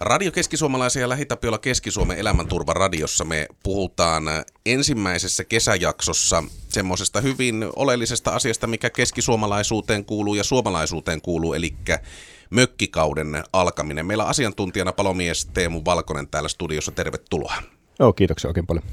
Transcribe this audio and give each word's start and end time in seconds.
Radio 0.00 0.32
Keskisuomalaisen 0.32 1.00
ja 1.00 1.08
Lähitapiola 1.08 1.58
Keski-Suomen 1.58 2.18
elämänturva 2.18 2.72
radiossa 2.72 3.24
me 3.24 3.46
puhutaan 3.62 4.24
ensimmäisessä 4.66 5.44
kesäjaksossa 5.44 6.44
semmoisesta 6.68 7.20
hyvin 7.20 7.66
oleellisesta 7.76 8.30
asiasta, 8.30 8.66
mikä 8.66 8.90
keskisuomalaisuuteen 8.90 10.04
kuuluu 10.04 10.34
ja 10.34 10.44
suomalaisuuteen 10.44 11.20
kuuluu, 11.20 11.54
eli 11.54 11.74
mökkikauden 12.50 13.44
alkaminen. 13.52 14.06
Meillä 14.06 14.24
on 14.24 14.30
asiantuntijana 14.30 14.92
palomies 14.92 15.46
Teemu 15.46 15.82
Valkonen 15.84 16.28
täällä 16.28 16.48
studiossa. 16.48 16.92
Tervetuloa. 16.92 17.54
Joo, 17.98 18.12
kiitoksia 18.12 18.48
oikein 18.48 18.66
paljon. 18.66 18.84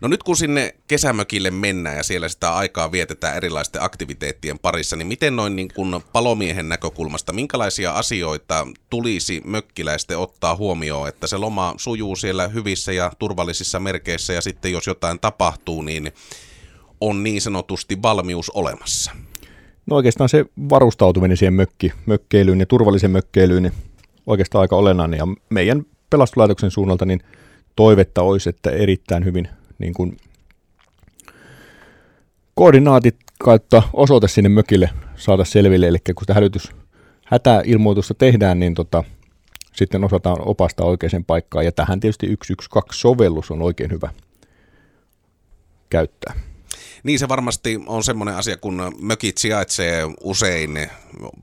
No 0.00 0.08
nyt 0.08 0.22
kun 0.22 0.36
sinne 0.36 0.74
kesämökille 0.88 1.50
mennään 1.50 1.96
ja 1.96 2.02
siellä 2.02 2.28
sitä 2.28 2.54
aikaa 2.54 2.92
vietetään 2.92 3.36
erilaisten 3.36 3.82
aktiviteettien 3.82 4.58
parissa, 4.58 4.96
niin 4.96 5.06
miten 5.06 5.36
noin 5.36 5.56
niin 5.56 5.68
kuin 5.74 6.02
palomiehen 6.12 6.68
näkökulmasta, 6.68 7.32
minkälaisia 7.32 7.92
asioita 7.92 8.66
tulisi 8.90 9.42
mökkiläisten 9.44 10.18
ottaa 10.18 10.56
huomioon, 10.56 11.08
että 11.08 11.26
se 11.26 11.36
loma 11.36 11.74
sujuu 11.76 12.16
siellä 12.16 12.48
hyvissä 12.48 12.92
ja 12.92 13.12
turvallisissa 13.18 13.80
merkeissä 13.80 14.32
ja 14.32 14.40
sitten 14.40 14.72
jos 14.72 14.86
jotain 14.86 15.20
tapahtuu, 15.20 15.82
niin 15.82 16.12
on 17.00 17.22
niin 17.22 17.40
sanotusti 17.40 18.02
valmius 18.02 18.50
olemassa? 18.50 19.12
No 19.86 19.96
oikeastaan 19.96 20.28
se 20.28 20.44
varustautuminen 20.68 21.36
siihen 21.36 21.54
mökki, 21.54 21.92
mökkeilyyn 22.06 22.60
ja 22.60 22.66
turvallisen 22.66 23.10
mökkeilyyn, 23.10 23.62
niin 23.62 23.72
oikeastaan 24.26 24.62
aika 24.62 24.76
olennainen. 24.76 25.18
Ja 25.18 25.26
meidän 25.50 25.86
pelastolaitoksen 26.10 26.70
suunnalta 26.70 27.06
niin 27.06 27.20
toivetta 27.76 28.22
olisi, 28.22 28.48
että 28.48 28.70
erittäin 28.70 29.24
hyvin 29.24 29.48
niin 29.78 29.94
kuin 29.94 30.16
koordinaatit 32.54 33.16
kautta 33.40 33.82
osoite 33.92 34.28
sinne 34.28 34.48
mökille 34.48 34.90
saada 35.16 35.44
selville, 35.44 35.88
eli 35.88 35.98
kun 35.98 36.22
sitä 36.22 36.34
hälytys, 36.34 36.72
hätäilmoitusta 37.24 38.14
tehdään, 38.14 38.60
niin 38.60 38.74
tota, 38.74 39.04
sitten 39.72 40.04
osataan 40.04 40.36
opastaa 40.40 40.86
oikeaan 40.86 41.24
paikkaan, 41.26 41.64
ja 41.64 41.72
tähän 41.72 42.00
tietysti 42.00 42.26
112-sovellus 42.26 43.50
on 43.50 43.62
oikein 43.62 43.90
hyvä 43.90 44.10
käyttää. 45.90 46.34
Niin 47.02 47.18
se 47.18 47.28
varmasti 47.28 47.80
on 47.86 48.04
semmoinen 48.04 48.34
asia, 48.34 48.56
kun 48.56 48.92
mökit 48.98 49.38
sijaitsee 49.38 50.02
usein, 50.20 50.90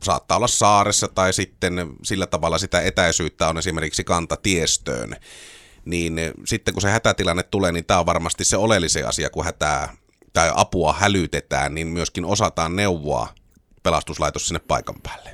saattaa 0.03 0.37
olla 0.37 0.47
saaressa 0.47 1.07
tai 1.07 1.33
sitten 1.33 1.73
sillä 2.03 2.27
tavalla 2.27 2.57
sitä 2.57 2.81
etäisyyttä 2.81 3.47
on 3.47 3.57
esimerkiksi 3.57 4.03
kantatiestöön 4.03 5.15
niin 5.85 6.19
sitten 6.45 6.73
kun 6.73 6.81
se 6.81 6.89
hätätilanne 6.89 7.43
tulee, 7.43 7.71
niin 7.71 7.85
tämä 7.85 7.99
on 7.99 8.05
varmasti 8.05 8.43
se 8.43 8.57
oleellinen 8.57 9.07
asia, 9.07 9.29
kun 9.29 9.45
hätää 9.45 9.93
tai 10.33 10.51
apua 10.55 10.93
hälytetään, 10.93 11.75
niin 11.75 11.87
myöskin 11.87 12.25
osataan 12.25 12.75
neuvoa 12.75 13.27
pelastuslaitos 13.83 14.47
sinne 14.47 14.59
paikan 14.67 14.95
päälle. 15.03 15.29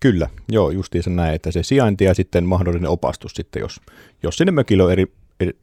Kyllä, 0.00 0.28
joo, 0.48 0.70
justiinsa 0.70 1.10
näin, 1.10 1.34
että 1.34 1.50
se 1.50 1.62
sijainti 1.62 2.04
ja 2.04 2.14
sitten 2.14 2.44
mahdollinen 2.44 2.90
opastus 2.90 3.32
sitten, 3.32 3.60
jos, 3.60 3.80
jos 4.22 4.36
sinne 4.36 4.52
mökillä 4.52 4.84
on 4.84 4.92
eri, 4.92 5.12
eri, 5.40 5.58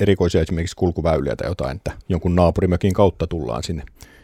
erikoisia 0.00 0.40
esimerkiksi 0.40 0.76
kulkuväyliä 0.76 1.36
tai 1.36 1.48
jotain, 1.48 1.76
että 1.76 1.92
jonkun 2.08 2.36
naapurimökin 2.36 2.92
kautta 2.92 3.26
tullaan 3.26 3.62
sinne 3.62 3.82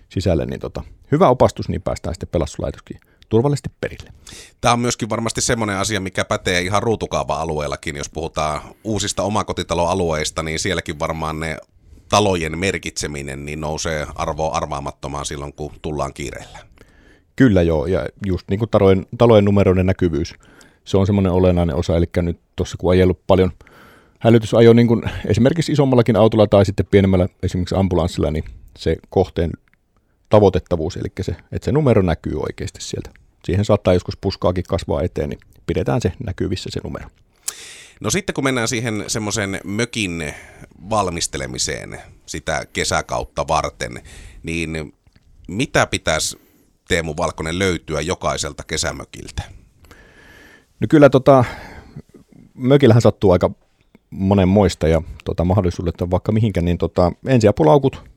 sisälle, 0.08 0.46
niin 0.46 0.60
tota, 0.60 0.82
hyvä 1.12 1.28
opastus, 1.28 1.68
niin 1.68 1.82
päästään 1.82 2.14
sitten 2.14 2.28
pelastuslaitoskin 2.28 3.00
turvallisesti 3.28 3.68
perille. 3.80 4.12
Tämä 4.60 4.72
on 4.72 4.80
myöskin 4.80 5.10
varmasti 5.10 5.40
semmoinen 5.40 5.76
asia, 5.76 6.00
mikä 6.00 6.24
pätee 6.24 6.60
ihan 6.60 6.82
ruutukaava-alueellakin. 6.82 7.96
Jos 7.96 8.08
puhutaan 8.08 8.60
uusista 8.84 9.22
omakotitaloalueista, 9.22 10.42
niin 10.42 10.58
sielläkin 10.58 10.98
varmaan 10.98 11.40
ne 11.40 11.56
talojen 12.08 12.58
merkitseminen 12.58 13.44
niin 13.44 13.60
nousee 13.60 14.06
arvoa 14.14 14.56
arvaamattomaan 14.56 15.26
silloin, 15.26 15.52
kun 15.52 15.72
tullaan 15.82 16.14
kiireellä. 16.14 16.58
Kyllä 17.36 17.62
joo, 17.62 17.86
ja 17.86 18.06
just 18.26 18.48
niin 18.50 18.58
kuin 18.58 18.70
talojen, 18.70 19.06
talojen 19.18 19.44
numeroiden 19.44 19.86
näkyvyys, 19.86 20.34
se 20.84 20.96
on 20.96 21.06
semmoinen 21.06 21.32
olennainen 21.32 21.76
osa, 21.76 21.96
eli 21.96 22.06
nyt 22.16 22.40
tuossa 22.56 22.76
kun 22.76 22.90
ajellut 22.90 23.20
paljon 23.26 23.52
hälytysajo 24.20 24.72
niin 24.72 24.88
kuin 24.88 25.02
esimerkiksi 25.26 25.72
isommallakin 25.72 26.16
autolla 26.16 26.46
tai 26.46 26.66
sitten 26.66 26.86
pienemmällä 26.90 27.28
esimerkiksi 27.42 27.74
ambulanssilla, 27.74 28.30
niin 28.30 28.44
se 28.78 28.96
kohteen 29.10 29.50
tavoitettavuus, 30.28 30.96
eli 30.96 31.08
se, 31.20 31.36
että 31.52 31.64
se 31.64 31.72
numero 31.72 32.02
näkyy 32.02 32.40
oikeasti 32.40 32.82
sieltä. 32.82 33.10
Siihen 33.44 33.64
saattaa 33.64 33.94
joskus 33.94 34.16
puskaakin 34.16 34.64
kasvaa 34.68 35.02
eteen, 35.02 35.30
niin 35.30 35.40
pidetään 35.66 36.00
se 36.00 36.12
näkyvissä 36.24 36.70
se 36.72 36.80
numero. 36.84 37.08
No 38.00 38.10
sitten 38.10 38.34
kun 38.34 38.44
mennään 38.44 38.68
siihen 38.68 39.04
semmoisen 39.06 39.60
mökin 39.64 40.34
valmistelemiseen 40.90 42.00
sitä 42.26 42.66
kesäkautta 42.72 43.48
varten, 43.48 44.02
niin 44.42 44.94
mitä 45.48 45.86
pitäisi 45.86 46.38
Teemu 46.88 47.14
Valkonen 47.16 47.58
löytyä 47.58 48.00
jokaiselta 48.00 48.64
kesämökiltä? 48.64 49.42
No 50.80 50.86
kyllä 50.88 51.10
tota, 51.10 51.44
mökillähän 52.54 53.02
sattuu 53.02 53.30
aika 53.30 53.50
monen 54.10 54.48
moista 54.48 54.88
ja 54.88 55.02
tota, 55.24 55.44
mahdollisuudet 55.44 56.00
on 56.00 56.10
vaikka 56.10 56.32
mihinkä, 56.32 56.62
niin 56.62 56.78
tota, 56.78 57.12
ensiapulaukut 57.26 58.15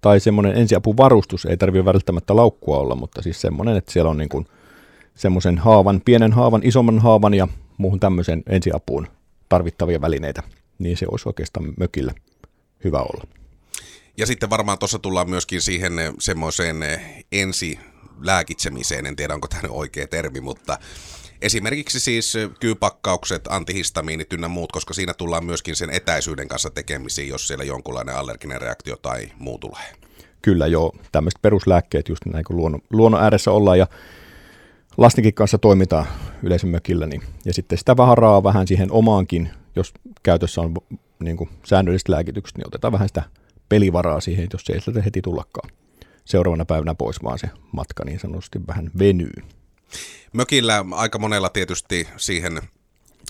tai 0.00 0.20
semmoinen 0.20 0.56
ensiapuvarustus, 0.56 1.44
ei 1.46 1.56
tarvitse 1.56 1.84
välttämättä 1.84 2.36
laukkua 2.36 2.78
olla, 2.78 2.94
mutta 2.94 3.22
siis 3.22 3.40
semmoinen, 3.40 3.76
että 3.76 3.92
siellä 3.92 4.10
on 4.10 4.18
niin 4.18 4.28
kuin 4.28 4.46
semmoisen 5.14 5.58
haavan, 5.58 6.00
pienen 6.04 6.32
haavan, 6.32 6.60
isomman 6.64 6.98
haavan 6.98 7.34
ja 7.34 7.48
muuhun 7.76 8.00
tämmöisen 8.00 8.42
ensiapuun 8.46 9.06
tarvittavia 9.48 10.00
välineitä, 10.00 10.42
niin 10.78 10.96
se 10.96 11.06
olisi 11.10 11.28
oikeastaan 11.28 11.72
mökillä 11.76 12.12
hyvä 12.84 12.98
olla. 12.98 13.24
Ja 14.16 14.26
sitten 14.26 14.50
varmaan 14.50 14.78
tuossa 14.78 14.98
tullaan 14.98 15.30
myöskin 15.30 15.62
siihen 15.62 15.92
semmoiseen 16.18 16.76
ensi 17.32 17.78
lääkitsemiseen, 18.20 19.06
en 19.06 19.16
tiedä 19.16 19.34
onko 19.34 19.48
tämä 19.48 19.68
oikea 19.68 20.06
termi, 20.06 20.40
mutta 20.40 20.78
Esimerkiksi 21.42 22.00
siis 22.00 22.34
kyypakkaukset, 22.60 23.46
antihistamiinit 23.48 24.32
ynnä 24.32 24.48
muut, 24.48 24.72
koska 24.72 24.94
siinä 24.94 25.14
tullaan 25.14 25.44
myöskin 25.44 25.76
sen 25.76 25.90
etäisyyden 25.90 26.48
kanssa 26.48 26.70
tekemisiin, 26.70 27.28
jos 27.28 27.48
siellä 27.48 27.64
jonkunlainen 27.64 28.16
allerginen 28.16 28.60
reaktio 28.60 28.96
tai 28.96 29.28
muu 29.38 29.58
tulee. 29.58 29.92
Kyllä 30.42 30.66
joo, 30.66 30.92
tämmöiset 31.12 31.42
peruslääkkeet 31.42 32.08
just 32.08 32.26
näin 32.26 32.44
kun 32.44 32.56
luonnon, 32.56 32.80
luonnon 32.90 33.22
ääressä 33.22 33.50
ollaan 33.50 33.78
ja 33.78 33.86
lastenkin 34.96 35.34
kanssa 35.34 35.58
toimitaan 35.58 36.06
yleisön 36.42 36.70
mökillä, 36.70 37.06
niin, 37.06 37.22
ja 37.44 37.54
sitten 37.54 37.78
sitä 37.78 37.96
vaharaa 37.96 38.42
vähän 38.42 38.66
siihen 38.66 38.92
omaankin, 38.92 39.50
jos 39.76 39.92
käytössä 40.22 40.60
on 40.60 40.74
niin 41.20 41.36
kuin 41.36 41.50
säännölliset 41.64 42.08
lääkitykset, 42.08 42.58
niin 42.58 42.66
otetaan 42.66 42.92
vähän 42.92 43.08
sitä 43.08 43.22
pelivaraa 43.68 44.20
siihen, 44.20 44.48
jos 44.52 44.62
se 44.64 44.72
ei 44.72 44.80
sieltä 44.80 45.02
heti 45.02 45.22
tullakaan 45.22 45.70
seuraavana 46.24 46.64
päivänä 46.64 46.94
pois, 46.94 47.22
vaan 47.22 47.38
se 47.38 47.50
matka 47.72 48.04
niin 48.04 48.20
sanotusti 48.20 48.60
vähän 48.66 48.90
venyy. 48.98 49.32
Mökillä 50.32 50.84
aika 50.90 51.18
monella 51.18 51.48
tietysti 51.48 52.08
siihen 52.16 52.62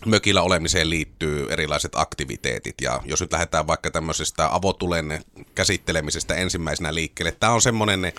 mökillä 0.07 0.43
olemiseen 0.43 0.91
liittyy 0.91 1.47
erilaiset 1.51 1.93
aktiviteetit. 1.95 2.75
Ja 2.81 3.03
jos 3.05 3.21
nyt 3.21 3.33
lähdetään 3.33 3.67
vaikka 3.67 3.91
tämmöisestä 3.91 4.55
avotulen 4.55 5.25
käsittelemisestä 5.55 6.35
ensimmäisenä 6.35 6.95
liikkeelle, 6.95 7.33
tämä 7.33 7.53
on 7.53 7.63
semmoinen 7.63 8.13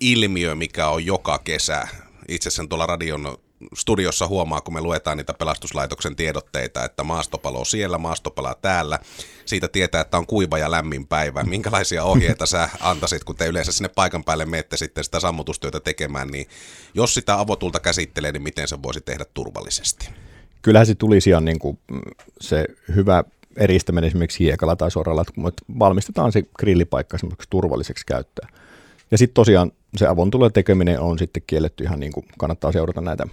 ilmiö, 0.00 0.54
mikä 0.54 0.88
on 0.88 1.06
joka 1.06 1.38
kesä. 1.38 1.88
Itse 2.28 2.50
sen 2.50 2.68
tuolla 2.68 2.86
radion 2.86 3.38
studiossa 3.74 4.26
huomaa, 4.26 4.60
kun 4.60 4.74
me 4.74 4.80
luetaan 4.80 5.16
niitä 5.16 5.34
pelastuslaitoksen 5.34 6.16
tiedotteita, 6.16 6.84
että 6.84 7.04
maastopalo 7.04 7.64
siellä, 7.64 7.98
maastopala 7.98 8.54
täällä. 8.62 8.98
Siitä 9.44 9.68
tietää, 9.68 10.00
että 10.00 10.18
on 10.18 10.26
kuiva 10.26 10.58
ja 10.58 10.70
lämmin 10.70 11.06
päivä. 11.06 11.44
Minkälaisia 11.44 12.04
ohjeita 12.04 12.46
sä 12.46 12.68
antaisit, 12.80 13.24
kun 13.24 13.36
te 13.36 13.46
yleensä 13.46 13.72
sinne 13.72 13.88
paikan 13.88 14.24
päälle 14.24 14.44
menette 14.44 14.76
sitten 14.76 15.04
sitä 15.04 15.20
sammutustyötä 15.20 15.80
tekemään, 15.80 16.28
niin 16.28 16.46
jos 16.94 17.14
sitä 17.14 17.40
avotulta 17.40 17.80
käsittelee, 17.80 18.32
niin 18.32 18.42
miten 18.42 18.68
se 18.68 18.82
voisi 18.82 19.00
tehdä 19.00 19.24
turvallisesti? 19.34 20.08
Kyllähän 20.62 20.86
se 20.86 20.94
tulisi 20.94 21.30
ihan 21.30 21.44
niin 21.44 21.58
kuin 21.58 21.78
se 22.40 22.66
hyvä 22.94 23.24
eristäminen 23.56 24.08
esimerkiksi 24.08 24.44
hiekalla 24.44 24.76
tai 24.76 24.90
soralla, 24.90 25.22
että 25.22 25.62
valmistetaan 25.78 26.32
se 26.32 26.42
grillipaikka 26.58 27.16
esimerkiksi 27.16 27.50
turvalliseksi 27.50 28.06
käyttää. 28.06 28.48
Ja 29.10 29.18
sitten 29.18 29.34
tosiaan 29.34 29.72
se 29.96 30.06
avontulen 30.06 30.52
tekeminen 30.52 31.00
on 31.00 31.18
sitten 31.18 31.42
kielletty 31.46 31.84
ihan 31.84 32.00
niin 32.00 32.12
kuin 32.12 32.26
kannattaa 32.38 32.72
seurata 32.72 33.00
näitä 33.00 33.26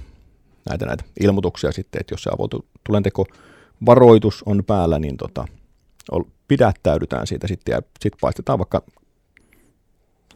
näitä, 0.69 0.85
näitä 0.85 1.03
ilmoituksia 1.19 1.71
sitten, 1.71 2.01
että 2.01 2.13
jos 2.13 2.23
se 2.23 2.29
avotulenteko 2.33 3.25
varoitus 3.85 4.43
on 4.45 4.63
päällä, 4.63 4.99
niin 4.99 5.17
tota, 5.17 5.45
pidättäydytään 6.47 7.27
siitä 7.27 7.47
sitten 7.47 7.73
ja 7.73 7.81
sitten 8.01 8.19
paistetaan 8.21 8.59
vaikka 8.59 8.81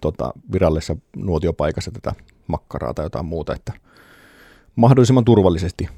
tota, 0.01 0.33
virallisessa 0.51 0.95
nuotiopaikassa 1.15 1.91
tätä 1.91 2.13
makkaraa 2.47 2.93
tai 2.93 3.05
jotain 3.05 3.25
muuta, 3.25 3.55
että 3.55 3.73
mahdollisimman 4.75 5.25
turvallisesti. 5.25 5.89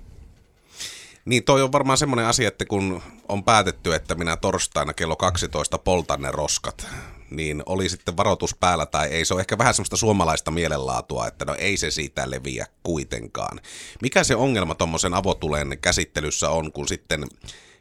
Niin 1.26 1.44
toi 1.44 1.62
on 1.62 1.72
varmaan 1.72 1.98
semmoinen 1.98 2.26
asia, 2.26 2.48
että 2.48 2.66
kun 2.66 3.02
on 3.28 3.44
päätetty, 3.44 3.96
että 3.96 4.16
minä 4.16 4.38
torstaina 4.38 4.94
kello 4.94 5.16
12 5.16 5.78
poltan 5.78 6.22
ne 6.22 6.32
roskat, 6.32 6.88
niin 7.32 7.64
oli 7.66 7.90
sitten 7.90 8.18
varoitus 8.18 8.56
päällä 8.56 8.86
tai 8.86 9.08
ei. 9.08 9.26
Se 9.26 9.34
on 9.34 9.40
ehkä 9.40 9.58
vähän 9.58 9.74
semmoista 9.74 9.98
suomalaista 9.98 10.52
mielenlaatua, 10.52 11.28
että 11.28 11.46
no 11.46 11.56
ei 11.56 11.78
se 11.78 11.92
siitä 11.92 12.30
leviä 12.30 12.66
kuitenkaan. 12.84 13.60
Mikä 14.02 14.24
se 14.24 14.36
ongelma 14.36 14.76
tuommoisen 14.76 15.14
avotulen 15.14 15.78
käsittelyssä 15.82 16.50
on, 16.50 16.72
kun 16.72 16.88
sitten 16.88 17.26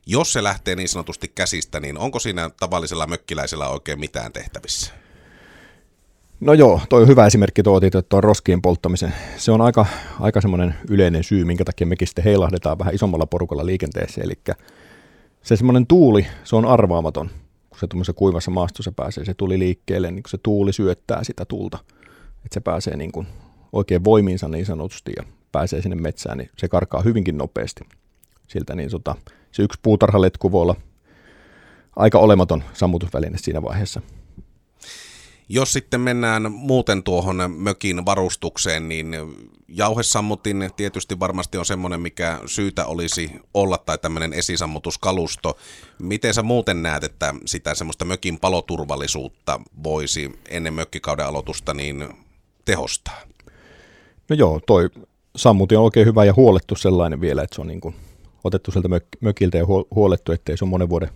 jos 0.06 0.33
se 0.33 0.43
lähtee 0.43 0.77
niin 0.77 0.89
sanotusti 0.89 1.29
käsistä, 1.35 1.81
niin 1.81 1.99
onko 1.99 2.19
siinä 2.19 2.50
tavallisella 2.61 3.06
mökkiläisellä 3.06 3.69
oikein 3.69 4.00
mitään 4.00 4.33
tehtävissä? 4.33 4.93
No 6.41 6.53
joo, 6.53 6.81
toi 6.89 7.06
hyvä 7.06 7.27
esimerkki 7.27 7.62
tuo 7.62 7.75
otit, 7.77 7.95
että 7.95 8.09
tuo 8.09 8.21
roskien 8.21 8.62
polttamisen. 8.62 9.15
Se 9.37 9.53
on 9.53 9.61
aika, 9.61 9.87
aika 10.21 10.41
semmoinen 10.41 10.75
yleinen 10.91 11.25
syy, 11.25 11.45
minkä 11.45 11.65
takia 11.65 11.87
mekin 11.87 12.09
sitten 12.09 12.25
heilahdetaan 12.25 12.79
vähän 12.79 12.95
isommalla 12.95 13.27
porukalla 13.27 13.67
liikenteeseen. 13.67 14.25
Eli 14.25 14.35
se 15.43 15.56
semmoinen 15.56 15.87
tuuli, 15.87 16.27
se 16.45 16.56
on 16.56 16.67
arvaamaton, 16.67 17.31
kun 17.78 17.86
se 17.86 17.86
tuommoisessa 17.86 18.12
kuivassa 18.12 18.50
maastossa 18.50 18.92
pääsee 18.92 19.25
se 19.25 19.34
tuli 19.34 19.58
liikkeelle, 19.58 20.10
niin 20.10 20.22
kun 20.22 20.30
se 20.30 20.38
tuuli 20.38 20.72
syöttää 20.72 21.25
sitä 21.25 21.44
tulta, 21.44 21.78
että 22.36 22.54
se 22.54 22.60
pääsee 22.60 22.96
niin 22.96 23.12
kuin 23.12 23.26
oikein 23.72 24.04
voimiinsa 24.04 24.48
niin 24.48 24.66
sanotusti 24.66 25.12
ja 25.16 25.22
pääsee 25.52 25.82
sinne 25.82 25.96
metsään, 25.96 26.38
niin 26.38 26.50
se 26.56 26.69
karkaa 26.69 27.02
hyvinkin 27.02 27.38
nopeasti. 27.38 27.84
Siltä 28.46 28.75
niin 28.75 28.90
sota, 28.90 29.14
se 29.52 29.62
yksi 29.62 29.78
puutarhaletku 29.82 30.52
voi 30.52 30.62
olla 30.62 30.76
aika 31.96 32.19
olematon 32.19 32.64
sammutusväline 32.72 33.38
siinä 33.38 33.62
vaiheessa. 33.62 34.02
Jos 35.49 35.73
sitten 35.73 36.00
mennään 36.00 36.53
muuten 36.53 37.03
tuohon 37.03 37.55
mökin 37.56 38.06
varustukseen, 38.06 38.89
niin 38.89 39.17
jauhesammutin 39.69 40.71
tietysti 40.77 41.21
varmasti 41.21 41.59
on 41.59 41.67
semmoinen, 41.67 42.00
mikä 42.00 42.41
syytä 42.47 42.87
olisi 42.87 43.31
olla, 43.55 43.79
tai 43.79 43.99
tämmöinen 43.99 44.33
esisammutuskalusto. 44.33 45.59
Miten 45.99 46.35
sä 46.35 46.43
muuten 46.43 46.83
näet, 46.83 47.05
että 47.05 47.35
sitä 47.47 47.75
semmoista 47.75 48.05
mökin 48.05 48.39
paloturvallisuutta 48.39 49.61
voisi 49.85 50.39
ennen 50.49 50.75
mökkikauden 50.75 51.27
aloitusta 51.27 51.75
niin 51.75 52.09
tehostaa? 52.65 53.21
No 54.29 54.37
joo, 54.37 54.61
toi 54.67 54.91
sammutin 55.37 55.79
on 55.79 55.85
oikein 55.85 56.06
hyvä 56.06 56.25
ja 56.25 56.35
huolettu 56.37 56.77
sellainen 56.77 57.21
vielä, 57.21 57.43
että 57.43 57.55
se 57.55 57.61
on 57.61 57.67
niin 57.67 57.81
kuin 57.81 57.95
otettu 58.45 58.71
sieltä 58.71 58.89
mökiltä 59.21 59.59
ja 59.59 59.67
huolettu, 59.95 60.33
ettei 60.33 60.56
se 60.56 60.65
ole 60.65 60.71
monen 60.71 60.89
vuoden 60.89 61.11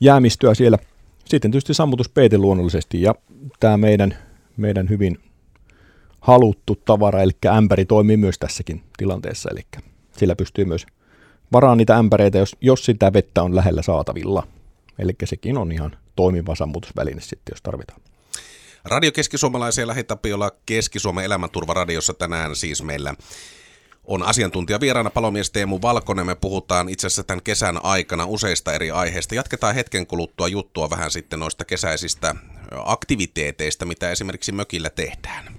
jäämistöä 0.00 0.54
siellä. 0.54 0.78
Sitten 1.28 1.50
tietysti 1.50 1.74
sammutuspeite 1.74 2.38
luonnollisesti 2.38 3.02
ja 3.02 3.14
tämä 3.60 3.76
meidän, 3.76 4.18
meidän 4.56 4.88
hyvin 4.88 5.18
haluttu 6.20 6.76
tavara, 6.84 7.22
eli 7.22 7.32
ämpäri 7.46 7.84
toimii 7.84 8.16
myös 8.16 8.38
tässäkin 8.38 8.82
tilanteessa, 8.96 9.48
eli 9.52 9.60
sillä 10.18 10.36
pystyy 10.36 10.64
myös 10.64 10.86
varaan 11.52 11.78
niitä 11.78 11.96
ämpäreitä, 11.96 12.38
jos, 12.38 12.56
jos 12.60 12.84
sitä 12.84 13.12
vettä 13.12 13.42
on 13.42 13.56
lähellä 13.56 13.82
saatavilla. 13.82 14.46
Eli 14.98 15.12
sekin 15.24 15.58
on 15.58 15.72
ihan 15.72 15.96
toimiva 16.16 16.54
sammutusväline 16.54 17.20
sitten, 17.20 17.52
jos 17.52 17.62
tarvitaan. 17.62 18.00
Radio 18.84 19.12
Keski-Suomalaisia 19.12 19.86
lähitapiolla 19.86 20.50
Keski-Suomen 20.66 21.24
elämänturvaradiossa 21.24 22.14
tänään 22.14 22.56
siis 22.56 22.82
meillä 22.82 23.14
on 24.06 24.22
asiantuntija 24.22 24.80
vieraana 24.80 25.10
palomies 25.10 25.50
Teemu 25.50 25.78
Valkonen. 25.82 26.26
Me 26.26 26.34
puhutaan 26.34 26.88
itse 26.88 27.06
asiassa 27.06 27.24
tämän 27.24 27.42
kesän 27.42 27.84
aikana 27.84 28.26
useista 28.26 28.72
eri 28.72 28.90
aiheista. 28.90 29.34
Jatketaan 29.34 29.74
hetken 29.74 30.06
kuluttua 30.06 30.48
juttua 30.48 30.90
vähän 30.90 31.10
sitten 31.10 31.40
noista 31.40 31.64
kesäisistä 31.64 32.34
aktiviteeteista, 32.84 33.84
mitä 33.84 34.10
esimerkiksi 34.10 34.52
mökillä 34.52 34.90
tehdään. 34.90 35.56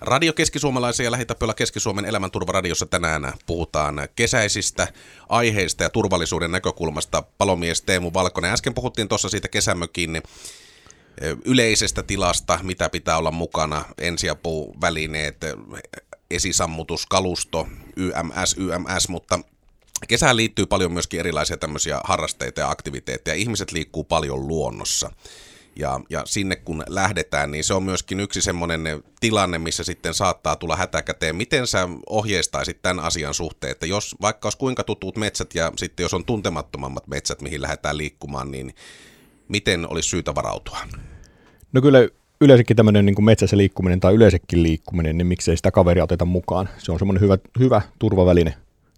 Radio 0.00 0.32
Keski-Suomalaisen 0.32 1.04
ja 1.04 1.10
Lähitapiolla 1.10 1.54
Keski-Suomen 1.54 2.04
elämänturvaradiossa 2.04 2.86
tänään 2.86 3.32
puhutaan 3.46 4.08
kesäisistä 4.16 4.88
aiheista 5.28 5.82
ja 5.82 5.90
turvallisuuden 5.90 6.50
näkökulmasta. 6.50 7.22
Palomies 7.38 7.82
Teemu 7.82 8.10
Valkonen. 8.14 8.52
Äsken 8.52 8.74
puhuttiin 8.74 9.08
tuossa 9.08 9.28
siitä 9.28 9.48
kesämökin 9.48 10.22
yleisestä 11.44 12.02
tilasta, 12.02 12.58
mitä 12.62 12.88
pitää 12.88 13.18
olla 13.18 13.30
mukana, 13.30 13.84
ensiapuvälineet, 13.98 15.36
esisammutuskalusto, 16.30 17.68
YMS, 17.96 18.56
YMS, 18.58 19.08
mutta 19.08 19.40
kesään 20.08 20.36
liittyy 20.36 20.66
paljon 20.66 20.92
myöskin 20.92 21.20
erilaisia 21.20 21.56
tämmöisiä 21.56 22.00
harrasteita 22.04 22.60
ja 22.60 22.70
aktiviteetteja. 22.70 23.34
Ihmiset 23.34 23.72
liikkuu 23.72 24.04
paljon 24.04 24.48
luonnossa. 24.48 25.12
Ja, 25.78 26.00
ja 26.10 26.22
sinne 26.26 26.56
kun 26.56 26.84
lähdetään, 26.88 27.50
niin 27.50 27.64
se 27.64 27.74
on 27.74 27.82
myöskin 27.82 28.20
yksi 28.20 28.42
semmoinen 28.42 28.80
tilanne, 29.20 29.58
missä 29.58 29.84
sitten 29.84 30.14
saattaa 30.14 30.56
tulla 30.56 30.76
hätäkäteen. 30.76 31.36
Miten 31.36 31.66
sä 31.66 31.88
ohjeistaisit 32.10 32.82
tämän 32.82 33.04
asian 33.04 33.34
suhteen, 33.34 33.70
että 33.70 33.86
jos 33.86 34.16
vaikka 34.20 34.46
olisi 34.46 34.58
kuinka 34.58 34.84
tutut 34.84 35.16
metsät 35.16 35.54
ja 35.54 35.72
sitten 35.76 36.04
jos 36.04 36.14
on 36.14 36.24
tuntemattomammat 36.24 37.06
metsät, 37.06 37.40
mihin 37.40 37.62
lähdetään 37.62 37.96
liikkumaan, 37.96 38.50
niin 38.50 38.74
miten 39.48 39.90
olisi 39.90 40.08
syytä 40.08 40.34
varautua? 40.34 40.78
No 41.72 41.82
kyllä 41.82 42.08
yleensäkin 42.40 42.76
tämmöinen 42.76 43.06
niin 43.06 43.14
kuin 43.14 43.24
metsässä 43.24 43.56
liikkuminen 43.56 44.00
tai 44.00 44.14
yleensäkin 44.14 44.62
liikkuminen, 44.62 45.18
niin 45.18 45.26
miksei 45.26 45.56
sitä 45.56 45.70
kaveria 45.70 46.04
oteta 46.04 46.24
mukaan. 46.24 46.68
Se 46.78 46.92
on 46.92 46.98
semmoinen 46.98 47.20
hyvä, 47.20 47.38
hyvä 47.58 47.82
turvaväline 47.98 48.54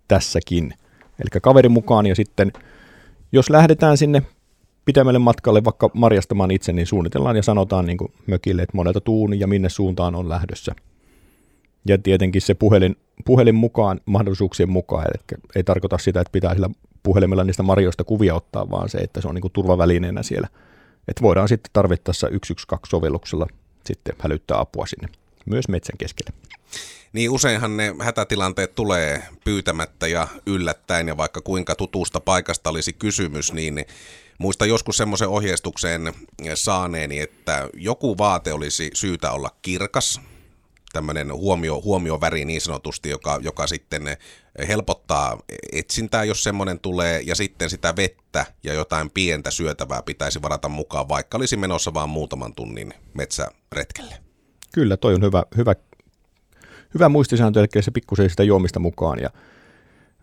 tässäkin. 0.09 0.75
Eli 1.19 1.41
kaveri 1.43 1.69
mukaan 1.69 2.07
ja 2.07 2.15
sitten 2.15 2.53
jos 3.33 3.51
lähdetään 3.51 3.97
sinne 3.97 4.23
pitemmälle 4.85 5.19
matkalle 5.19 5.65
vaikka 5.65 5.91
marjastamaan 5.95 6.51
itse, 6.51 6.73
niin 6.73 6.87
suunnitellaan 6.87 7.37
ja 7.37 7.43
sanotaan 7.43 7.87
niin 7.87 7.99
kuin 7.99 8.13
mökille, 8.27 8.63
että 8.63 8.77
monelta 8.77 9.01
tuun 9.01 9.41
ja 9.41 9.47
minne 9.47 9.69
suuntaan 9.69 10.15
on 10.15 10.29
lähdössä. 10.29 10.75
Ja 11.85 11.99
tietenkin 11.99 12.43
se 12.43 12.55
puhelin, 12.55 12.97
puhelin 13.25 13.55
mukaan 13.55 14.01
mahdollisuuksien 14.07 14.71
mukaan, 14.71 15.05
eli 15.07 15.41
ei 15.55 15.65
tarkoita 15.65 15.99
sitä, 15.99 16.21
että 16.21 16.33
pitää 16.33 16.55
sillä 16.55 16.71
puhelimella 17.03 17.45
niistä 17.45 17.63
marjoista 17.63 18.05
kuvia 18.05 18.35
ottaa, 18.35 18.71
vaan 18.71 18.89
se, 18.89 18.99
että 18.99 19.21
se 19.21 19.29
on 19.29 19.35
niin 19.35 19.43
kuin 19.43 19.53
turvavälineenä 19.53 20.23
siellä– 20.23 20.49
että 21.09 21.23
voidaan 21.23 21.49
sitten 21.49 21.71
tarvittaessa 21.73 22.27
112-sovelluksella 22.27 23.47
sitten 23.87 24.17
hälyttää 24.19 24.61
apua 24.61 24.87
sinne 24.87 25.09
myös 25.47 25.69
metsän 25.69 25.99
keskelle. 25.99 26.33
Niin 27.13 27.31
useinhan 27.31 27.77
ne 27.77 27.95
hätätilanteet 28.01 28.75
tulee 28.75 29.23
pyytämättä 29.45 30.07
ja 30.07 30.29
yllättäen 30.47 31.09
ja 31.09 31.17
vaikka 31.17 31.41
kuinka 31.41 31.75
tutusta 31.75 32.21
paikasta 32.21 32.71
olisi 32.71 32.93
kysymys, 32.93 33.53
niin 33.53 33.85
muista 34.39 34.67
joskus 34.67 34.97
semmoisen 34.97 35.29
ohjeistuksen 35.29 36.13
saaneeni, 36.55 37.21
että 37.21 37.69
joku 37.75 38.19
vaate 38.19 38.53
olisi 38.53 38.91
syytä 38.95 39.31
olla 39.31 39.51
kirkas, 39.63 40.21
tämmöinen 40.93 41.33
huomio, 41.33 41.83
huomioväri 41.83 42.45
niin 42.45 42.61
sanotusti, 42.61 43.09
joka, 43.09 43.39
joka 43.43 43.67
sitten 43.67 44.03
helpottaa 44.69 45.39
etsintää, 45.73 46.25
jos 46.25 46.45
semmoinen 46.45 46.81
tulee, 46.81 47.21
ja 47.21 47.35
sitten 47.35 47.71
sitä 47.71 47.97
vettä 47.97 48.47
ja 48.65 48.75
jotain 48.75 49.11
pientä 49.11 49.51
syötävää 49.51 50.03
pitäisi 50.03 50.43
varata 50.43 50.69
mukaan, 50.69 51.09
vaikka 51.09 51.39
olisi 51.39 51.57
menossa 51.57 51.95
vain 51.95 52.11
muutaman 52.11 52.55
tunnin 52.55 52.95
metsäretkelle. 53.15 54.15
Kyllä, 54.73 54.97
toi 54.97 55.15
on 55.15 55.23
hyvä, 55.23 55.43
hyvä, 55.57 55.75
hyvä 56.95 57.09
muistisääntö, 57.09 57.61
eli 57.61 57.83
se 57.83 57.91
pikkusen 57.91 58.31
sitä 58.31 58.43
juomista 58.43 58.81
mukaan, 58.81 59.19
ja 59.19 59.31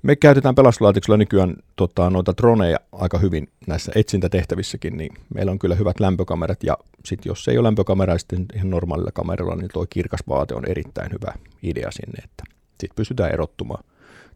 me 0.05 0.15
käytetään 0.15 0.55
pelastuslaitoksella 0.55 1.17
nykyään 1.17 1.55
tota, 1.75 2.09
noita 2.09 2.33
droneja 2.37 2.79
aika 2.91 3.17
hyvin 3.17 3.49
näissä 3.67 3.91
etsintätehtävissäkin, 3.95 4.97
niin 4.97 5.13
meillä 5.33 5.51
on 5.51 5.59
kyllä 5.59 5.75
hyvät 5.75 5.99
lämpökamerat 5.99 6.63
ja 6.63 6.77
sitten 7.05 7.29
jos 7.29 7.47
ei 7.47 7.57
ole 7.57 7.67
lämpökameraa 7.67 8.17
sitten 8.17 8.45
ihan 8.55 8.69
normaalilla 8.69 9.11
kameralla, 9.11 9.55
niin 9.55 9.69
tuo 9.73 9.85
kirkas 9.89 10.19
vaate 10.27 10.55
on 10.55 10.65
erittäin 10.67 11.11
hyvä 11.11 11.33
idea 11.63 11.91
sinne, 11.91 12.23
että 12.23 12.43
sitten 12.69 12.95
pystytään 12.95 13.31
erottumaan 13.31 13.83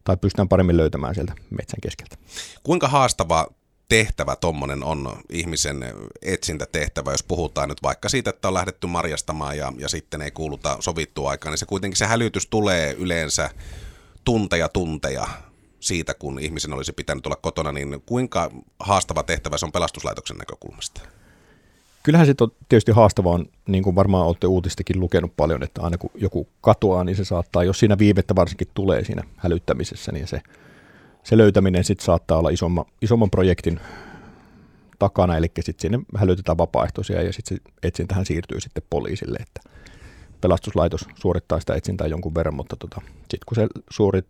tai 0.04 0.18
pystytään 0.18 0.50
paremmin 0.50 0.78
löytämään 0.78 1.16
sieltä 1.16 1.34
metsän 1.50 1.82
keskeltä. 1.82 2.16
Kuinka 2.64 2.88
haastava 2.88 3.48
tehtävä 3.90 4.36
tuommoinen 4.36 4.84
on 4.84 5.18
ihmisen 5.30 5.86
etsintätehtävä, 6.22 7.12
jos 7.12 7.24
puhutaan 7.24 7.70
nyt 7.70 7.84
vaikka 7.84 8.10
siitä, 8.10 8.30
että 8.30 8.48
on 8.48 8.54
lähdetty 8.54 8.88
marjastamaan 8.88 9.58
ja, 9.58 9.74
ja 9.78 9.90
sitten 9.90 10.22
ei 10.22 10.32
kuuluta 10.32 10.78
sovittua 10.80 11.30
aikaa, 11.30 11.52
niin 11.52 11.58
se 11.58 11.66
kuitenkin 11.66 11.98
se 11.98 12.06
hälytys 12.06 12.48
tulee 12.48 12.94
yleensä 12.94 13.50
tunteja 14.26 14.70
tunteja 14.70 15.28
siitä, 15.80 16.14
kun 16.14 16.40
ihmisen 16.40 16.74
olisi 16.74 16.92
pitänyt 16.92 17.26
olla 17.26 17.40
kotona, 17.42 17.72
niin 17.72 18.04
kuinka 18.06 18.52
haastava 18.80 19.24
tehtävä 19.24 19.58
se 19.58 19.66
on 19.66 19.72
pelastuslaitoksen 19.72 20.38
näkökulmasta? 20.38 21.02
Kyllähän 22.04 22.28
se 22.28 22.36
on 22.42 22.52
tietysti 22.70 22.92
haastavaa, 22.92 23.40
niin 23.68 23.84
kuin 23.84 23.96
varmaan 23.96 24.28
olette 24.28 24.48
uutistakin 24.48 25.00
lukenut 25.00 25.36
paljon, 25.38 25.64
että 25.64 25.82
aina 25.82 25.98
kun 25.98 26.12
joku 26.16 26.48
katoaa, 26.62 27.04
niin 27.04 27.16
se 27.16 27.26
saattaa, 27.26 27.64
jos 27.64 27.80
siinä 27.80 27.98
viivettä 27.98 28.36
varsinkin 28.36 28.68
tulee 28.74 29.04
siinä 29.04 29.24
hälyttämisessä, 29.38 30.12
niin 30.12 30.28
se, 30.28 30.42
se 31.24 31.38
löytäminen 31.38 31.84
sitten 31.84 32.06
saattaa 32.06 32.38
olla 32.38 32.50
isomman, 32.50 32.86
isomman 33.02 33.30
projektin 33.30 33.80
takana, 35.00 35.38
eli 35.38 35.52
sitten 35.60 35.82
sinne 35.82 36.06
hälytetään 36.18 36.58
vapaaehtoisia 36.58 37.22
ja 37.22 37.34
sitten 37.34 37.58
se 37.58 37.72
etsintähän 37.84 38.26
siirtyy 38.26 38.62
sitten 38.62 38.84
poliisille, 38.90 39.38
että 39.38 39.62
pelastuslaitos 40.42 41.08
suorittaa 41.16 41.60
sitä 41.60 41.76
etsintää 41.76 42.08
jonkun 42.08 42.36
verran, 42.36 42.56
mutta 42.56 42.76
tota, 42.76 43.02
sitten 43.20 43.46
kun 43.46 43.56
se 43.56 43.68
suorit, 43.90 44.26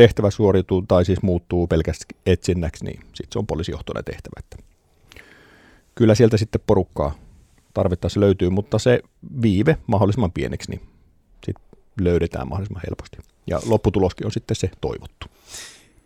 tehtävä 0.00 0.30
suoriutuu 0.30 0.82
tai 0.82 1.04
siis 1.04 1.22
muuttuu 1.22 1.66
pelkästään 1.66 2.20
etsinnäksi, 2.26 2.84
niin 2.84 3.00
sitten 3.00 3.32
se 3.32 3.38
on 3.38 3.46
poliisijohtoinen 3.46 4.04
tehtävä. 4.04 4.32
Että 4.38 4.56
kyllä 5.94 6.14
sieltä 6.14 6.36
sitten 6.36 6.60
porukkaa 6.66 7.14
tarvittaessa 7.74 8.20
löytyy, 8.20 8.50
mutta 8.50 8.78
se 8.78 9.00
viive 9.42 9.76
mahdollisimman 9.86 10.32
pieneksi, 10.32 10.70
niin 10.70 10.80
sitten 11.46 11.64
löydetään 12.00 12.48
mahdollisimman 12.48 12.82
helposti. 12.90 13.18
Ja 13.46 13.60
lopputuloskin 13.66 14.26
on 14.26 14.32
sitten 14.32 14.56
se 14.56 14.70
toivottu. 14.80 15.26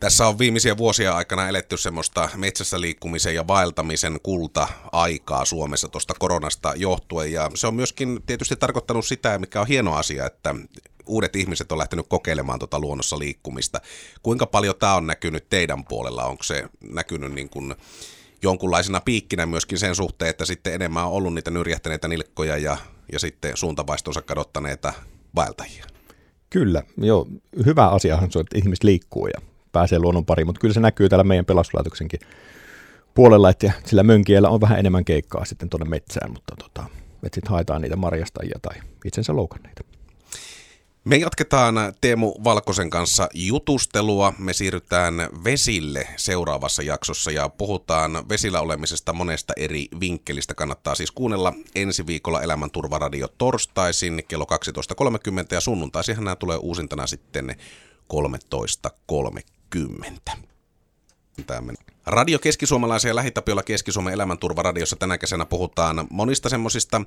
Tässä 0.00 0.26
on 0.26 0.38
viimeisiä 0.38 0.76
vuosia 0.76 1.16
aikana 1.16 1.48
eletty 1.48 1.76
semmoista 1.76 2.28
metsässä 2.36 2.80
liikkumisen 2.80 3.34
ja 3.34 3.46
vaeltamisen 3.46 4.18
kulta-aikaa 4.22 5.44
Suomessa 5.44 5.88
tuosta 5.88 6.14
koronasta 6.18 6.72
johtuen. 6.76 7.32
Ja 7.32 7.50
se 7.54 7.66
on 7.66 7.74
myöskin 7.74 8.20
tietysti 8.26 8.56
tarkoittanut 8.56 9.06
sitä, 9.06 9.38
mikä 9.38 9.60
on 9.60 9.66
hieno 9.66 9.94
asia, 9.94 10.26
että 10.26 10.54
uudet 11.06 11.36
ihmiset 11.36 11.72
on 11.72 11.78
lähtenyt 11.78 12.06
kokeilemaan 12.08 12.58
tuota 12.58 12.80
luonnossa 12.80 13.18
liikkumista. 13.18 13.80
Kuinka 14.22 14.46
paljon 14.46 14.74
tämä 14.78 14.94
on 14.94 15.06
näkynyt 15.06 15.48
teidän 15.48 15.84
puolella? 15.84 16.24
Onko 16.24 16.42
se 16.42 16.64
näkynyt 16.80 17.32
niin 17.32 17.48
kuin 17.48 17.74
jonkunlaisena 18.42 19.00
piikkinä 19.00 19.46
myöskin 19.46 19.78
sen 19.78 19.94
suhteen, 19.94 20.30
että 20.30 20.44
sitten 20.44 20.74
enemmän 20.74 21.04
on 21.04 21.12
ollut 21.12 21.34
niitä 21.34 21.50
nyrjähtäneitä 21.50 22.08
nilkkoja 22.08 22.56
ja, 22.56 22.76
ja 23.12 23.18
sitten 23.18 23.56
suuntavaistonsa 23.56 24.22
kadottaneita 24.22 24.92
vaeltajia. 25.34 25.84
Kyllä, 26.50 26.82
joo. 26.96 27.26
Hyvä 27.66 27.88
asiahan 27.88 28.32
se 28.32 28.38
on, 28.38 28.42
että 28.42 28.58
ihmiset 28.58 28.84
liikkuu 28.84 29.26
ja 29.26 29.40
pääsee 29.72 29.98
luonnon 29.98 30.26
pariin, 30.26 30.46
mutta 30.46 30.60
kyllä 30.60 30.74
se 30.74 30.80
näkyy 30.80 31.08
täällä 31.08 31.24
meidän 31.24 31.44
pelastuslaitoksenkin 31.44 32.20
puolella, 33.14 33.50
että 33.50 33.72
sillä 33.84 34.02
mönkiellä 34.02 34.48
on 34.48 34.60
vähän 34.60 34.78
enemmän 34.78 35.04
keikkaa 35.04 35.44
sitten 35.44 35.70
tuonne 35.70 35.88
metsään, 35.88 36.32
mutta 36.32 36.54
tota, 36.58 36.84
että 37.14 37.36
sitten 37.36 37.50
haetaan 37.50 37.82
niitä 37.82 37.96
marjastajia 37.96 38.58
tai 38.62 38.80
itsensä 39.04 39.36
loukanneita. 39.36 39.84
Me 41.04 41.16
jatketaan 41.16 41.74
Teemu 42.00 42.34
Valkosen 42.44 42.90
kanssa 42.90 43.28
jutustelua. 43.34 44.32
Me 44.38 44.52
siirrytään 44.52 45.14
vesille 45.44 46.08
seuraavassa 46.16 46.82
jaksossa 46.82 47.30
ja 47.30 47.48
puhutaan 47.48 48.28
vesillä 48.28 48.60
olemisesta 48.60 49.12
monesta 49.12 49.52
eri 49.56 49.88
vinkkelistä. 50.00 50.54
Kannattaa 50.54 50.94
siis 50.94 51.10
kuunnella 51.10 51.52
ensi 51.74 52.06
viikolla 52.06 52.42
Elämänturvaradio 52.42 53.28
torstaisin 53.28 54.22
kello 54.28 54.46
12.30 55.00 55.46
ja 55.50 55.60
sunnuntaisihan 55.60 56.24
nämä 56.24 56.36
tulee 56.36 56.56
uusintana 56.56 57.06
sitten 57.06 57.56
13.30. 60.32 60.36
Radio 62.06 62.38
Keskisuomalaisen 62.38 63.08
ja 63.08 63.14
Lähitapiolla 63.14 63.62
Keski-Suomen 63.62 64.14
elämänturvaradiossa 64.14 64.96
tänä 64.96 65.18
kesänä 65.18 65.44
puhutaan 65.44 66.06
monista 66.10 66.48
semmoisista 66.48 67.02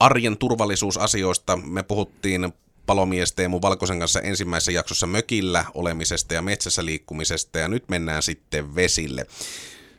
arjen 0.00 0.36
turvallisuusasioista. 0.36 1.56
Me 1.56 1.82
puhuttiin 1.82 2.52
palomies 2.88 3.32
Teemu 3.32 3.58
Valkosen 3.62 3.98
kanssa 3.98 4.20
ensimmäisessä 4.20 4.72
jaksossa 4.72 5.06
mökillä 5.06 5.64
olemisesta 5.74 6.34
ja 6.34 6.42
metsässä 6.42 6.84
liikkumisesta 6.84 7.58
ja 7.58 7.68
nyt 7.68 7.84
mennään 7.88 8.22
sitten 8.22 8.74
vesille. 8.74 9.26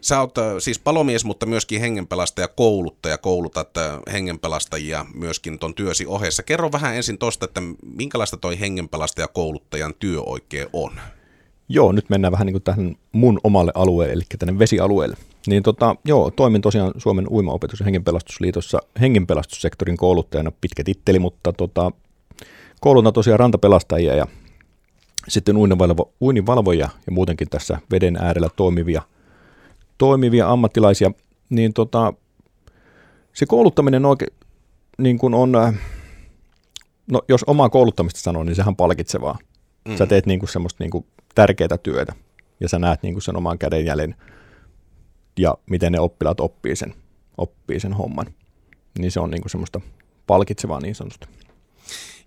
Sä 0.01 0.19
oot 0.19 0.37
äh, 0.37 0.45
siis 0.59 0.79
palomies, 0.79 1.25
mutta 1.25 1.45
myöskin 1.45 1.81
hengenpelastaja, 1.81 2.47
kouluttaja, 2.47 3.17
koulutat 3.17 3.77
äh, 3.77 3.99
hengenpelastajia 4.11 5.05
myöskin 5.13 5.59
ton 5.59 5.73
työsi 5.73 6.05
ohessa. 6.05 6.43
Kerro 6.43 6.71
vähän 6.71 6.95
ensin 6.95 7.17
tosta, 7.17 7.45
että 7.45 7.61
minkälaista 7.95 8.37
toi 8.37 8.59
hengenpelastaja 8.59 9.27
kouluttajan 9.27 9.93
työ 9.99 10.21
oikein 10.21 10.67
on? 10.73 10.91
Joo, 11.69 11.91
nyt 11.91 12.09
mennään 12.09 12.31
vähän 12.31 12.45
niin 12.45 12.53
kuin 12.53 12.63
tähän 12.63 12.95
mun 13.11 13.39
omalle 13.43 13.71
alueelle, 13.75 14.13
eli 14.13 14.23
tänne 14.39 14.59
vesialueelle. 14.59 15.17
Niin 15.47 15.63
tota, 15.63 15.95
joo, 16.05 16.31
toimin 16.31 16.61
tosiaan 16.61 16.91
Suomen 16.97 17.27
uimaopetus- 17.27 17.79
ja 17.79 17.83
hengenpelastusliitossa 17.83 18.79
hengenpelastussektorin 19.01 19.97
kouluttajana, 19.97 20.51
pitkä 20.61 20.83
titteli, 20.83 21.19
mutta 21.19 21.53
tota, 21.53 21.91
koulutan 22.79 23.13
tosiaan 23.13 23.39
rantapelastajia 23.39 24.15
ja 24.15 24.27
sitten 25.27 25.57
uinivalvo, 25.57 26.13
uinivalvoja 26.21 26.89
ja 27.05 27.11
muutenkin 27.11 27.49
tässä 27.49 27.79
veden 27.91 28.17
äärellä 28.21 28.49
toimivia, 28.55 29.01
toimivia 29.97 30.49
ammattilaisia, 30.51 31.11
niin 31.49 31.73
tota, 31.73 32.13
se 33.33 33.45
kouluttaminen 33.45 34.05
oikein 34.05 34.33
niin 34.97 35.17
kuin 35.17 35.33
on, 35.33 35.55
äh, 35.55 35.73
no 37.11 37.21
jos 37.29 37.43
omaa 37.43 37.69
kouluttamista 37.69 38.19
sanoo, 38.19 38.43
niin 38.43 38.55
sehän 38.55 38.75
palkitsevaa. 38.75 39.37
Mm. 39.87 39.97
Sä 39.97 40.05
teet 40.05 40.25
niin 40.25 40.39
kuin 40.39 40.49
semmoista 40.49 40.83
niin 40.83 40.91
kuin 40.91 41.05
tärkeää 41.35 41.77
työtä 41.83 42.13
ja 42.59 42.69
sä 42.69 42.79
näet 42.79 43.03
niin 43.03 43.13
kuin 43.13 43.21
sen 43.21 43.37
oman 43.37 43.59
kädenjäljen 43.59 44.15
ja 45.39 45.57
miten 45.69 45.91
ne 45.91 45.99
oppilaat 45.99 46.39
oppii 46.39 46.75
sen, 46.75 46.93
oppii 47.37 47.79
sen 47.79 47.93
homman. 47.93 48.25
Niin 48.99 49.11
se 49.11 49.19
on 49.19 49.31
niin 49.31 49.41
kuin 49.41 49.51
semmoista 49.51 49.81
palkitsevaa 50.27 50.79
niin 50.79 50.95
sanotusti. 50.95 51.27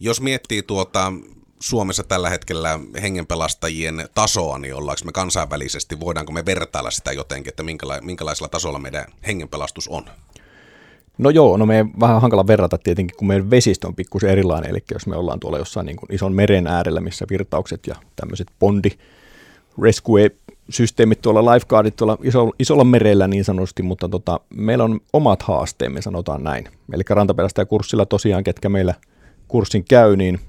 Jos 0.05 0.21
miettii 0.21 0.63
tuota 0.63 1.13
Suomessa 1.61 2.05
tällä 2.05 2.31
hetkellä 2.31 2.81
hengenpelastajien 3.03 4.09
tasoa, 4.15 4.59
niin 4.59 4.75
ollaanko 4.75 5.05
me 5.05 5.13
kansainvälisesti, 5.13 6.01
voidaanko 6.01 6.33
me 6.33 6.47
vertailla 6.47 6.91
sitä 6.91 7.13
jotenkin, 7.13 7.49
että 7.49 7.63
minkäla- 7.63 8.01
minkälaisella 8.01 8.49
tasolla 8.49 8.79
meidän 8.79 9.05
hengenpelastus 9.27 9.89
on? 9.89 10.05
No 11.19 11.31
joo, 11.31 11.57
no 11.57 11.67
me 11.67 11.87
vähän 12.01 12.21
hankala 12.21 12.47
verrata 12.47 12.79
tietenkin, 12.79 13.17
kun 13.17 13.29
meidän 13.29 13.51
vesistö 13.51 13.87
on 13.87 13.95
pikkusen 13.95 14.31
erilainen, 14.31 14.71
eli 14.71 14.79
jos 14.93 15.07
me 15.07 15.17
ollaan 15.17 15.41
tuolla 15.41 15.59
jossain 15.59 15.87
niin 15.87 15.97
kuin 15.97 16.15
ison 16.15 16.35
meren 16.35 16.67
äärellä, 16.67 17.01
missä 17.01 17.27
virtaukset 17.31 17.87
ja 17.87 17.95
tämmöiset 18.17 18.49
bondi 18.61 18.91
rescue-systeemit 19.83 21.23
tuolla, 21.23 21.55
lifeguardit 21.55 21.97
tuolla 21.97 22.19
iso, 22.23 22.51
isolla 22.59 22.85
merellä 22.85 23.29
niin 23.29 23.45
sanotusti, 23.45 23.83
mutta 23.83 24.09
tota, 24.09 24.41
meillä 24.55 24.85
on 24.85 25.01
omat 25.13 25.43
haasteemme, 25.43 26.03
sanotaan 26.03 26.45
näin. 26.45 26.69
Eli 26.93 27.03
rantapelastajakurssilla 27.09 28.07
tosiaan, 28.07 28.45
ketkä 28.45 28.69
meillä– 28.69 28.95
kurssin 29.53 29.85
käy, 29.85 30.17
niin 30.17 30.41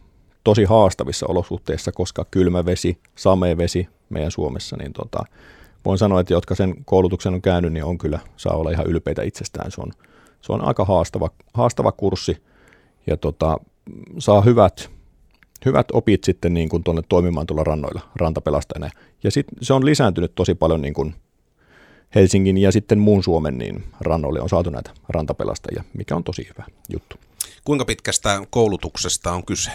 tosi 0.43 0.63
haastavissa 0.63 1.25
olosuhteissa, 1.29 1.91
koska 1.91 2.25
kylmä 2.31 2.65
vesi, 2.65 2.98
samee 3.15 3.57
vesi 3.57 3.88
meidän 4.10 4.31
Suomessa, 4.31 4.77
niin 4.77 4.93
tota, 4.93 5.25
voin 5.86 5.98
sanoa, 5.98 6.19
että 6.19 6.33
jotka 6.33 6.55
sen 6.55 6.75
koulutuksen 6.86 7.33
on 7.33 7.41
käynyt, 7.41 7.74
niin 7.74 7.83
on 7.83 7.98
kyllä, 7.98 8.19
saa 8.38 8.55
olla 8.55 8.72
ihan 8.72 8.88
ylpeitä 8.88 9.24
itsestään. 9.24 9.72
Se 9.72 9.81
on, 9.81 9.91
se 10.41 10.53
on 10.53 10.62
aika 10.62 10.86
haastava, 10.86 11.29
haastava 11.53 11.91
kurssi 11.91 12.38
ja 13.07 13.17
tota, 13.17 13.57
saa 14.19 14.41
hyvät, 14.41 14.89
hyvät 15.65 15.88
opit 15.91 16.24
sitten 16.24 16.53
niin 16.53 16.69
kuin 16.69 16.83
tuonne 16.83 17.01
toimimaan 17.10 17.48
tuolla 17.48 17.63
rannoilla 17.63 18.01
rantapelastajana. 18.15 18.89
Ja 19.24 19.31
sit 19.31 19.48
se 19.62 19.74
on 19.74 19.86
lisääntynyt 19.86 20.36
tosi 20.36 20.55
paljon 20.55 20.81
niin 20.81 20.93
kuin 20.93 21.15
Helsingin 22.15 22.57
ja 22.57 22.72
sitten 22.72 23.00
muun 23.00 23.24
Suomen 23.24 23.57
niin 23.57 23.83
rannoille 24.01 24.41
on 24.41 24.50
saatu 24.50 24.69
näitä 24.69 24.91
rantapelastajia, 25.10 25.83
mikä 25.93 26.15
on 26.15 26.24
tosi 26.24 26.48
hyvä 26.50 26.65
juttu. 26.93 27.15
Kuinka 27.63 27.85
pitkästä 27.85 28.41
koulutuksesta 28.50 29.31
on 29.31 29.45
kyse? 29.45 29.71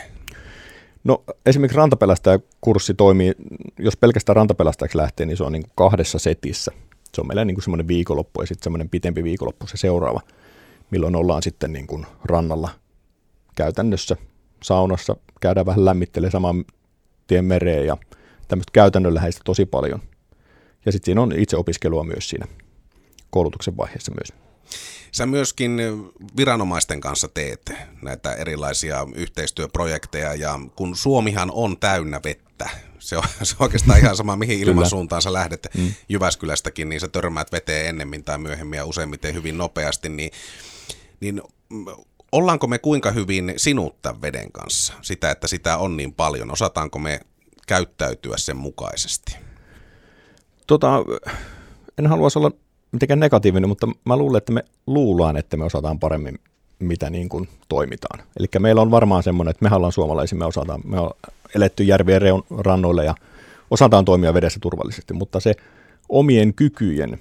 No 1.04 1.24
esimerkiksi 1.46 1.76
rantapelastajakurssi 1.76 2.94
toimii, 2.94 3.32
jos 3.78 3.96
pelkästään 3.96 4.36
rantapelastajaksi 4.36 4.98
lähtee, 4.98 5.26
niin 5.26 5.36
se 5.36 5.44
on 5.44 5.52
niin 5.52 5.62
kuin 5.62 5.72
kahdessa 5.74 6.18
setissä. 6.18 6.72
Se 7.14 7.20
on 7.20 7.26
meillä 7.26 7.44
niin 7.44 7.54
kuin 7.54 7.62
semmoinen 7.62 7.88
viikonloppu 7.88 8.40
ja 8.40 8.46
sitten 8.46 8.64
semmoinen 8.64 8.88
pitempi 8.88 9.24
viikonloppu 9.24 9.66
se 9.66 9.76
seuraava, 9.76 10.20
milloin 10.90 11.16
ollaan 11.16 11.42
sitten 11.42 11.72
niin 11.72 11.86
kuin 11.86 12.06
rannalla 12.24 12.68
käytännössä 13.56 14.16
saunassa, 14.62 15.16
käydään 15.40 15.66
vähän 15.66 15.84
lämmittelee 15.84 16.30
saman 16.30 16.64
tien 17.26 17.44
mereen 17.44 17.86
ja 17.86 17.96
tämmöistä 18.48 18.70
käytännönläheistä 18.72 19.40
tosi 19.44 19.66
paljon. 19.66 20.02
Ja 20.86 20.92
sitten 20.92 21.06
siinä 21.06 21.22
on 21.22 21.32
itse 21.36 21.56
opiskelua 21.56 22.04
myös 22.04 22.28
siinä 22.28 22.46
koulutuksen 23.30 23.76
vaiheessa 23.76 24.12
myös. 24.12 24.47
Sä 25.12 25.26
myöskin 25.26 25.80
viranomaisten 26.36 27.00
kanssa 27.00 27.28
teet 27.28 27.72
näitä 28.02 28.32
erilaisia 28.32 29.06
yhteistyöprojekteja 29.14 30.34
ja 30.34 30.60
kun 30.76 30.96
Suomihan 30.96 31.50
on 31.50 31.78
täynnä 31.78 32.20
vettä, 32.24 32.68
se 32.98 33.16
on, 33.16 33.24
se 33.42 33.56
on 33.58 33.64
oikeastaan 33.64 33.98
ihan 33.98 34.16
sama 34.16 34.36
mihin 34.36 34.60
ilmansuuntaan 34.60 35.22
sä 35.22 35.32
lähdet 35.32 35.68
mm. 35.76 35.92
Jyväskylästäkin, 36.08 36.88
niin 36.88 37.00
sä 37.00 37.08
törmäät 37.08 37.52
veteen 37.52 37.88
ennemmin 37.88 38.24
tai 38.24 38.38
myöhemmin 38.38 38.76
ja 38.76 38.84
useimmiten 38.84 39.34
hyvin 39.34 39.58
nopeasti, 39.58 40.08
niin, 40.08 40.30
niin 41.20 41.42
ollaanko 42.32 42.66
me 42.66 42.78
kuinka 42.78 43.10
hyvin 43.10 43.54
sinuttaa 43.56 44.22
veden 44.22 44.52
kanssa? 44.52 44.92
Sitä, 45.02 45.30
että 45.30 45.46
sitä 45.46 45.76
on 45.76 45.96
niin 45.96 46.14
paljon. 46.14 46.50
Osataanko 46.50 46.98
me 46.98 47.20
käyttäytyä 47.66 48.36
sen 48.36 48.56
mukaisesti? 48.56 49.36
Tota, 50.66 51.04
en 51.98 52.06
haluaisi 52.06 52.38
olla 52.38 52.50
mitenkään 52.92 53.20
negatiivinen, 53.20 53.68
mutta 53.68 53.88
mä 54.04 54.16
luulen, 54.16 54.38
että 54.38 54.52
me 54.52 54.64
luullaan, 54.86 55.36
että 55.36 55.56
me 55.56 55.64
osataan 55.64 55.98
paremmin, 55.98 56.38
mitä 56.78 57.10
niin 57.10 57.28
kuin 57.28 57.48
toimitaan. 57.68 58.20
Eli 58.38 58.46
meillä 58.58 58.82
on 58.82 58.90
varmaan 58.90 59.22
semmoinen, 59.22 59.50
että 59.50 59.68
me 59.68 59.76
ollaan 59.76 59.92
suomalaisia, 59.92 60.38
me 60.38 60.44
osataan, 60.44 60.80
me 60.84 61.00
on 61.00 61.10
eletty 61.54 61.84
järvien 61.84 62.22
reun, 62.22 62.44
rannoille 62.58 63.04
ja 63.04 63.14
osataan 63.70 64.04
toimia 64.04 64.34
vedessä 64.34 64.60
turvallisesti, 64.62 65.14
mutta 65.14 65.40
se 65.40 65.54
omien 66.08 66.54
kykyjen 66.54 67.18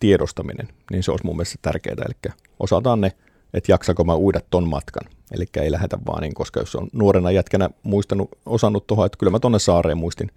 tiedostaminen, 0.00 0.68
niin 0.90 1.02
se 1.02 1.10
olisi 1.10 1.26
mun 1.26 1.36
mielestä 1.36 1.58
tärkeää, 1.62 1.96
eli 2.06 2.32
osataan 2.60 3.00
ne, 3.00 3.12
että 3.54 3.72
jaksako 3.72 4.04
mä 4.04 4.16
uida 4.16 4.40
ton 4.50 4.68
matkan. 4.68 5.12
Eli 5.32 5.44
ei 5.56 5.72
lähetä 5.72 5.98
vaan 6.06 6.22
niin, 6.22 6.34
koska 6.34 6.60
jos 6.60 6.74
on 6.74 6.88
nuorena 6.92 7.30
jätkänä 7.30 7.70
muistanut, 7.82 8.28
osannut 8.46 8.86
tuohon, 8.86 9.06
että 9.06 9.18
kyllä 9.18 9.30
mä 9.30 9.38
tonne 9.38 9.58
saareen 9.58 9.98
muistin, 9.98 10.30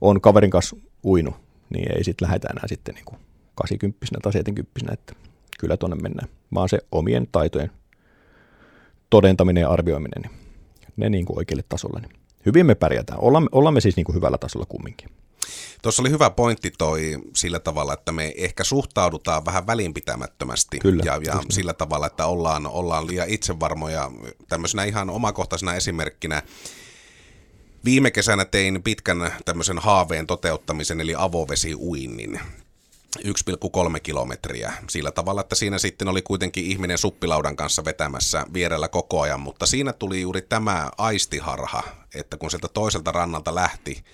on 0.00 0.20
kaverin 0.20 0.50
kanssa 0.50 0.76
uinut, 1.04 1.34
niin 1.70 1.96
ei 1.96 2.04
sitten 2.04 2.26
lähetä 2.26 2.48
enää 2.50 2.68
sitten 2.68 2.94
niin 2.94 3.04
kuin 3.04 3.18
80 3.58 4.06
tai 4.22 4.32
70 4.32 4.92
että 4.92 5.14
kyllä 5.60 5.76
tuonne 5.76 5.96
mennään. 6.02 6.28
Vaan 6.54 6.68
se 6.68 6.78
omien 6.92 7.28
taitojen 7.32 7.70
todentaminen 9.10 9.60
ja 9.60 9.70
arvioiminen, 9.70 10.22
niin 10.22 10.32
ne 10.96 11.10
niin 11.10 11.24
kuin 11.24 11.38
oikealle 11.38 11.64
tasolle. 11.68 12.00
Niin 12.00 12.12
hyvin 12.46 12.66
me 12.66 12.74
pärjätään. 12.74 13.20
Ollaan, 13.20 13.48
ollaan 13.52 13.74
me 13.74 13.80
siis 13.80 13.96
niin 13.96 14.04
kuin 14.04 14.16
hyvällä 14.16 14.38
tasolla 14.38 14.66
kumminkin. 14.68 15.08
Tuossa 15.82 16.02
oli 16.02 16.10
hyvä 16.10 16.30
pointti 16.30 16.72
toi 16.78 17.18
sillä 17.36 17.58
tavalla, 17.58 17.94
että 17.94 18.12
me 18.12 18.32
ehkä 18.36 18.64
suhtaudutaan 18.64 19.44
vähän 19.44 19.66
välinpitämättömästi 19.66 20.78
Kyllä, 20.78 21.02
ja, 21.06 21.20
ja 21.24 21.40
sillä 21.50 21.72
tavalla, 21.72 22.06
että 22.06 22.26
ollaan, 22.26 22.66
ollaan 22.66 23.06
liian 23.06 23.28
itsevarmoja. 23.28 24.10
Tämmöisenä 24.48 24.84
ihan 24.84 25.10
omakohtaisena 25.10 25.74
esimerkkinä 25.74 26.42
Viime 27.84 28.10
kesänä 28.10 28.44
tein 28.44 28.82
pitkän 28.82 29.32
tämmöisen 29.44 29.78
haaveen 29.78 30.26
toteuttamisen, 30.26 31.00
eli 31.00 31.14
avovesiuinnin. 31.16 32.40
1,3 33.18 34.00
kilometriä 34.02 34.72
sillä 34.90 35.10
tavalla, 35.10 35.40
että 35.40 35.54
siinä 35.54 35.78
sitten 35.78 36.08
oli 36.08 36.22
kuitenkin 36.22 36.64
ihminen 36.64 36.98
suppilaudan 36.98 37.56
kanssa 37.56 37.84
vetämässä 37.84 38.46
vierellä 38.52 38.88
koko 38.88 39.20
ajan, 39.20 39.40
mutta 39.40 39.66
siinä 39.66 39.92
tuli 39.92 40.20
juuri 40.20 40.42
tämä 40.42 40.90
aistiharha, 40.98 41.82
että 42.14 42.36
kun 42.36 42.50
sieltä 42.50 42.68
toiselta 42.68 43.12
rannalta 43.12 43.54
lähti, 43.54 44.04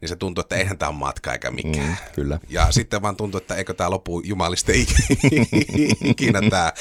niin 0.00 0.08
se 0.08 0.16
tuntuu, 0.16 0.40
että 0.40 0.56
eihän 0.56 0.78
tämä 0.78 0.88
ole 0.88 0.98
matka 0.98 1.32
eikä 1.32 1.50
mikään. 1.50 1.88
Mm, 1.88 1.96
kyllä. 2.14 2.40
Ja 2.48 2.72
sitten 2.72 3.02
vaan 3.02 3.16
tuntuu, 3.16 3.38
että 3.38 3.54
eikö 3.54 3.74
tämä 3.74 3.90
lopu 3.90 4.20
jumalista 4.24 4.72
ikinä 6.04 6.40
tämä, 6.50 6.72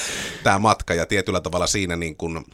tämä 0.43 0.59
matka. 0.59 0.93
Ja 0.93 1.05
tietyllä 1.05 1.41
tavalla 1.41 1.67
siinä 1.67 1.95
niin 1.95 2.15
kuin, 2.15 2.45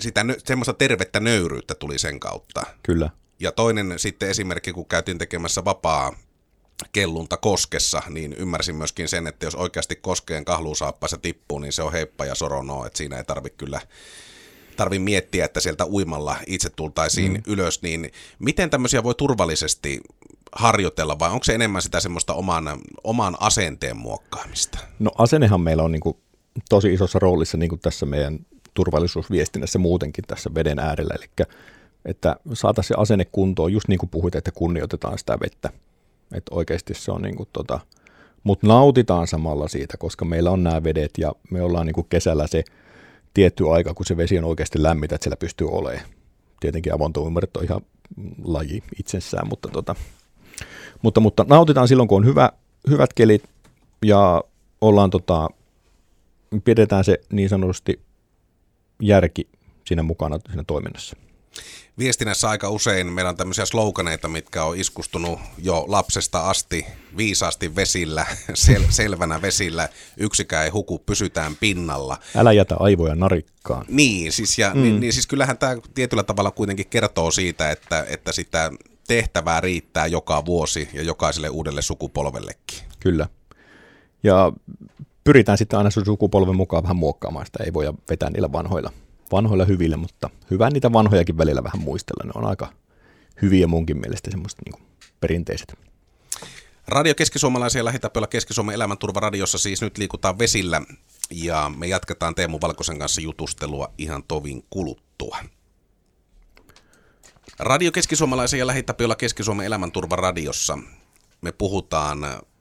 sitä 0.00 0.24
semmoista 0.44 0.72
tervettä 0.72 1.20
nöyryyttä 1.20 1.74
tuli 1.74 1.98
sen 1.98 2.20
kautta. 2.20 2.62
Kyllä. 2.82 3.10
Ja 3.40 3.52
toinen 3.52 3.94
sitten 3.96 4.28
esimerkki, 4.28 4.72
kun 4.72 4.86
käytiin 4.86 5.18
tekemässä 5.18 5.64
vapaa 5.64 6.12
kellunta 6.92 7.36
koskessa, 7.36 8.02
niin 8.08 8.32
ymmärsin 8.32 8.76
myöskin 8.76 9.08
sen, 9.08 9.26
että 9.26 9.46
jos 9.46 9.54
oikeasti 9.54 9.96
koskeen 9.96 10.44
kahluusaappaissa 10.44 11.18
tippuu, 11.18 11.58
niin 11.58 11.72
se 11.72 11.82
on 11.82 11.92
heippa 11.92 12.24
ja 12.24 12.34
sorono, 12.34 12.86
että 12.86 12.96
siinä 12.96 13.16
ei 13.16 13.24
tarvitse 13.24 13.56
kyllä 13.56 13.80
tarvi 14.76 14.98
miettiä, 14.98 15.44
että 15.44 15.60
sieltä 15.60 15.86
uimalla 15.86 16.36
itse 16.46 16.70
tultaisiin 16.70 17.32
mm. 17.32 17.42
ylös, 17.46 17.82
niin 17.82 18.12
miten 18.38 18.70
tämmöisiä 18.70 19.02
voi 19.02 19.14
turvallisesti 19.14 20.00
harjoitella 20.52 21.18
vai 21.18 21.30
onko 21.30 21.44
se 21.44 21.54
enemmän 21.54 21.82
sitä 21.82 22.00
semmoista 22.00 22.34
oman, 22.34 22.80
oman 23.04 23.36
asenteen 23.40 23.96
muokkaamista? 23.96 24.78
No 24.98 25.10
asennehan 25.18 25.60
meillä 25.60 25.82
on 25.82 25.92
niin 25.92 26.00
kuin 26.00 26.16
tosi 26.68 26.92
isossa 26.92 27.18
roolissa 27.18 27.56
niin 27.56 27.68
kuin 27.68 27.80
tässä 27.80 28.06
meidän 28.06 28.38
turvallisuusviestinnässä 28.74 29.78
muutenkin 29.78 30.24
tässä 30.26 30.50
veden 30.54 30.78
äärellä, 30.78 31.14
eli 31.18 31.46
että 32.04 32.36
saataisiin 32.52 32.88
se 32.88 33.00
asenne 33.00 33.24
kuntoon, 33.24 33.72
just 33.72 33.88
niin 33.88 33.98
kuin 33.98 34.10
puhuit, 34.10 34.34
että 34.34 34.50
kunnioitetaan 34.50 35.18
sitä 35.18 35.38
vettä, 35.40 35.70
että 36.34 36.54
oikeasti 36.54 36.94
se 36.94 37.12
on 37.12 37.22
niin 37.22 37.36
kuin 37.36 37.48
tota, 37.52 37.80
mutta 38.44 38.66
nautitaan 38.66 39.26
samalla 39.26 39.68
siitä, 39.68 39.96
koska 39.96 40.24
meillä 40.24 40.50
on 40.50 40.64
nämä 40.64 40.84
vedet 40.84 41.10
ja 41.18 41.32
me 41.50 41.62
ollaan 41.62 41.86
niin 41.86 41.94
kuin 41.94 42.06
kesällä 42.10 42.46
se 42.46 42.64
tietty 43.34 43.70
aika, 43.70 43.94
kun 43.94 44.06
se 44.06 44.16
vesi 44.16 44.38
on 44.38 44.44
oikeasti 44.44 44.82
lämmitä, 44.82 45.14
että 45.14 45.24
siellä 45.24 45.36
pystyy 45.36 45.68
olemaan. 45.70 46.06
Tietenkin 46.60 46.94
avontouimarit 46.94 47.56
on 47.56 47.64
ihan 47.64 47.80
laji 48.44 48.82
itsessään, 48.98 49.48
mutta, 49.48 49.68
tota, 49.68 49.94
mutta, 51.02 51.20
mutta 51.20 51.44
nautitaan 51.48 51.88
silloin, 51.88 52.08
kun 52.08 52.16
on 52.16 52.26
hyvä, 52.26 52.50
hyvät 52.90 53.12
kelit 53.12 53.44
ja 54.04 54.44
ollaan 54.80 55.10
tota, 55.10 55.48
pidetään 56.64 57.04
se 57.04 57.20
niin 57.32 57.48
sanotusti 57.48 58.00
järki 59.02 59.48
siinä 59.84 60.02
mukana 60.02 60.38
siinä 60.46 60.64
toiminnassa. 60.66 61.16
Viestinnässä 61.98 62.48
aika 62.48 62.70
usein 62.70 63.12
meillä 63.12 63.28
on 63.28 63.36
tämmöisiä 63.36 63.66
sloganeita, 63.66 64.28
mitkä 64.28 64.64
on 64.64 64.76
iskustunut 64.76 65.40
jo 65.62 65.84
lapsesta 65.88 66.50
asti 66.50 66.86
viisaasti 67.16 67.76
vesillä, 67.76 68.26
sel- 68.66 68.90
selvänä 68.90 69.42
vesillä. 69.42 69.88
Yksikään 70.16 70.64
ei 70.64 70.70
huku, 70.70 70.98
pysytään 70.98 71.56
pinnalla. 71.60 72.18
Älä 72.36 72.52
jätä 72.52 72.76
aivoja 72.78 73.14
narikkaan. 73.14 73.84
Niin, 73.88 74.32
siis, 74.32 74.58
ja, 74.58 74.74
mm. 74.74 74.82
niin, 74.82 75.00
niin 75.00 75.12
siis 75.12 75.26
kyllähän 75.26 75.58
tämä 75.58 75.76
tietyllä 75.94 76.22
tavalla 76.22 76.50
kuitenkin 76.50 76.86
kertoo 76.86 77.30
siitä, 77.30 77.70
että, 77.70 78.06
että 78.08 78.32
sitä 78.32 78.70
tehtävää 79.08 79.60
riittää 79.60 80.06
joka 80.06 80.44
vuosi 80.44 80.88
ja 80.92 81.02
jokaiselle 81.02 81.48
uudelle 81.48 81.82
sukupolvellekin. 81.82 82.78
Kyllä. 83.00 83.28
Ja 84.22 84.52
pyritään 85.24 85.58
sitten 85.58 85.78
aina 85.78 85.90
sukupolven 85.90 86.56
mukaan 86.56 86.82
vähän 86.82 86.96
muokkaamaan 86.96 87.46
sitä, 87.46 87.64
ei 87.64 87.72
voi 87.72 87.92
vetää 88.10 88.30
niillä 88.30 88.52
vanhoilla 88.52 88.92
vanhoilla 89.32 89.64
hyvillä, 89.64 89.96
mutta 89.96 90.30
hyvä 90.50 90.70
niitä 90.70 90.92
vanhojakin 90.92 91.38
välillä 91.38 91.64
vähän 91.64 91.80
muistella. 91.80 92.24
Ne 92.24 92.32
on 92.34 92.44
aika 92.44 92.72
hyviä 93.42 93.66
munkin 93.66 94.00
mielestä 94.00 94.30
semmoista 94.30 94.62
niin 94.64 94.86
perinteiset. 95.20 95.78
Radio 96.88 97.14
Keski-Suomalaisia 97.14 97.84
Lähitäpöllä 97.84 98.26
Keski-Suomen 98.26 98.74
elämänturvaradiossa 98.74 99.58
siis 99.58 99.82
nyt 99.82 99.98
liikutaan 99.98 100.38
vesillä 100.38 100.82
ja 101.30 101.70
me 101.76 101.86
jatketaan 101.86 102.34
Teemu 102.34 102.58
Valkosen 102.60 102.98
kanssa 102.98 103.20
jutustelua 103.20 103.92
ihan 103.98 104.22
tovin 104.28 104.64
kuluttua. 104.70 105.38
Radio 107.58 107.92
Keski-Suomalaisen 107.92 108.58
ja 108.58 108.66
Lähitäpöllä 108.66 109.16
Keski-Suomen 109.16 109.66
elämänturvaradiossa 109.66 110.78
me 111.40 111.52
puhutaan 111.52 112.18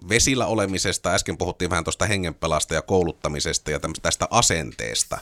vesillä 0.10 0.46
olemisesta, 0.46 1.14
äsken 1.14 1.38
puhuttiin 1.38 1.70
vähän 1.70 1.84
tuosta 1.84 2.06
hengenpelasta 2.06 2.74
ja 2.74 2.82
kouluttamisesta 2.82 3.72
ja 3.72 3.80
tästä 4.02 4.28
asenteesta, 4.32 5.18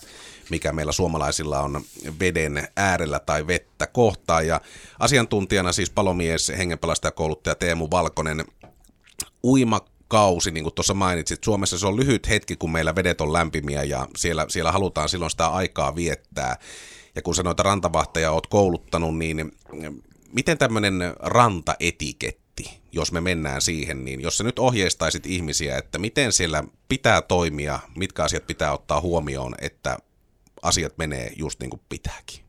mikä 0.49 0.71
meillä 0.71 0.91
suomalaisilla 0.91 1.59
on 1.59 1.81
veden 2.19 2.67
äärellä 2.75 3.19
tai 3.19 3.47
vettä 3.47 3.87
kohtaan. 3.87 4.47
Ja 4.47 4.61
asiantuntijana 4.99 5.71
siis 5.71 5.89
palomies, 5.89 6.51
hengenpelastaja 6.57 7.11
kouluttaja 7.11 7.55
Teemu 7.55 7.87
Valkonen, 7.91 8.45
uima 9.43 9.81
kausi, 10.07 10.51
niin 10.51 10.63
kuin 10.63 10.75
tuossa 10.75 10.93
mainitsit, 10.93 11.43
Suomessa 11.43 11.79
se 11.79 11.87
on 11.87 11.97
lyhyt 11.97 12.29
hetki, 12.29 12.55
kun 12.55 12.71
meillä 12.71 12.95
vedet 12.95 13.21
on 13.21 13.33
lämpimiä 13.33 13.83
ja 13.83 14.07
siellä, 14.17 14.45
siellä 14.49 14.71
halutaan 14.71 15.09
silloin 15.09 15.31
sitä 15.31 15.47
aikaa 15.47 15.95
viettää. 15.95 16.57
Ja 17.15 17.21
kun 17.21 17.35
sä 17.35 17.43
noita 17.43 17.63
rantavahteja 17.63 18.31
oot 18.31 18.47
kouluttanut, 18.47 19.17
niin 19.17 19.51
miten 20.33 20.57
tämmöinen 20.57 20.93
rantaetiketti 21.19 22.44
jos 22.95 23.11
me 23.11 23.21
mennään 23.21 23.61
siihen, 23.61 24.05
niin 24.05 24.21
jos 24.21 24.37
sä 24.37 24.43
nyt 24.43 24.59
ohjeistaisit 24.59 25.25
ihmisiä, 25.25 25.77
että 25.77 25.99
miten 25.99 26.31
siellä 26.31 26.63
pitää 26.87 27.21
toimia, 27.21 27.79
mitkä 27.95 28.23
asiat 28.23 28.47
pitää 28.47 28.73
ottaa 28.73 29.01
huomioon, 29.01 29.55
että 29.61 29.97
asiat 30.61 30.97
menee 30.97 31.33
just 31.35 31.59
niin 31.59 31.69
kuin 31.69 31.81
pitääkin? 31.89 32.39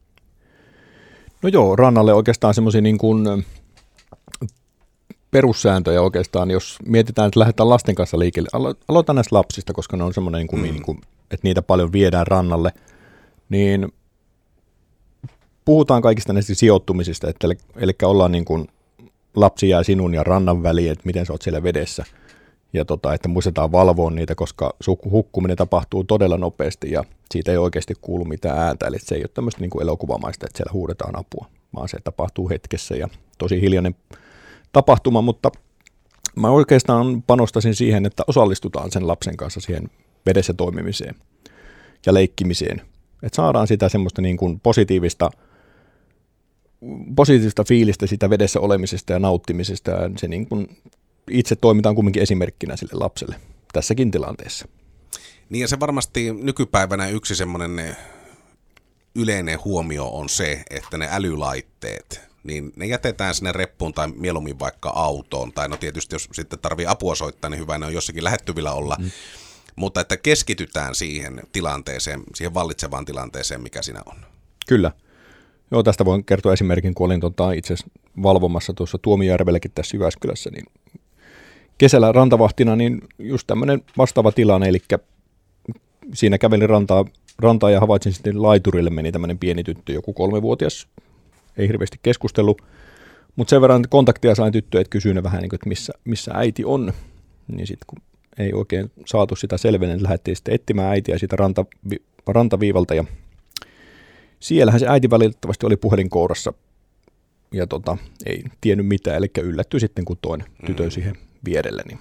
No 1.43 1.49
joo, 1.49 1.77
rannalle 1.77 2.15
oikeastaan 2.15 2.55
semmoisia 2.55 2.81
niin 2.81 2.99
kuin 2.99 3.45
perussääntöjä 5.31 6.03
oikeastaan, 6.03 6.51
jos 6.51 6.79
mietitään, 6.87 7.29
että 7.29 7.41
lähdetään 7.41 7.69
lasten 7.69 7.95
kanssa 7.95 8.19
liikkeelle. 8.19 8.49
Alo- 8.53 8.85
aloitan 8.89 9.17
näistä 9.17 9.37
lapsista, 9.37 9.73
koska 9.73 9.97
ne 9.97 10.05
on 10.05 10.15
semmoinen, 10.15 10.39
niin 10.39 10.49
kuin, 10.49 10.61
mm. 10.61 10.65
niin 10.65 10.83
kuin, 10.83 10.99
että 11.31 11.41
niitä 11.43 11.63
paljon 11.63 11.93
viedään 11.93 12.27
rannalle, 12.27 12.73
niin 13.49 13.93
puhutaan 15.65 16.03
kaikista 16.03 16.33
näistä 16.33 16.55
sijoittumisista, 16.55 17.29
että, 17.29 17.47
eli, 17.47 17.55
eli 17.77 17.93
ollaan 18.03 18.33
niin 18.33 18.45
kuin 18.45 18.69
lapsi 19.37 19.69
jää 19.69 19.83
sinun 19.83 20.15
ja 20.15 20.25
rannan 20.25 20.63
väliin, 20.63 20.93
että 20.93 21.07
miten 21.07 21.27
sä 21.27 21.33
oot 21.33 21.43
siellä 21.43 21.63
vedessä. 21.63 22.05
Ja 22.73 22.85
tota, 22.85 23.15
että 23.15 23.29
muistetaan 23.29 23.73
valvoa 23.73 24.11
niitä, 24.11 24.35
koska 24.35 24.75
hukkuminen 25.11 25.57
tapahtuu 25.57 26.05
todella 26.05 26.39
nopeasti 26.39 26.91
ja 26.91 27.05
siitä 27.31 27.53
ei 27.53 27.59
oikeasti 27.59 27.95
kuulu 28.01 28.25
mitään 28.25 28.59
ääntä. 28.59 28.87
Eli 28.87 28.99
se 28.99 29.15
ei 29.15 29.21
ole 29.21 29.31
tämmöistä 29.35 29.61
niin 29.61 29.71
kuin 29.71 29.83
elokuvamaista, 29.83 30.47
että 30.47 30.57
siellä 30.57 30.73
huudetaan 30.73 31.19
apua, 31.19 31.47
vaan 31.75 31.89
se 31.89 31.99
tapahtuu 32.05 32.49
hetkessä 32.49 32.97
ja 32.97 33.09
tosi 33.39 33.61
hiljainen 33.61 33.95
tapahtuma, 34.73 35.23
mutta 35.23 35.51
mä 36.37 36.51
oikeastaan 36.51 37.23
panostasin 37.23 37.75
siihen, 37.75 38.07
että 38.07 38.23
osallistutaan 38.27 38.91
sen 38.91 39.07
lapsen 39.07 39.37
kanssa 39.37 39.61
siihen 39.61 39.91
vedessä 40.27 40.55
toimimiseen 40.55 41.15
ja 42.07 42.15
leikkimiseen. 42.15 42.83
Että 43.23 43.37
saadaan 43.37 43.67
sitä 43.67 43.89
semmoista 43.89 44.23
niin 44.23 44.37
kuin 44.37 44.61
positiivista– 44.61 45.31
positiivista 47.17 47.65
fiilistä 47.65 48.07
sitä 48.07 48.31
vedessä 48.31 48.61
olemisesta 48.61 49.13
ja 49.13 49.19
nauttimisesta 49.19 49.91
ja 49.91 50.11
se 50.19 50.29
niin 50.29 50.47
kuin 50.47 50.77
itse 51.31 51.57
toimitaan 51.57 51.95
kumminkin 51.95 52.23
esimerkkinä 52.23 52.77
sille 52.77 52.93
lapselle 52.95 53.37
tässäkin 53.73 54.11
tilanteessa. 54.11 54.69
Niin 55.51 55.61
ja 55.61 55.69
se 55.69 55.81
varmasti 55.81 56.33
nykypäivänä 56.33 57.09
yksi 57.09 57.37
semmoinen 57.37 57.97
yleinen 59.15 59.65
huomio 59.65 60.09
on 60.09 60.29
se, 60.29 60.63
että 60.71 60.99
ne 60.99 61.09
älylaitteet, 61.13 62.21
niin 62.45 62.73
ne 62.77 62.87
jätetään 62.87 63.35
sinne 63.35 63.53
reppuun 63.53 63.95
tai 63.95 64.09
mieluummin 64.09 64.59
vaikka 64.59 64.89
autoon. 64.89 65.53
Tai 65.53 65.69
no 65.69 65.77
tietysti 65.77 66.15
jos 66.15 66.29
sitten 66.33 66.59
tarvii 66.59 66.87
apua 66.87 67.15
soittaa, 67.15 67.51
niin 67.51 67.61
hyvä 67.61 67.79
ne 67.79 67.87
on 67.87 67.95
jossakin 67.95 68.25
lähettyvillä 68.25 68.73
olla. 68.73 68.97
Mm. 68.99 69.11
Mutta 69.77 70.01
että 70.01 70.17
keskitytään 70.17 70.95
siihen 70.95 71.43
tilanteeseen, 71.53 72.23
siihen 72.35 72.55
vallitsevaan 72.55 73.05
tilanteeseen, 73.05 73.63
mikä 73.63 73.83
siinä 73.83 74.01
on. 74.07 74.17
Kyllä. 74.67 74.93
Joo, 75.71 75.83
tästä 75.83 76.05
voin 76.05 76.25
kertoa 76.25 76.53
esimerkin, 76.53 76.95
kun 76.95 77.07
olin 77.07 77.21
tota, 77.21 77.53
itse 77.53 77.75
valvomassa 78.23 78.73
tuossa 78.73 78.99
Tuomijärvelläkin 78.99 79.71
tässä 79.75 79.97
Jyväskylässä, 79.97 80.51
niin 80.51 80.65
kesällä 81.79 82.13
rantavahtina, 82.13 82.77
niin 82.77 83.01
just 83.19 83.47
tämmöinen 83.47 83.83
vastaava 83.99 84.33
tilanne, 84.33 84.69
eli 84.69 84.79
siinä 86.15 86.39
kävelin 86.39 86.69
rantaa, 86.69 87.05
rantaa 87.39 87.71
ja 87.71 87.81
havaitsin 87.81 88.13
sitten 88.13 88.43
laiturille 88.43 88.91
meni 88.91 89.13
tämmöinen 89.13 89.39
pieni 89.39 89.65
tyttö, 89.65 89.93
joku 89.93 90.13
kolmevuotias, 90.13 90.89
ei 91.57 91.69
hirveästi 91.69 91.99
keskustellut, 92.03 92.63
mutta 93.37 93.51
sen 93.51 93.61
verran 93.61 93.85
kontaktia 93.89 94.35
sain 94.35 94.53
tyttöä, 94.53 94.81
että 94.81 94.91
kysyin 94.91 95.23
vähän, 95.23 95.41
niin 95.43 95.49
kuin, 95.49 95.57
että 95.57 95.69
missä, 95.69 95.93
missä 96.05 96.33
äiti 96.35 96.65
on, 96.65 96.93
niin 97.49 97.67
sitten 97.67 97.87
kun 97.87 98.03
ei 98.39 98.53
oikein 98.53 98.91
saatu 99.07 99.37
sitä 99.37 99.59
selvenne, 99.59 99.95
niin 99.95 100.03
lähdettiin 100.03 100.37
sitten 100.37 100.55
etsimään 100.55 100.91
äitiä 100.91 101.19
siitä 101.19 101.37
ranta, 101.37 101.65
rantaviivalta 102.27 102.95
ja 102.95 103.05
siellähän 104.41 104.81
se 104.81 104.87
äiti 104.89 105.11
valitettavasti 105.11 105.67
oli 105.67 105.77
puhelinkourassa 105.77 106.53
ja 107.53 107.67
tota, 107.67 107.97
ei 108.27 108.45
tiennyt 108.61 108.87
mitään, 108.87 109.17
eli 109.17 109.31
yllättyi 109.43 109.81
sitten, 109.81 110.05
kun 110.05 110.19
toin 110.23 110.41
mm. 110.41 110.67
tytön 110.67 110.91
siihen 110.91 111.17
vierelle. 111.45 111.83
Niin 111.87 111.99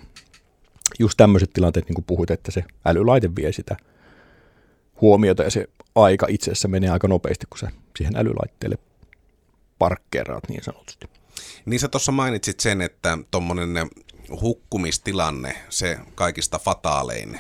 just 1.00 1.18
tämmöiset 1.18 1.50
tilanteet, 1.54 1.86
niin 1.86 1.96
kuin 1.96 2.06
puhuit, 2.06 2.32
että 2.32 2.52
se 2.52 2.64
älylaite 2.86 3.30
vie 3.36 3.52
sitä 3.52 3.78
huomiota 5.02 5.44
ja 5.44 5.52
se 5.52 5.68
aika 5.96 6.28
itse 6.30 6.52
asiassa 6.52 6.68
menee 6.68 6.90
aika 6.90 7.08
nopeasti, 7.08 7.46
kun 7.50 7.60
sä 7.60 7.72
siihen 7.98 8.16
älylaitteelle 8.16 8.78
parkkeeraat 9.80 10.50
niin 10.50 10.64
sanotusti. 10.64 11.10
Niin 11.66 11.80
sä 11.80 11.88
tuossa 11.88 12.12
mainitsit 12.12 12.60
sen, 12.60 12.82
että 12.82 13.18
tuommoinen 13.32 13.70
hukkumistilanne, 14.42 15.56
se 15.70 16.00
kaikista 16.16 16.60
fataalein, 16.60 17.40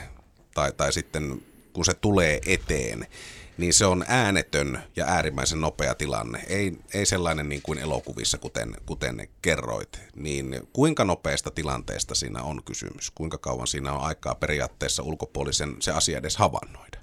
tai, 0.53 0.71
tai 0.77 0.93
sitten 0.93 1.41
kun 1.73 1.85
se 1.85 1.93
tulee 1.93 2.39
eteen, 2.45 3.07
niin 3.57 3.73
se 3.73 3.85
on 3.85 4.05
äänetön 4.07 4.79
ja 4.95 5.05
äärimmäisen 5.05 5.61
nopea 5.61 5.95
tilanne. 5.95 6.43
Ei, 6.47 6.77
ei 6.93 7.05
sellainen 7.05 7.49
niin 7.49 7.61
kuin 7.61 7.79
elokuvissa, 7.79 8.37
kuten, 8.37 8.75
kuten 8.85 9.27
kerroit. 9.41 9.99
Niin 10.15 10.67
kuinka 10.73 11.05
nopeasta 11.05 11.51
tilanteesta 11.51 12.15
siinä 12.15 12.41
on 12.41 12.63
kysymys? 12.63 13.11
Kuinka 13.11 13.37
kauan 13.37 13.67
siinä 13.67 13.93
on 13.93 14.01
aikaa 14.01 14.35
periaatteessa 14.35 15.03
ulkopuolisen 15.03 15.75
se 15.79 15.91
asia 15.91 16.17
edes 16.17 16.37
havainnoida? 16.37 16.97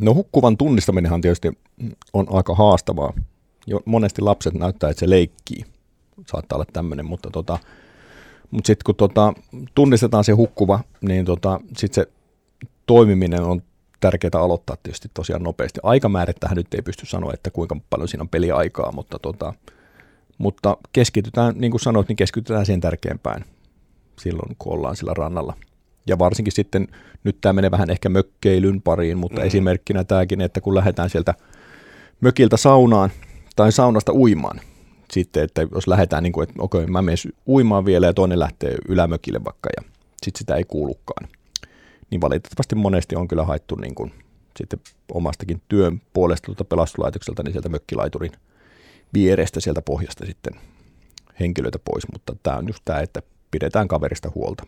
No 0.00 0.14
hukkuvan 0.14 0.56
tunnistaminenhan 0.56 1.20
tietysti 1.20 1.58
on 2.12 2.26
aika 2.30 2.54
haastavaa. 2.54 3.12
Jo 3.66 3.80
monesti 3.84 4.22
lapset 4.22 4.54
näyttää, 4.54 4.90
että 4.90 5.00
se 5.00 5.10
leikkii. 5.10 5.64
Saattaa 6.30 6.56
olla 6.56 6.66
tämmöinen, 6.72 7.06
mutta 7.06 7.30
tota, 7.30 7.58
mutta 8.50 8.66
sitten 8.66 8.84
kun 8.84 8.94
tota, 8.94 9.32
tunnistetaan 9.74 10.24
se 10.24 10.32
hukkuva, 10.32 10.80
niin 11.00 11.24
tota, 11.24 11.60
sitten 11.76 12.04
se 12.04 12.12
toimiminen 12.86 13.42
on 13.42 13.62
tärkeää 14.02 14.42
aloittaa 14.42 14.76
tietysti 14.82 15.08
tosiaan 15.14 15.42
nopeasti. 15.42 15.80
Aikamäärittähän 15.82 16.56
nyt 16.56 16.74
ei 16.74 16.82
pysty 16.82 17.06
sanoa, 17.06 17.32
että 17.34 17.50
kuinka 17.50 17.76
paljon 17.90 18.08
siinä 18.08 18.22
on 18.22 18.28
peliaikaa, 18.28 18.92
mutta, 18.92 19.18
tota, 19.18 19.54
mutta 20.38 20.76
keskitytään, 20.92 21.54
niin 21.56 21.70
kuin 21.70 21.80
sanoit, 21.80 22.08
niin 22.08 22.16
keskitytään 22.16 22.66
siihen 22.66 22.80
tärkeämpään 22.80 23.44
silloin, 24.18 24.56
kun 24.58 24.72
ollaan 24.72 24.96
sillä 24.96 25.14
rannalla. 25.14 25.56
Ja 26.06 26.18
varsinkin 26.18 26.52
sitten, 26.52 26.88
nyt 27.24 27.40
tämä 27.40 27.52
menee 27.52 27.70
vähän 27.70 27.90
ehkä 27.90 28.08
mökkeilyn 28.08 28.82
pariin, 28.82 29.18
mutta 29.18 29.40
mm. 29.40 29.46
esimerkkinä 29.46 30.04
tämäkin, 30.04 30.40
että 30.40 30.60
kun 30.60 30.74
lähdetään 30.74 31.10
sieltä 31.10 31.34
mökiltä 32.20 32.56
saunaan 32.56 33.10
tai 33.56 33.72
saunasta 33.72 34.12
uimaan, 34.12 34.60
sitten, 35.12 35.44
että 35.44 35.66
jos 35.74 35.86
lähdetään 35.86 36.22
niin 36.22 36.32
kuin, 36.32 36.48
että 36.48 36.62
okei, 36.62 36.86
mä 36.86 37.02
menen 37.02 37.18
uimaan 37.46 37.84
vielä 37.84 38.06
ja 38.06 38.14
toinen 38.14 38.38
lähtee 38.38 38.74
ylämökille 38.88 39.44
vaikka 39.44 39.68
ja 39.76 39.82
sitten 40.24 40.38
sitä 40.38 40.56
ei 40.56 40.64
kuulukaan, 40.64 41.28
niin 42.12 42.20
valitettavasti 42.20 42.74
monesti 42.74 43.16
on 43.16 43.28
kyllä 43.28 43.44
haettu 43.44 43.74
niin 43.74 43.94
kuin, 43.94 44.12
sitten 44.56 44.80
omastakin 45.12 45.62
työn 45.68 46.02
puolesta 46.12 46.46
tuota 46.46 46.64
pelastuslaitokselta, 46.64 47.42
niin 47.42 47.52
sieltä 47.52 47.68
mökkilaiturin 47.68 48.32
vierestä 49.14 49.60
sieltä 49.60 49.82
pohjasta 49.82 50.26
sitten 50.26 50.54
henkilöitä 51.40 51.78
pois, 51.78 52.04
mutta 52.12 52.36
tämä 52.42 52.56
on 52.56 52.68
just 52.68 52.82
tämä, 52.84 53.00
että 53.00 53.22
pidetään 53.50 53.88
kaverista 53.88 54.32
huolta, 54.34 54.66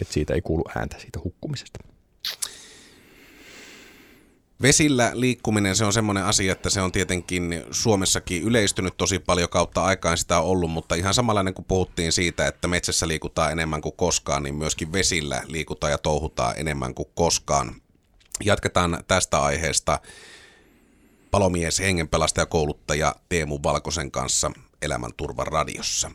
että 0.00 0.14
siitä 0.14 0.34
ei 0.34 0.40
kuulu 0.42 0.64
ääntä 0.76 0.98
siitä 0.98 1.20
hukkumisesta. 1.24 1.78
Vesillä 4.62 5.10
liikkuminen, 5.14 5.76
se 5.76 5.84
on 5.84 5.92
semmoinen 5.92 6.24
asia, 6.24 6.52
että 6.52 6.70
se 6.70 6.80
on 6.80 6.92
tietenkin 6.92 7.64
Suomessakin 7.70 8.42
yleistynyt 8.42 8.96
tosi 8.96 9.18
paljon 9.18 9.48
kautta 9.48 9.84
aikaan 9.84 10.18
sitä 10.18 10.38
on 10.38 10.44
ollut, 10.44 10.70
mutta 10.70 10.94
ihan 10.94 11.14
samanlainen 11.14 11.54
kuin 11.54 11.64
puhuttiin 11.64 12.12
siitä, 12.12 12.46
että 12.46 12.68
metsässä 12.68 13.08
liikutaan 13.08 13.52
enemmän 13.52 13.80
kuin 13.80 13.96
koskaan, 13.96 14.42
niin 14.42 14.54
myöskin 14.54 14.92
vesillä 14.92 15.42
liikutaan 15.46 15.90
ja 15.90 15.98
touhutaan 15.98 16.54
enemmän 16.56 16.94
kuin 16.94 17.08
koskaan. 17.14 17.74
Jatketaan 18.44 19.04
tästä 19.08 19.42
aiheesta 19.42 20.00
palomies, 21.30 21.78
hengenpelastaja, 21.78 22.46
kouluttaja 22.46 23.14
Teemu 23.28 23.58
Valkosen 23.62 24.10
kanssa 24.10 24.50
Elämänturvan 24.82 25.46
radiossa. 25.46 26.10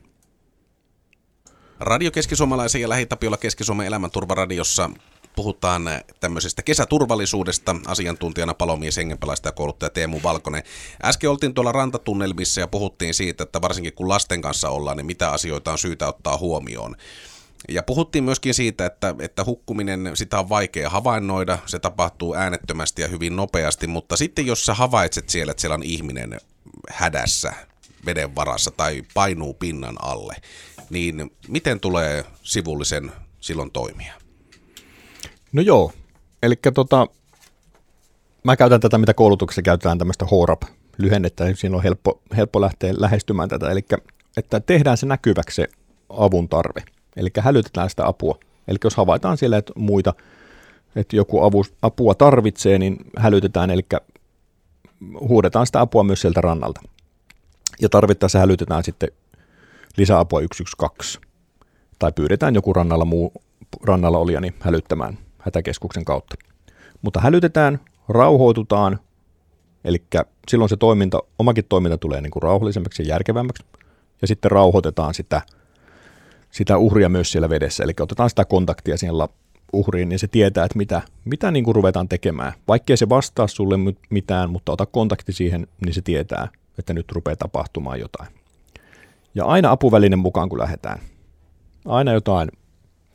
Radio 1.80 2.12
Keski-Suomalaisen 2.12 2.82
ja 2.82 2.90
Lähitapiolla 2.90 3.38
Keski-Suomen 3.38 3.88
Elämänturvaradiossa 3.88 4.90
puhutaan 5.36 5.84
tämmöisestä 6.20 6.64
kesäturvallisuudesta. 6.64 7.76
Asiantuntijana 7.88 8.54
palomies, 8.54 8.98
hengenpelastaja 8.98 9.50
ja 9.50 9.56
kouluttaja 9.56 9.90
Teemu 9.90 10.20
Valkonen. 10.24 10.64
Äsken 11.04 11.30
oltiin 11.30 11.54
tuolla 11.54 11.72
rantatunnelmissa 11.72 12.62
ja 12.62 12.68
puhuttiin 12.68 13.14
siitä, 13.14 13.44
että 13.44 13.62
varsinkin 13.62 13.94
kun 13.94 14.10
lasten 14.10 14.42
kanssa 14.42 14.70
ollaan, 14.70 14.98
niin 14.98 15.06
mitä 15.06 15.32
asioita 15.32 15.72
on 15.72 15.78
syytä 15.78 16.08
ottaa 16.08 16.38
huomioon. 16.38 16.96
Ja 17.70 17.84
puhuttiin 17.84 18.24
myöskin 18.24 18.54
siitä, 18.54 18.86
että, 18.86 19.16
että 19.20 19.44
hukkuminen, 19.44 20.12
sitä 20.14 20.40
on 20.40 20.50
vaikea 20.50 20.90
havainnoida, 20.90 21.58
se 21.66 21.80
tapahtuu 21.80 22.36
äänettömästi 22.36 23.02
ja 23.02 23.08
hyvin 23.08 23.36
nopeasti, 23.36 23.88
mutta 23.88 24.18
sitten 24.18 24.46
jos 24.46 24.66
sä 24.66 24.74
havaitset 24.74 25.30
siellä, 25.30 25.52
että 25.52 25.62
siellä 25.62 25.76
on 25.76 25.84
ihminen 25.84 26.40
hädässä, 26.90 27.54
veden 28.06 28.36
varassa 28.36 28.72
tai 28.72 29.04
painuu 29.14 29.54
pinnan 29.54 29.96
alle, 30.02 30.36
niin 30.90 31.32
miten 31.48 31.80
tulee 31.80 32.26
sivullisen 32.44 33.12
silloin 33.40 33.72
toimia? 33.72 34.23
No 35.54 35.62
joo, 35.62 35.92
eli 36.44 36.56
tota, 36.74 37.08
mä 38.44 38.56
käytän 38.56 38.80
tätä, 38.80 38.98
mitä 38.98 39.14
koulutuksessa 39.14 39.62
käytetään 39.62 39.98
tämmöistä 39.98 40.26
HORAP-lyhennettä, 40.26 41.44
niin 41.44 41.58
siinä 41.58 41.78
on 41.78 41.84
helppo, 41.84 42.22
helppo 42.38 42.62
lähteä 42.62 42.94
lähestymään 42.98 43.50
tätä, 43.50 43.72
eli 43.72 43.86
että 44.38 44.60
tehdään 44.60 44.98
se 44.98 45.06
näkyväksi 45.06 45.56
se 45.56 45.68
avun 46.10 46.50
tarve, 46.50 46.84
eli 47.16 47.30
hälytetään 47.40 47.90
sitä 47.90 48.08
apua. 48.08 48.38
Eli 48.68 48.78
jos 48.84 48.96
havaitaan 48.96 49.38
siellä, 49.38 49.58
että 49.58 49.74
muita, 49.76 50.14
että 50.96 51.16
joku 51.16 51.44
avu, 51.44 51.66
apua 51.82 52.16
tarvitsee, 52.16 52.78
niin 52.78 52.98
hälytetään, 53.18 53.72
eli 53.72 53.86
huudetaan 55.20 55.66
sitä 55.66 55.82
apua 55.82 56.04
myös 56.04 56.22
sieltä 56.22 56.42
rannalta. 56.42 56.82
Ja 57.82 57.90
tarvittaessa 57.90 58.40
hälytetään 58.40 58.84
sitten 58.84 59.10
lisäapua 59.98 60.40
112. 60.40 61.28
Tai 62.00 62.12
pyydetään 62.12 62.56
joku 62.56 62.74
rannalla, 62.74 63.06
muu, 63.06 63.34
rannalla 63.84 64.18
olija 64.18 64.42
niin 64.42 64.54
hälyttämään 64.60 65.18
hätäkeskuksen 65.44 66.06
kautta. 66.06 66.36
Mutta 67.02 67.20
hälytetään, 67.20 67.80
rauhoitutaan, 68.10 69.00
eli 69.84 70.04
silloin 70.48 70.70
se 70.70 70.78
toiminta, 70.78 71.20
omakin 71.40 71.66
toiminta 71.70 71.98
tulee 71.98 72.22
niin 72.22 72.32
kuin 72.32 72.44
rauhallisemmaksi 72.44 73.04
ja 73.04 73.10
järkevämmäksi, 73.10 73.64
ja 74.22 74.28
sitten 74.28 74.52
rauhoitetaan 74.52 75.14
sitä, 75.14 75.42
sitä 76.52 76.78
uhria 76.78 77.10
myös 77.10 77.32
siellä 77.32 77.50
vedessä, 77.50 77.84
eli 77.84 77.94
otetaan 78.00 78.30
sitä 78.30 78.46
kontaktia 78.46 78.98
siihen 78.98 79.16
uhriin, 79.74 80.10
niin 80.10 80.20
se 80.20 80.28
tietää, 80.28 80.66
että 80.66 80.78
mitä, 80.78 81.02
mitä 81.26 81.52
niin 81.52 81.66
kuin 81.66 81.76
ruvetaan 81.76 82.10
tekemään. 82.10 82.54
Vaikkei 82.68 82.98
se 82.98 83.10
vastaa 83.10 83.48
sulle 83.48 83.76
mitään, 84.10 84.50
mutta 84.50 84.72
ota 84.72 84.86
kontakti 84.86 85.34
siihen, 85.34 85.68
niin 85.86 85.94
se 85.94 86.02
tietää, 86.02 86.48
että 86.80 86.94
nyt 86.94 87.12
rupeaa 87.12 87.36
tapahtumaan 87.36 88.00
jotain. 88.00 88.30
Ja 89.36 89.46
aina 89.46 89.72
apuvälinen 89.72 90.20
mukaan, 90.20 90.50
kun 90.50 90.60
lähdetään. 90.60 91.00
Aina 91.86 92.14
jotain 92.14 92.50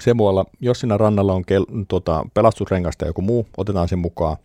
se 0.01 0.17
voi 0.17 0.29
olla, 0.29 0.45
jos 0.61 0.81
siinä 0.81 0.97
rannalla 0.97 1.33
on 1.33 1.45
kel, 1.45 1.67
tota, 1.89 2.27
pelastusrengasta 2.35 3.07
joku 3.07 3.23
muu, 3.23 3.47
otetaan 3.57 3.89
sen 3.89 3.99
mukaan. 3.99 4.37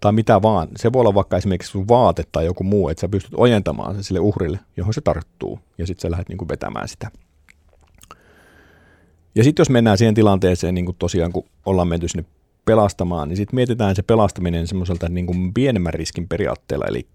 Tai 0.00 0.12
mitä 0.12 0.42
vaan. 0.42 0.68
Se 0.76 0.92
voi 0.92 1.00
olla 1.00 1.14
vaikka 1.14 1.36
esimerkiksi 1.36 1.70
sun 1.70 1.88
vaate 1.88 2.22
tai 2.32 2.44
joku 2.44 2.64
muu, 2.64 2.88
että 2.88 3.00
sä 3.00 3.08
pystyt 3.08 3.34
ojentamaan 3.36 3.94
sen 3.94 4.04
sille 4.04 4.20
uhrille, 4.20 4.58
johon 4.76 4.94
se 4.94 5.00
tarttuu. 5.00 5.58
Ja 5.78 5.86
sitten 5.86 6.02
sä 6.02 6.10
lähdet 6.10 6.28
niinku 6.28 6.48
vetämään 6.48 6.88
sitä. 6.88 7.10
Ja 9.34 9.44
sitten 9.44 9.60
jos 9.60 9.70
mennään 9.70 9.98
siihen 9.98 10.14
tilanteeseen, 10.14 10.74
niin 10.74 10.84
kuin 10.84 10.96
tosiaan 10.98 11.32
kun 11.32 11.44
ollaan 11.66 11.88
menty 11.88 12.08
sinne 12.08 12.24
pelastamaan, 12.64 13.28
niin 13.28 13.36
sitten 13.36 13.54
mietitään 13.54 13.96
se 13.96 14.02
pelastaminen 14.02 14.66
semmoiselta 14.66 15.08
niin 15.08 15.26
kuin 15.26 15.54
pienemmän 15.54 15.94
riskin 15.94 16.28
periaatteella. 16.28 16.86
Eli 16.88 17.06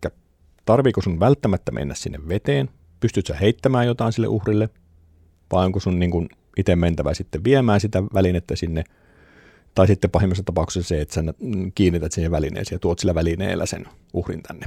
tarviiko 0.66 1.02
sun 1.02 1.20
välttämättä 1.20 1.72
mennä 1.72 1.96
sinne 1.96 2.20
veteen? 2.28 2.70
Pystyt 3.00 3.26
sä 3.26 3.36
heittämään 3.36 3.88
jotain 3.88 4.14
sille 4.14 4.28
uhrille? 4.28 4.70
Vai 5.52 5.66
onko 5.66 5.80
sun 5.80 6.00
niin 6.00 6.12
kuin 6.12 6.30
itse 6.58 6.76
mentävä 6.76 7.14
sitten 7.14 7.44
viemään 7.44 7.80
sitä 7.80 8.04
välinettä 8.04 8.56
sinne, 8.56 8.84
tai 9.76 9.88
sitten 9.88 10.12
pahimmassa 10.12 10.44
tapauksessa 10.44 10.88
se, 10.88 11.02
että 11.02 11.16
sä 11.16 11.24
kiinnität 11.76 12.12
siihen 12.12 12.32
välineeseen 12.32 12.76
ja 12.76 12.80
tuot 12.80 13.00
sillä 13.00 13.16
välineellä 13.16 13.66
sen 13.66 13.86
uhrin 14.14 14.44
tänne. 14.44 14.66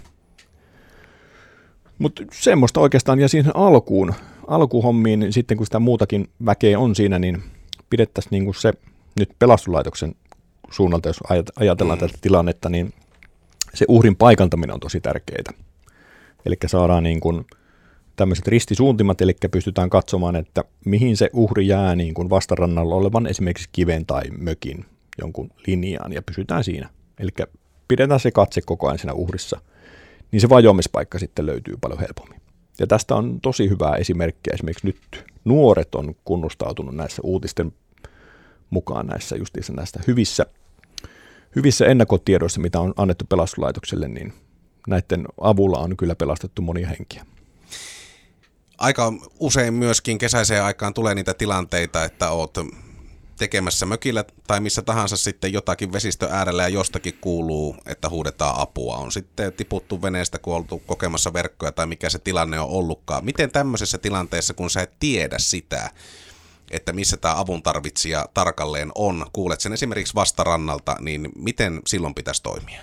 Mutta 1.98 2.22
semmoista 2.32 2.80
oikeastaan, 2.80 3.20
ja 3.20 3.28
siihen 3.28 3.56
alkuun, 3.56 4.14
alkuhommiin, 4.46 5.20
niin 5.20 5.32
sitten 5.32 5.56
kun 5.56 5.66
sitä 5.66 5.78
muutakin 5.78 6.28
väkeä 6.44 6.78
on 6.78 6.94
siinä, 6.94 7.18
niin 7.18 7.42
pidettäisiin 7.90 8.30
niin 8.30 8.54
se 8.54 8.72
nyt 9.18 9.30
pelastulaitoksen 9.38 10.14
suunnalta, 10.70 11.08
jos 11.08 11.20
ajatellaan 11.56 11.98
mm. 11.98 12.06
tätä 12.06 12.18
tilannetta, 12.20 12.68
niin 12.68 12.92
se 13.74 13.84
uhrin 13.88 14.16
paikantaminen 14.16 14.74
on 14.74 14.80
tosi 14.80 15.00
tärkeää. 15.00 15.52
Eli 16.46 16.56
saadaan 16.66 17.02
niin 17.02 17.20
kuin 17.20 17.46
tämmöiset 18.16 18.48
ristisuuntimat, 18.48 19.20
eli 19.20 19.34
pystytään 19.50 19.90
katsomaan, 19.90 20.36
että 20.36 20.64
mihin 20.84 21.16
se 21.16 21.30
uhri 21.32 21.66
jää 21.66 21.96
niin 21.96 22.14
kuin 22.14 22.30
vastarannalla 22.30 22.94
olevan 22.94 23.26
esimerkiksi 23.26 23.68
kiven 23.72 24.06
tai 24.06 24.22
mökin 24.38 24.84
jonkun 25.18 25.50
linjaan 25.66 26.12
ja 26.12 26.22
pysytään 26.22 26.64
siinä. 26.64 26.88
Eli 27.18 27.30
pidetään 27.88 28.20
se 28.20 28.30
katse 28.30 28.60
koko 28.60 28.86
ajan 28.86 28.98
siinä 28.98 29.12
uhrissa, 29.12 29.60
niin 30.32 30.40
se 30.40 30.48
vajoamispaikka 30.48 31.18
sitten 31.18 31.46
löytyy 31.46 31.74
paljon 31.80 32.00
helpommin. 32.00 32.40
Ja 32.78 32.86
tästä 32.86 33.14
on 33.14 33.40
tosi 33.40 33.68
hyvää 33.68 33.94
esimerkkiä. 33.96 34.54
Esimerkiksi 34.54 34.86
nyt 34.86 35.24
nuoret 35.44 35.94
on 35.94 36.14
kunnostautunut 36.24 36.94
näissä 36.94 37.22
uutisten 37.24 37.72
mukaan 38.70 39.06
näissä 39.06 39.36
justiissa 39.36 39.72
näistä 39.72 40.00
hyvissä, 40.06 40.46
hyvissä 41.56 41.86
ennakkotiedoissa, 41.86 42.60
mitä 42.60 42.80
on 42.80 42.94
annettu 42.96 43.24
pelastuslaitokselle, 43.28 44.08
niin 44.08 44.32
näiden 44.88 45.26
avulla 45.40 45.78
on 45.78 45.96
kyllä 45.96 46.14
pelastettu 46.14 46.62
monia 46.62 46.88
henkiä 46.88 47.26
aika 48.80 49.12
usein 49.38 49.74
myöskin 49.74 50.18
kesäiseen 50.18 50.64
aikaan 50.64 50.94
tulee 50.94 51.14
niitä 51.14 51.34
tilanteita, 51.34 52.04
että 52.04 52.30
oot 52.30 52.58
tekemässä 53.36 53.86
mökillä 53.86 54.24
tai 54.46 54.60
missä 54.60 54.82
tahansa 54.82 55.16
sitten 55.16 55.52
jotakin 55.52 55.92
vesistö 55.92 56.28
äärellä 56.30 56.62
ja 56.62 56.68
jostakin 56.68 57.18
kuuluu, 57.20 57.76
että 57.86 58.08
huudetaan 58.08 58.60
apua. 58.60 58.96
On 58.96 59.12
sitten 59.12 59.52
tiputtu 59.52 60.02
veneestä, 60.02 60.38
kun 60.38 60.54
oltu 60.54 60.82
kokemassa 60.86 61.32
verkkoja 61.32 61.72
tai 61.72 61.86
mikä 61.86 62.10
se 62.10 62.18
tilanne 62.18 62.60
on 62.60 62.70
ollutkaan. 62.70 63.24
Miten 63.24 63.50
tämmöisessä 63.50 63.98
tilanteessa, 63.98 64.54
kun 64.54 64.70
sä 64.70 64.82
et 64.82 64.92
tiedä 65.00 65.38
sitä, 65.38 65.90
että 66.70 66.92
missä 66.92 67.16
tämä 67.16 67.40
avun 67.40 67.62
tarvitsija 67.62 68.28
tarkalleen 68.34 68.92
on, 68.94 69.26
kuulet 69.32 69.60
sen 69.60 69.72
esimerkiksi 69.72 70.14
vastarannalta, 70.14 70.96
niin 71.00 71.28
miten 71.36 71.80
silloin 71.86 72.14
pitäisi 72.14 72.42
toimia? 72.42 72.82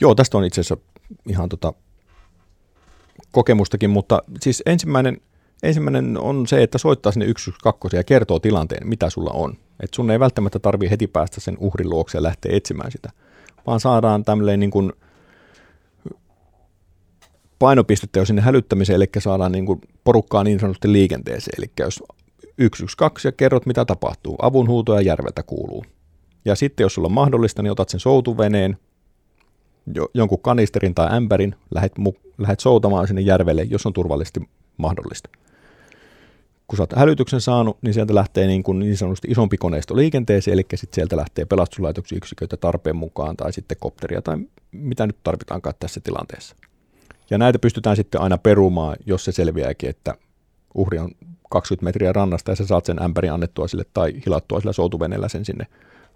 Joo, 0.00 0.14
tästä 0.14 0.38
on 0.38 0.44
itse 0.44 0.60
asiassa 0.60 0.76
ihan 1.28 1.48
tota 1.48 1.72
kokemustakin, 3.36 3.90
mutta 3.90 4.22
siis 4.40 4.62
ensimmäinen, 4.66 5.20
ensimmäinen 5.62 6.18
on 6.18 6.46
se, 6.46 6.62
että 6.62 6.78
soittaa 6.78 7.12
sinne 7.12 7.26
112 7.26 7.96
ja 7.96 8.04
kertoo 8.04 8.38
tilanteen, 8.38 8.88
mitä 8.88 9.10
sulla 9.10 9.30
on. 9.30 9.54
Et 9.80 9.94
sun 9.94 10.10
ei 10.10 10.20
välttämättä 10.20 10.58
tarvitse 10.58 10.90
heti 10.90 11.06
päästä 11.06 11.40
sen 11.40 11.56
uhrin 11.58 11.90
luokse 11.90 12.18
ja 12.18 12.22
lähteä 12.22 12.56
etsimään 12.56 12.92
sitä, 12.92 13.10
vaan 13.66 13.80
saadaan 13.80 14.24
tämmöinen 14.24 14.60
niin 14.60 14.70
kuin 14.70 14.92
painopistettä 17.58 18.18
jo 18.18 18.24
sinne 18.24 18.42
hälyttämiseen, 18.42 18.96
eli 18.96 19.06
saadaan 19.18 19.52
niin 19.52 19.66
kuin 19.66 19.80
porukkaa 20.04 20.44
niin 20.44 20.60
sanotusti 20.60 20.92
liikenteeseen. 20.92 21.54
Eli 21.58 21.70
jos 21.80 21.94
112 21.94 23.28
ja 23.28 23.32
kerrot, 23.32 23.66
mitä 23.66 23.84
tapahtuu, 23.84 24.36
avunhuutoja 24.42 25.00
järveltä 25.00 25.42
kuuluu. 25.42 25.84
Ja 26.44 26.54
sitten 26.54 26.84
jos 26.84 26.94
sulla 26.94 27.06
on 27.06 27.12
mahdollista, 27.12 27.62
niin 27.62 27.72
otat 27.72 27.88
sen 27.88 28.00
soutuveneen, 28.00 28.76
jo, 29.94 30.08
jonkun 30.14 30.40
kanisterin 30.40 30.94
tai 30.94 31.16
ämpärin, 31.16 31.54
lähet, 31.74 31.92
mu- 31.98 32.30
lähet 32.38 32.60
soutamaan 32.60 33.06
sinne 33.06 33.20
järvelle, 33.20 33.62
jos 33.62 33.86
on 33.86 33.92
turvallisesti 33.92 34.40
mahdollista. 34.76 35.30
Kun 36.66 36.76
sä 36.76 36.82
oot 36.82 36.92
hälytyksen 36.96 37.40
saanut, 37.40 37.78
niin 37.82 37.94
sieltä 37.94 38.14
lähtee 38.14 38.46
niin, 38.46 38.62
kuin 38.62 38.78
niin 38.78 38.96
sanotusti 38.96 39.28
isompi 39.30 39.56
koneisto 39.56 39.96
liikenteeseen, 39.96 40.52
eli 40.52 40.66
sitten 40.74 40.94
sieltä 40.94 41.16
lähtee 41.16 41.44
pelastuslaitoksen 41.44 42.16
yksiköitä 42.16 42.56
tarpeen 42.56 42.96
mukaan 42.96 43.36
tai 43.36 43.52
sitten 43.52 43.76
kopteria 43.80 44.22
tai 44.22 44.36
mitä 44.72 45.06
nyt 45.06 45.16
tarvitaankaan 45.22 45.74
tässä 45.80 46.00
tilanteessa. 46.00 46.56
Ja 47.30 47.38
näitä 47.38 47.58
pystytään 47.58 47.96
sitten 47.96 48.20
aina 48.20 48.38
perumaan, 48.38 48.96
jos 49.06 49.24
se 49.24 49.32
selviääkin, 49.32 49.90
että 49.90 50.14
uhri 50.74 50.98
on 50.98 51.10
20 51.50 51.84
metriä 51.84 52.12
rannasta 52.12 52.52
ja 52.52 52.56
sä 52.56 52.66
saat 52.66 52.84
sen 52.84 53.02
ämpärin 53.02 53.32
annettua 53.32 53.68
sille 53.68 53.84
tai 53.94 54.12
hilattua 54.26 54.60
sillä 54.60 54.72
soutuveneellä 54.72 55.28
sen 55.28 55.44
sinne 55.44 55.66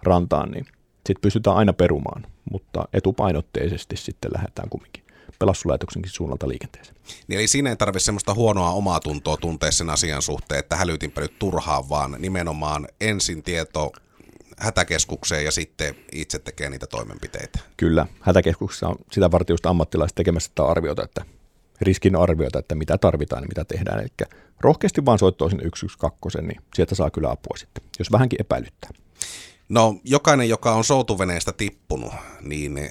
rantaan, 0.02 0.50
niin 0.50 0.66
sitten 1.06 1.20
pystytään 1.22 1.56
aina 1.56 1.72
perumaan, 1.72 2.26
mutta 2.50 2.88
etupainotteisesti 2.92 3.96
sitten 3.96 4.30
lähdetään 4.34 4.68
kumminkin 4.68 5.04
pelastuslaitoksenkin 5.38 6.12
suunnalta 6.12 6.48
liikenteeseen. 6.48 6.96
Niin 7.28 7.38
eli 7.38 7.48
siinä 7.48 7.70
ei 7.70 7.76
tarvitse 7.76 8.04
semmoista 8.04 8.34
huonoa 8.34 8.70
omaa 8.70 9.00
tuntoa 9.00 9.36
tuntea 9.36 9.70
sen 9.70 9.90
asian 9.90 10.22
suhteen, 10.22 10.58
että 10.58 10.76
hälytinpä 10.76 11.20
nyt 11.20 11.38
turhaan, 11.38 11.88
vaan 11.88 12.16
nimenomaan 12.18 12.88
ensin 13.00 13.42
tieto 13.42 13.92
hätäkeskukseen 14.58 15.44
ja 15.44 15.50
sitten 15.50 15.94
itse 16.12 16.38
tekee 16.38 16.70
niitä 16.70 16.86
toimenpiteitä. 16.86 17.58
Kyllä, 17.76 18.06
hätäkeskuksessa 18.20 18.88
on 18.88 18.96
sitä 19.12 19.30
varten 19.30 19.54
just 19.54 19.66
ammattilaiset 19.66 20.14
tekemässä 20.14 20.48
sitä 20.48 20.64
arviota, 20.64 21.04
että 21.04 21.24
riskin 21.80 22.16
arviota, 22.16 22.58
että 22.58 22.74
mitä 22.74 22.98
tarvitaan 22.98 23.42
ja 23.42 23.48
mitä 23.48 23.64
tehdään. 23.64 24.00
Eli 24.00 24.28
rohkeasti 24.60 25.04
vaan 25.04 25.18
soittaa 25.18 25.48
sinne 25.48 25.64
112, 25.64 26.42
niin 26.42 26.62
sieltä 26.74 26.94
saa 26.94 27.10
kyllä 27.10 27.30
apua 27.30 27.56
sitten, 27.56 27.84
jos 27.98 28.12
vähänkin 28.12 28.40
epäilyttää. 28.40 28.90
No 29.70 30.00
jokainen, 30.04 30.48
joka 30.48 30.74
on 30.74 30.84
soutuveneestä 30.84 31.52
tippunut, 31.52 32.12
niin 32.40 32.90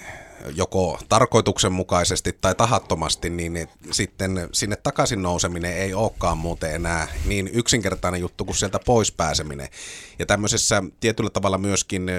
joko 0.56 1.00
tarkoituksenmukaisesti 1.10 2.38
tai 2.42 2.56
tahattomasti, 2.56 3.30
niin 3.30 3.68
sitten 3.92 4.50
sinne 4.52 4.76
takaisin 4.76 5.22
nouseminen 5.22 5.78
ei 5.78 5.94
olekaan 5.94 6.38
muuten 6.38 6.76
enää 6.76 7.08
niin 7.26 7.50
yksinkertainen 7.54 8.22
juttu 8.22 8.46
kuin 8.46 8.56
sieltä 8.56 8.80
pois 8.86 9.12
pääseminen. 9.12 9.68
Ja 10.20 10.26
tämmöisessä 10.26 10.84
tietyllä 11.00 11.30
tavalla 11.30 11.58
myöskin 11.58 12.12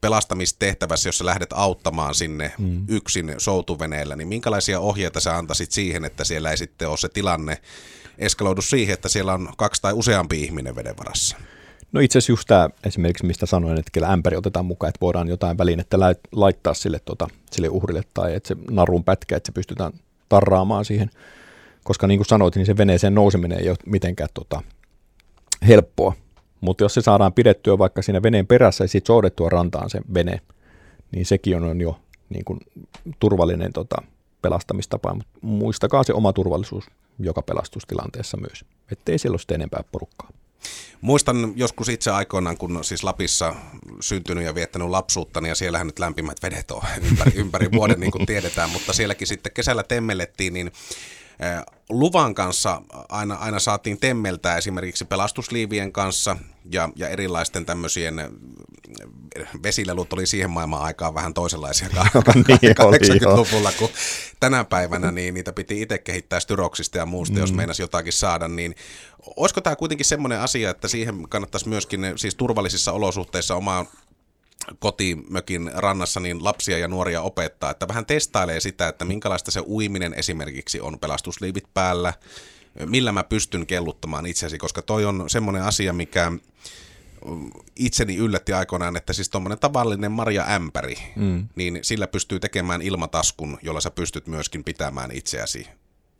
pelastamistehtävässä, 0.00 1.08
jos 1.08 1.18
sä 1.18 1.26
lähdet 1.26 1.52
auttamaan 1.52 2.14
sinne 2.14 2.52
mm. 2.58 2.84
yksin 2.88 3.34
soutuveneellä, 3.38 4.16
niin 4.16 4.28
minkälaisia 4.28 4.80
ohjeita 4.80 5.20
sä 5.20 5.36
antaisit 5.36 5.72
siihen, 5.72 6.04
että 6.04 6.24
siellä 6.24 6.50
ei 6.50 6.56
sitten 6.56 6.88
ole 6.88 6.96
se 6.96 7.08
tilanne 7.08 7.58
eskaloidu 8.18 8.62
siihen, 8.62 8.94
että 8.94 9.08
siellä 9.08 9.34
on 9.34 9.48
kaksi 9.56 9.82
tai 9.82 9.92
useampi 9.92 10.42
ihminen 10.42 10.76
veden 10.76 10.98
varassa? 10.98 11.36
No 11.92 12.00
itse 12.00 12.18
asiassa 12.18 12.32
just 12.32 12.48
tämä 12.48 12.68
esimerkiksi, 12.84 13.26
mistä 13.26 13.46
sanoin, 13.46 13.78
että 13.78 13.90
kyllä 13.92 14.12
ämpäri 14.12 14.36
otetaan 14.36 14.66
mukaan, 14.66 14.88
että 14.88 15.00
voidaan 15.00 15.28
jotain 15.28 15.58
välinettä 15.58 15.96
laittaa 16.32 16.74
sille, 16.74 16.98
tota, 17.04 17.28
sille 17.50 17.68
uhrille 17.68 18.02
tai 18.14 18.34
että 18.34 18.48
se 18.48 18.56
narun 18.70 19.04
pätkä, 19.04 19.36
että 19.36 19.48
se 19.48 19.52
pystytään 19.52 19.92
tarraamaan 20.28 20.84
siihen. 20.84 21.10
Koska 21.84 22.06
niin 22.06 22.18
kuin 22.18 22.26
sanoit, 22.26 22.56
niin 22.56 22.66
se 22.66 22.76
veneeseen 22.76 23.14
nouseminen 23.14 23.60
ei 23.60 23.68
ole 23.68 23.76
mitenkään 23.86 24.28
tota, 24.34 24.62
helppoa. 25.66 26.12
Mutta 26.60 26.84
jos 26.84 26.94
se 26.94 27.00
saadaan 27.00 27.32
pidettyä 27.32 27.78
vaikka 27.78 28.02
siinä 28.02 28.22
veneen 28.22 28.46
perässä 28.46 28.84
ja 28.84 28.88
sitten 28.88 29.06
soudettua 29.06 29.48
rantaan 29.48 29.90
se 29.90 30.00
vene, 30.14 30.40
niin 31.12 31.26
sekin 31.26 31.62
on 31.62 31.80
jo 31.80 32.00
niin 32.28 32.44
kuin 32.44 32.60
turvallinen 33.18 33.72
tota, 33.72 33.96
pelastamistapa. 34.42 35.14
Mutta 35.14 35.38
muistakaa 35.40 36.02
se 36.02 36.12
oma 36.12 36.32
turvallisuus 36.32 36.84
joka 37.18 37.42
pelastustilanteessa 37.42 38.36
myös, 38.36 38.64
ettei 38.92 39.18
siellä 39.18 39.34
ole 39.34 39.54
enempää 39.54 39.84
porukkaa. 39.92 40.30
Muistan 41.00 41.52
joskus 41.56 41.88
itse 41.88 42.10
aikoinaan, 42.10 42.56
kun 42.56 42.84
siis 42.84 43.04
Lapissa 43.04 43.54
syntynyt 44.00 44.44
ja 44.44 44.54
viettänyt 44.54 44.88
lapsuuttani, 44.88 45.48
ja 45.48 45.54
siellähän 45.54 45.86
nyt 45.86 45.98
lämpimät 45.98 46.42
vedet 46.42 46.70
on 46.70 46.82
ympäri, 47.10 47.32
ympäri 47.34 47.72
vuoden, 47.72 48.00
niin 48.00 48.12
kuin 48.12 48.26
tiedetään, 48.26 48.70
mutta 48.70 48.92
sielläkin 48.92 49.26
sitten 49.26 49.52
kesällä 49.52 49.82
temmellettiin, 49.82 50.54
niin 50.54 50.72
luvan 51.88 52.34
kanssa 52.34 52.82
aina, 53.08 53.34
aina 53.34 53.58
saatiin 53.58 54.00
temmeltää 54.00 54.56
esimerkiksi 54.56 55.04
pelastusliivien 55.04 55.92
kanssa 55.92 56.36
ja, 56.72 56.88
ja 56.96 57.08
erilaisten 57.08 57.66
tämmöisien 57.66 58.14
vesilelut 59.62 60.12
oli 60.12 60.26
siihen 60.26 60.50
maailman 60.50 60.82
aikaan 60.82 61.14
vähän 61.14 61.34
toisenlaisia 61.34 61.88
niin 62.36 62.74
80-luvulla 62.80 63.72
kuin 63.78 63.90
tänä 64.40 64.64
päivänä, 64.64 65.10
niin 65.12 65.34
niitä 65.34 65.52
piti 65.52 65.82
itse 65.82 65.98
kehittää 65.98 66.40
styroksista 66.40 66.98
ja 66.98 67.06
muusta, 67.06 67.34
mm. 67.34 67.40
jos 67.40 67.52
meinasi 67.52 67.82
jotakin 67.82 68.12
saada, 68.12 68.48
niin 68.48 68.74
olisiko 69.36 69.60
tämä 69.60 69.76
kuitenkin 69.76 70.06
semmoinen 70.06 70.40
asia, 70.40 70.70
että 70.70 70.88
siihen 70.88 71.28
kannattaisi 71.28 71.68
myöskin 71.68 72.12
siis 72.16 72.34
turvallisissa 72.34 72.92
olosuhteissa 72.92 73.54
omaa 73.54 73.86
kotimökin 74.78 75.70
rannassa 75.74 76.20
niin 76.20 76.44
lapsia 76.44 76.78
ja 76.78 76.88
nuoria 76.88 77.22
opettaa, 77.22 77.70
että 77.70 77.88
vähän 77.88 78.06
testailee 78.06 78.60
sitä, 78.60 78.88
että 78.88 79.04
minkälaista 79.04 79.50
se 79.50 79.60
uiminen 79.60 80.14
esimerkiksi 80.14 80.80
on 80.80 80.98
pelastusliivit 80.98 81.74
päällä, 81.74 82.14
millä 82.86 83.12
mä 83.12 83.24
pystyn 83.24 83.66
kelluttamaan 83.66 84.26
itsesi, 84.26 84.58
koska 84.58 84.82
toi 84.82 85.04
on 85.04 85.30
semmoinen 85.30 85.62
asia, 85.62 85.92
mikä 85.92 86.32
itseni 87.76 88.16
yllätti 88.16 88.52
aikoinaan, 88.52 88.96
että 88.96 89.12
siis 89.12 89.28
tuommoinen 89.28 89.58
tavallinen 89.58 90.12
marja-ämpäri, 90.12 90.98
mm. 91.16 91.48
niin 91.56 91.78
sillä 91.82 92.06
pystyy 92.06 92.40
tekemään 92.40 92.82
ilmataskun, 92.82 93.58
jolla 93.62 93.80
sä 93.80 93.90
pystyt 93.90 94.26
myöskin 94.26 94.64
pitämään 94.64 95.10
itseäsi 95.12 95.66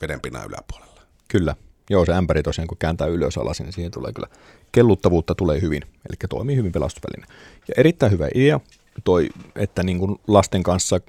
vedenpinnan 0.00 0.46
yläpuolella. 0.46 1.02
Kyllä. 1.28 1.56
Joo, 1.90 2.04
se 2.04 2.12
ämpäri 2.12 2.42
tosiaan, 2.42 2.68
kun 2.68 2.78
kääntää 2.78 3.06
ylös 3.06 3.38
alas, 3.38 3.60
niin 3.60 3.72
siihen 3.72 3.90
tulee 3.90 4.12
kyllä 4.12 4.28
kelluttavuutta 4.72 5.34
tulee 5.34 5.60
hyvin, 5.60 5.82
eli 5.82 6.16
toimii 6.28 6.56
hyvin 6.56 6.72
pelastusväline. 6.72 7.26
Ja 7.68 7.74
erittäin 7.76 8.12
hyvä 8.12 8.28
idea 8.34 8.60
toi, 9.04 9.28
että 9.56 9.82
niin 9.82 9.98
kuin 9.98 10.16
lasten 10.26 10.62
kanssa 10.62 11.00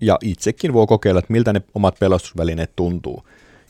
ja 0.00 0.18
itsekin 0.22 0.72
voi 0.72 0.86
kokeilla, 0.86 1.18
että 1.18 1.32
miltä 1.32 1.52
ne 1.52 1.62
omat 1.74 1.98
pelastusvälineet 2.00 2.76
tuntuu. 2.76 3.26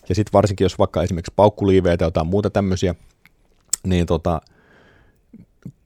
Ja 0.08 0.14
sitten 0.14 0.32
varsinkin, 0.32 0.64
jos 0.64 0.78
vaikka 0.78 1.02
esimerkiksi 1.02 1.32
paukkuliiveitä 1.36 1.98
tai 1.98 2.06
jotain 2.06 2.26
muuta 2.26 2.50
tämmöisiä, 2.50 2.94
niin 3.86 4.06
tota, 4.06 4.40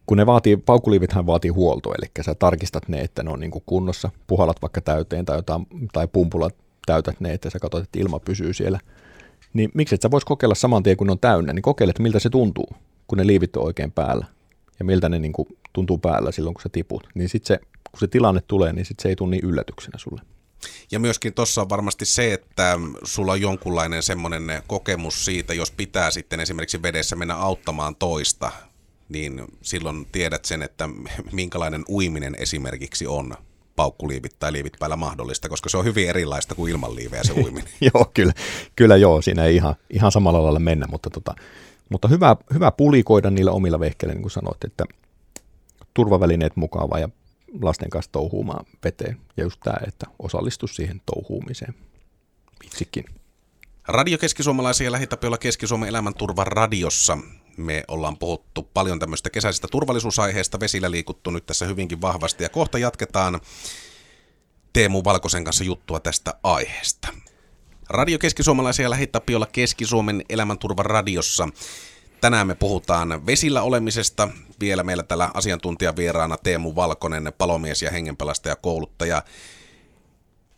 kun 0.07 0.17
ne 0.17 0.27
vaatii, 0.27 0.57
paukkuliivithän 0.57 1.27
vaatii 1.27 1.51
huoltoa, 1.51 1.95
eli 1.99 2.11
sä 2.21 2.35
tarkistat 2.35 2.89
ne, 2.89 3.01
että 3.01 3.23
ne 3.23 3.31
on 3.31 3.41
niin 3.41 3.51
kuin 3.51 3.63
kunnossa, 3.67 4.11
puhalat 4.27 4.63
vaikka 4.63 4.81
täyteen 4.81 5.25
tai, 5.25 5.39
jotain, 5.39 5.67
tai 5.93 6.09
pumpulla 6.09 6.51
täytät 6.87 7.21
ne, 7.21 7.33
että 7.33 7.51
sä 7.51 7.59
katsot, 7.59 7.85
että 7.85 7.99
ilma 7.99 8.19
pysyy 8.19 8.55
siellä. 8.55 8.81
Niin 9.53 9.71
miksi 9.75 9.95
et 9.95 10.03
sä 10.03 10.11
vois 10.11 10.25
kokeilla 10.25 10.55
saman 10.55 10.83
tien, 10.83 10.97
kun 10.97 11.11
on 11.11 11.19
täynnä, 11.19 11.53
niin 11.53 11.63
kokeile, 11.63 11.91
että 11.91 12.03
miltä 12.03 12.19
se 12.19 12.31
tuntuu 12.31 12.69
kun 13.09 13.19
ne 13.19 13.27
liivit 13.27 13.57
on 13.57 13.65
oikein 13.65 13.93
päällä. 13.93 14.27
Ja 14.79 14.85
miltä 14.85 15.09
ne 15.09 15.19
niin 15.19 15.33
kuin 15.33 15.49
tuntuu 15.73 15.99
päällä 15.99 16.33
silloin, 16.33 16.55
kun 16.55 16.63
sä 16.63 16.69
tiput, 16.69 17.09
niin 17.15 17.29
sitten 17.29 17.47
se, 17.47 17.67
kun 17.91 18.01
se 18.01 18.07
tilanne 18.07 18.41
tulee, 18.41 18.73
niin 18.73 18.87
sit 18.87 19.01
se 19.01 19.09
ei 19.09 19.17
tule 19.17 19.31
niin 19.31 19.45
yllätyksenä 19.45 19.99
sulle. 19.99 20.23
Ja 20.91 20.99
myöskin 21.01 21.35
tuossa 21.35 21.61
on 21.61 21.69
varmasti 21.69 22.05
se, 22.05 22.33
että 22.33 22.79
sulla 23.05 23.33
on 23.33 23.41
jonkunlainen 23.41 24.03
semmoinen 24.03 24.63
kokemus 24.67 25.25
siitä, 25.25 25.55
jos 25.55 25.71
pitää 25.71 26.11
sitten 26.11 26.41
esimerkiksi 26.41 26.83
vedessä 26.83 27.17
mennä 27.17 27.35
auttamaan 27.35 27.97
toista, 27.97 28.53
niin 29.09 29.45
silloin 29.63 30.07
tiedät 30.13 30.45
sen, 30.45 30.63
että 30.63 30.89
minkälainen 31.33 31.85
uiminen 31.89 32.35
esimerkiksi 32.39 33.07
on 33.07 33.35
paukkuliivit 33.79 34.39
tai 34.39 34.53
liivit 34.53 34.73
päällä 34.79 34.97
mahdollista, 34.97 35.49
koska 35.49 35.69
se 35.69 35.77
on 35.77 35.85
hyvin 35.85 36.09
erilaista 36.09 36.55
kuin 36.55 36.73
ilman 36.73 36.95
liivejä 36.95 37.25
se 37.25 37.33
uiminen. 37.33 37.73
joo, 37.95 38.11
kyllä, 38.15 38.33
kyllä 38.77 38.97
joo, 38.97 39.23
siinä 39.23 39.45
ei 39.45 39.57
ihan, 39.57 39.75
ihan 39.91 40.13
samalla 40.13 40.43
lailla 40.43 40.59
mennä, 40.59 40.87
mutta 40.91 41.11
tota, 41.11 41.35
mutta 41.89 42.09
hyvä, 42.09 42.37
hyvä 42.55 42.71
pulikoida 42.71 43.31
niillä 43.31 43.53
omilla 43.53 43.81
vehkeillä, 43.81 44.15
niin 44.15 44.23
kuin 44.23 44.31
sanoit, 44.31 44.65
että 44.65 44.85
turvavälineet 45.95 46.57
mukava 46.57 46.99
ja 46.99 47.09
lasten 47.63 47.91
kanssa 47.91 48.13
touhuumaan 48.13 48.67
veteen. 48.85 49.17
Ja 49.37 49.45
just 49.45 49.61
tämä, 49.65 49.77
että 49.87 50.07
osallistu 50.19 50.67
siihen 50.67 51.01
touhuumiseen 51.07 51.75
itsekin. 52.65 53.05
Radio 53.89 54.19
Keski-Suomalaisen 54.19 54.85
ja 54.85 54.93
Lähitapiolla 54.93 55.39
Keski-Suomen 55.39 55.89
elämänturva 55.89 56.45
radiossa. 56.45 57.19
Me 57.59 57.85
ollaan 57.89 58.19
puhuttu 58.19 58.63
paljon 58.75 58.99
tämmöistä 58.99 59.31
kesäisistä 59.31 59.69
turvallisuusaiheista, 59.71 60.61
vesillä 60.61 60.91
liikuttu 60.91 61.31
nyt 61.31 61.47
tässä 61.47 61.67
hyvinkin 61.67 62.01
vahvasti 62.01 62.45
ja 62.45 62.49
kohta 62.49 62.79
jatketaan 62.79 63.41
Teemu 64.73 65.05
Valkosen 65.05 65.45
kanssa 65.45 65.65
juttua 65.65 66.01
tästä 66.01 66.35
aiheesta. 66.43 67.09
Radio 67.89 68.19
Keski-Suomalaisen 68.19 68.83
ja 68.85 68.91
Lähitapiolla 68.91 69.47
Keski-Suomen 69.47 70.23
elämänturvan 70.29 70.87
radiossa. 70.87 71.49
Tänään 72.21 72.47
me 72.47 72.55
puhutaan 72.55 73.27
vesillä 73.27 73.63
olemisesta. 73.63 74.29
Vielä 74.61 74.83
meillä 74.83 75.03
täällä 75.03 75.31
asiantuntijavieraana 75.35 76.37
Teemu 76.37 76.75
Valkonen, 76.75 77.33
palomies 77.39 77.83
ja 77.83 77.91
hengenpelastaja 77.91 78.57
kouluttaja. 78.57 79.23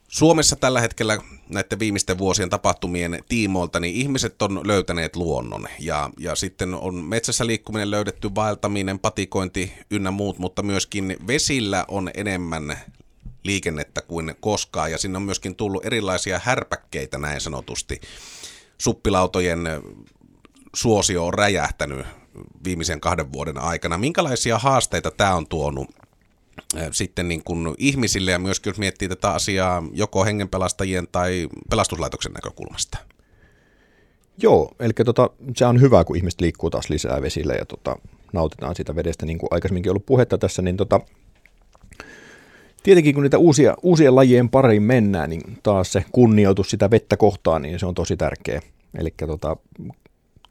Suomessa 0.08 0.56
tällä 0.56 0.80
hetkellä 0.80 1.18
näiden 1.50 1.78
viimeisten 1.78 2.18
vuosien 2.18 2.50
tapahtumien 2.50 3.24
tiimoilta, 3.28 3.80
niin 3.80 3.94
ihmiset 3.94 4.42
on 4.42 4.60
löytäneet 4.64 5.16
luonnon 5.16 5.68
ja, 5.78 6.10
ja 6.18 6.34
sitten 6.34 6.74
on 6.74 6.94
metsässä 6.94 7.46
liikkuminen 7.46 7.90
löydetty, 7.90 8.34
vaeltaminen, 8.34 8.98
patikointi 8.98 9.72
ynnä 9.90 10.10
muut, 10.10 10.38
mutta 10.38 10.62
myöskin 10.62 11.16
vesillä 11.26 11.84
on 11.88 12.10
enemmän 12.14 12.78
liikennettä 13.42 14.02
kuin 14.02 14.34
koskaan 14.40 14.90
ja 14.90 14.98
sinne 14.98 15.16
on 15.16 15.22
myöskin 15.22 15.56
tullut 15.56 15.86
erilaisia 15.86 16.40
härpäkkeitä 16.44 17.18
näin 17.18 17.40
sanotusti. 17.40 18.00
Suppilautojen 18.78 19.68
suosio 20.74 21.26
on 21.26 21.34
räjähtänyt 21.34 22.06
viimeisen 22.64 23.00
kahden 23.00 23.32
vuoden 23.32 23.58
aikana. 23.58 23.98
Minkälaisia 23.98 24.58
haasteita 24.58 25.10
tämä 25.10 25.34
on 25.34 25.46
tuonut 25.46 25.99
sitten 26.92 27.28
niin 27.28 27.44
kuin 27.44 27.74
ihmisille 27.78 28.30
ja 28.30 28.38
myöskin 28.38 28.70
jos 28.70 28.78
miettii 28.78 29.08
tätä 29.08 29.30
asiaa 29.30 29.82
joko 29.92 30.24
hengenpelastajien 30.24 31.08
tai 31.12 31.48
pelastuslaitoksen 31.70 32.32
näkökulmasta? 32.32 32.98
Joo, 34.42 34.72
eli 34.80 34.92
tota, 35.04 35.30
se 35.56 35.66
on 35.66 35.80
hyvä, 35.80 36.04
kun 36.04 36.16
ihmiset 36.16 36.40
liikkuu 36.40 36.70
taas 36.70 36.90
lisää 36.90 37.22
vesillä 37.22 37.54
ja 37.54 37.64
tota, 37.64 37.96
nautitaan 38.32 38.76
siitä 38.76 38.94
vedestä, 38.96 39.26
niin 39.26 39.38
kuin 39.38 39.48
aikaisemminkin 39.50 39.90
ollut 39.90 40.06
puhetta 40.06 40.38
tässä, 40.38 40.62
niin 40.62 40.76
tota, 40.76 41.00
tietenkin 42.82 43.14
kun 43.14 43.22
niitä 43.22 43.38
uusia, 43.38 43.74
uusien 43.82 44.14
lajien 44.14 44.48
pariin 44.48 44.82
mennään, 44.82 45.30
niin 45.30 45.58
taas 45.62 45.92
se 45.92 46.04
kunnioitus 46.12 46.70
sitä 46.70 46.90
vettä 46.90 47.16
kohtaan, 47.16 47.62
niin 47.62 47.78
se 47.78 47.86
on 47.86 47.94
tosi 47.94 48.16
tärkeä. 48.16 48.60
Eli 48.98 49.14
tota, 49.26 49.56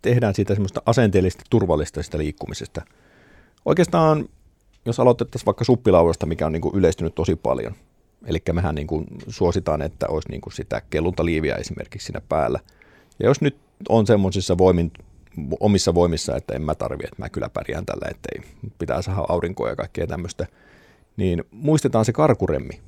tehdään 0.02 0.36
siitä 0.36 0.54
semmoista 0.54 0.82
asenteellisesti 0.86 1.44
turvallista 1.50 2.04
sitä 2.04 2.18
liikkumisesta. 2.18 2.82
Oikeastaan 3.66 4.30
jos 4.86 5.00
aloitettaisiin 5.00 5.46
vaikka 5.46 5.64
suppilaudasta, 5.64 6.26
mikä 6.26 6.46
on 6.46 6.52
niin 6.52 6.62
kuin 6.62 6.76
yleistynyt 6.76 7.16
tosi 7.16 7.36
paljon, 7.36 7.74
eli 8.26 8.42
mehän 8.54 8.76
niin 8.76 8.88
kuin 8.88 9.06
suositaan, 9.28 9.82
että 9.82 10.08
olisi 10.10 10.30
niin 10.30 10.42
kuin 10.42 10.54
sitä 10.54 10.82
kelluntaliiviä 10.90 11.56
esimerkiksi 11.56 12.06
siinä 12.06 12.22
päällä. 12.30 12.60
Ja 13.20 13.26
jos 13.26 13.42
nyt 13.42 13.58
on 13.90 14.08
semmoisissa 14.08 14.58
voimin, 14.58 14.92
omissa 15.60 15.94
voimissa, 15.94 16.36
että 16.36 16.54
en 16.54 16.62
mä 16.62 16.76
tarvi, 16.76 17.04
että 17.04 17.16
mä 17.18 17.30
kyllä 17.30 17.50
pärjään 17.50 17.86
tällä, 17.86 18.08
ettei 18.12 18.52
pitää 18.80 19.02
saada 19.02 19.26
aurinkoa 19.30 19.70
ja 19.70 19.76
kaikkea 19.76 20.08
tämmöistä, 20.08 20.48
niin 21.18 21.44
muistetaan 21.52 22.06
se 22.06 22.14
karkuremmi, 22.14 22.82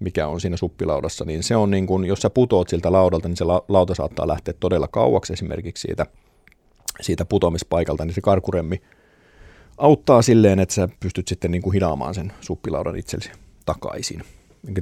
mikä 0.00 0.28
on 0.28 0.40
siinä 0.40 0.56
suppilaudassa, 0.56 1.24
niin 1.24 1.42
se 1.42 1.56
on 1.56 1.70
niin 1.70 1.86
kuin, 1.86 2.04
jos 2.04 2.20
sä 2.20 2.30
putoat 2.30 2.68
siltä 2.68 2.92
laudalta, 2.92 3.28
niin 3.28 3.36
se 3.36 3.44
lauta 3.68 3.94
saattaa 3.94 4.28
lähteä 4.28 4.54
todella 4.60 4.88
kauaksi 4.88 5.32
esimerkiksi 5.32 5.80
siitä, 5.80 6.06
siitä 7.00 7.24
putoamispaikalta, 7.24 8.04
niin 8.04 8.14
se 8.14 8.20
karkuremmi 8.20 8.82
auttaa 9.78 10.22
silleen, 10.22 10.58
että 10.58 10.74
sä 10.74 10.88
pystyt 11.00 11.28
sitten 11.28 11.50
niin 11.50 11.62
kuin 11.62 11.74
hidaamaan 11.74 12.14
sen 12.14 12.32
suppilaudan 12.40 12.96
itsellesi 12.96 13.30
takaisin. 13.66 14.24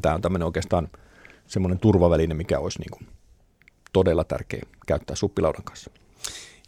Tämä 0.02 0.14
on 0.14 0.22
tämmöinen 0.22 0.46
oikeastaan 0.46 0.88
semmoinen 1.46 1.78
turvaväline, 1.78 2.34
mikä 2.34 2.58
olisi 2.58 2.78
niin 2.78 2.90
kuin 2.90 3.06
todella 3.92 4.24
tärkeä 4.24 4.62
käyttää 4.86 5.16
suppilaudan 5.16 5.64
kanssa. 5.64 5.90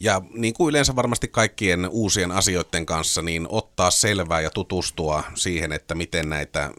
Ja 0.01 0.23
niin 0.35 0.55
kuin 0.55 0.71
yleensä 0.71 0.97
varmasti 0.97 1.29
kaikkien 1.29 1.89
uusien 1.89 2.33
asioiden 2.33 2.87
kanssa, 2.87 3.23
niin 3.23 3.47
ottaa 3.49 3.91
selvää 3.91 4.41
ja 4.41 4.51
tutustua 4.51 5.23
siihen, 5.35 5.73
että 5.73 5.95
miten 5.95 6.29
näitä 6.29 6.71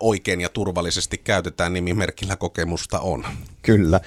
oikein 0.00 0.40
ja 0.40 0.48
turvallisesti 0.48 1.18
käytetään 1.18 1.72
nimimerkillä 1.72 2.36
kokemusta 2.36 3.00
on. 3.00 3.26
Kyllä. 3.62 4.00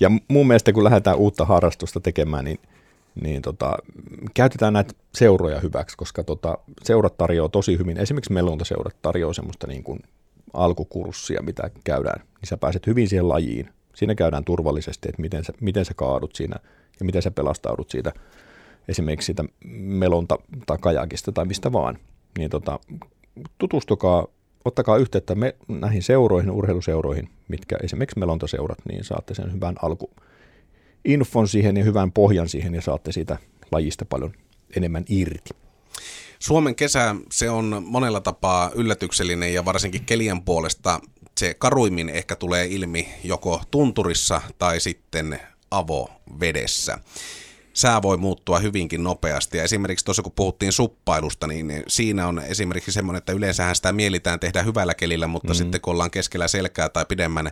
Ja 0.00 0.10
mun 0.28 0.46
mielestä 0.46 0.72
kun 0.72 0.84
lähdetään 0.84 1.16
uutta 1.16 1.44
harrastusta 1.44 2.00
tekemään, 2.00 2.44
niin– 2.44 2.58
niin 3.22 3.42
tota, 3.42 3.76
käytetään 4.34 4.72
näitä 4.72 4.94
seuroja 5.14 5.60
hyväksi, 5.60 5.96
koska 5.96 6.24
tota, 6.24 6.58
seurat 6.82 7.16
tarjoaa 7.16 7.48
tosi 7.48 7.78
hyvin, 7.78 7.98
esimerkiksi 7.98 8.32
melontaseurat 8.32 8.96
tarjoaa 9.02 9.32
semmoista 9.32 9.66
niin 9.66 9.82
kuin 9.82 10.00
alkukurssia, 10.52 11.42
mitä 11.42 11.70
käydään, 11.84 12.20
niin 12.20 12.48
sä 12.48 12.56
pääset 12.56 12.86
hyvin 12.86 13.08
siihen 13.08 13.28
lajiin. 13.28 13.68
Siinä 13.94 14.14
käydään 14.14 14.44
turvallisesti, 14.44 15.08
että 15.08 15.22
miten 15.22 15.44
sä, 15.44 15.52
miten 15.60 15.84
sä 15.84 15.94
kaadut 15.94 16.34
siinä 16.34 16.56
ja 17.00 17.06
miten 17.06 17.22
sä 17.22 17.30
pelastaudut 17.30 17.90
siitä 17.90 18.12
esimerkiksi 18.88 19.26
siitä 19.26 19.44
melonta 19.74 20.38
tai 20.66 20.78
kajakista 20.80 21.32
tai 21.32 21.44
mistä 21.44 21.72
vaan. 21.72 21.98
Niin 22.38 22.50
tota, 22.50 22.78
tutustukaa, 23.58 24.26
ottakaa 24.64 24.96
yhteyttä 24.96 25.34
me, 25.34 25.54
näihin 25.68 26.02
seuroihin, 26.02 26.50
urheiluseuroihin, 26.50 27.28
mitkä 27.48 27.76
esimerkiksi 27.82 28.18
melontaseurat, 28.18 28.78
niin 28.88 29.04
saatte 29.04 29.34
sen 29.34 29.52
hyvän 29.52 29.74
alku, 29.82 30.10
infon 31.04 31.48
siihen 31.48 31.76
ja 31.76 31.84
hyvän 31.84 32.12
pohjan 32.12 32.48
siihen 32.48 32.74
ja 32.74 32.82
saatte 32.82 33.12
siitä 33.12 33.38
lajista 33.72 34.04
paljon 34.04 34.32
enemmän 34.76 35.04
irti. 35.08 35.50
Suomen 36.38 36.74
kesä, 36.74 37.14
se 37.32 37.50
on 37.50 37.82
monella 37.86 38.20
tapaa 38.20 38.70
yllätyksellinen 38.74 39.54
ja 39.54 39.64
varsinkin 39.64 40.04
kelien 40.04 40.42
puolesta 40.42 41.00
se 41.38 41.54
karuimmin 41.54 42.08
ehkä 42.08 42.36
tulee 42.36 42.66
ilmi 42.66 43.08
joko 43.24 43.62
tunturissa 43.70 44.40
tai 44.58 44.80
sitten 44.80 45.40
avovedessä. 45.70 46.98
Sää 47.74 48.02
voi 48.02 48.16
muuttua 48.16 48.58
hyvinkin 48.58 49.04
nopeasti 49.04 49.58
ja 49.58 49.64
esimerkiksi 49.64 50.04
tuossa 50.04 50.22
kun 50.22 50.32
puhuttiin 50.36 50.72
suppailusta, 50.72 51.46
niin 51.46 51.82
siinä 51.88 52.26
on 52.26 52.38
esimerkiksi 52.38 52.92
semmoinen, 52.92 53.18
että 53.18 53.32
yleensähän 53.32 53.76
sitä 53.76 53.92
mielitään 53.92 54.40
tehdä 54.40 54.62
hyvällä 54.62 54.94
kelillä, 54.94 55.26
mutta 55.26 55.52
mm. 55.52 55.56
sitten 55.56 55.80
kun 55.80 55.92
ollaan 55.92 56.10
keskellä 56.10 56.48
selkää 56.48 56.88
tai 56.88 57.04
pidemmän 57.08 57.50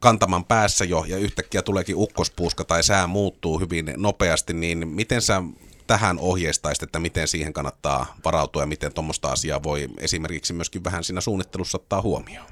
kantaman 0.00 0.44
päässä 0.44 0.84
jo 0.84 1.04
ja 1.08 1.16
yhtäkkiä 1.16 1.62
tuleekin 1.62 1.96
ukkospuuska 1.96 2.64
tai 2.64 2.82
sää 2.82 3.06
muuttuu 3.06 3.60
hyvin 3.60 3.92
nopeasti, 3.96 4.52
niin 4.52 4.88
miten 4.88 5.22
sä 5.22 5.42
tähän 5.86 6.18
ohjeistaisit, 6.18 6.82
että 6.82 6.98
miten 6.98 7.28
siihen 7.28 7.52
kannattaa 7.52 8.16
varautua 8.24 8.62
ja 8.62 8.66
miten 8.66 8.92
tuommoista 8.92 9.32
asiaa 9.32 9.62
voi 9.62 9.88
esimerkiksi 9.98 10.52
myöskin 10.52 10.84
vähän 10.84 11.04
siinä 11.04 11.20
suunnittelussa 11.20 11.78
ottaa 11.78 12.02
huomioon? 12.02 12.46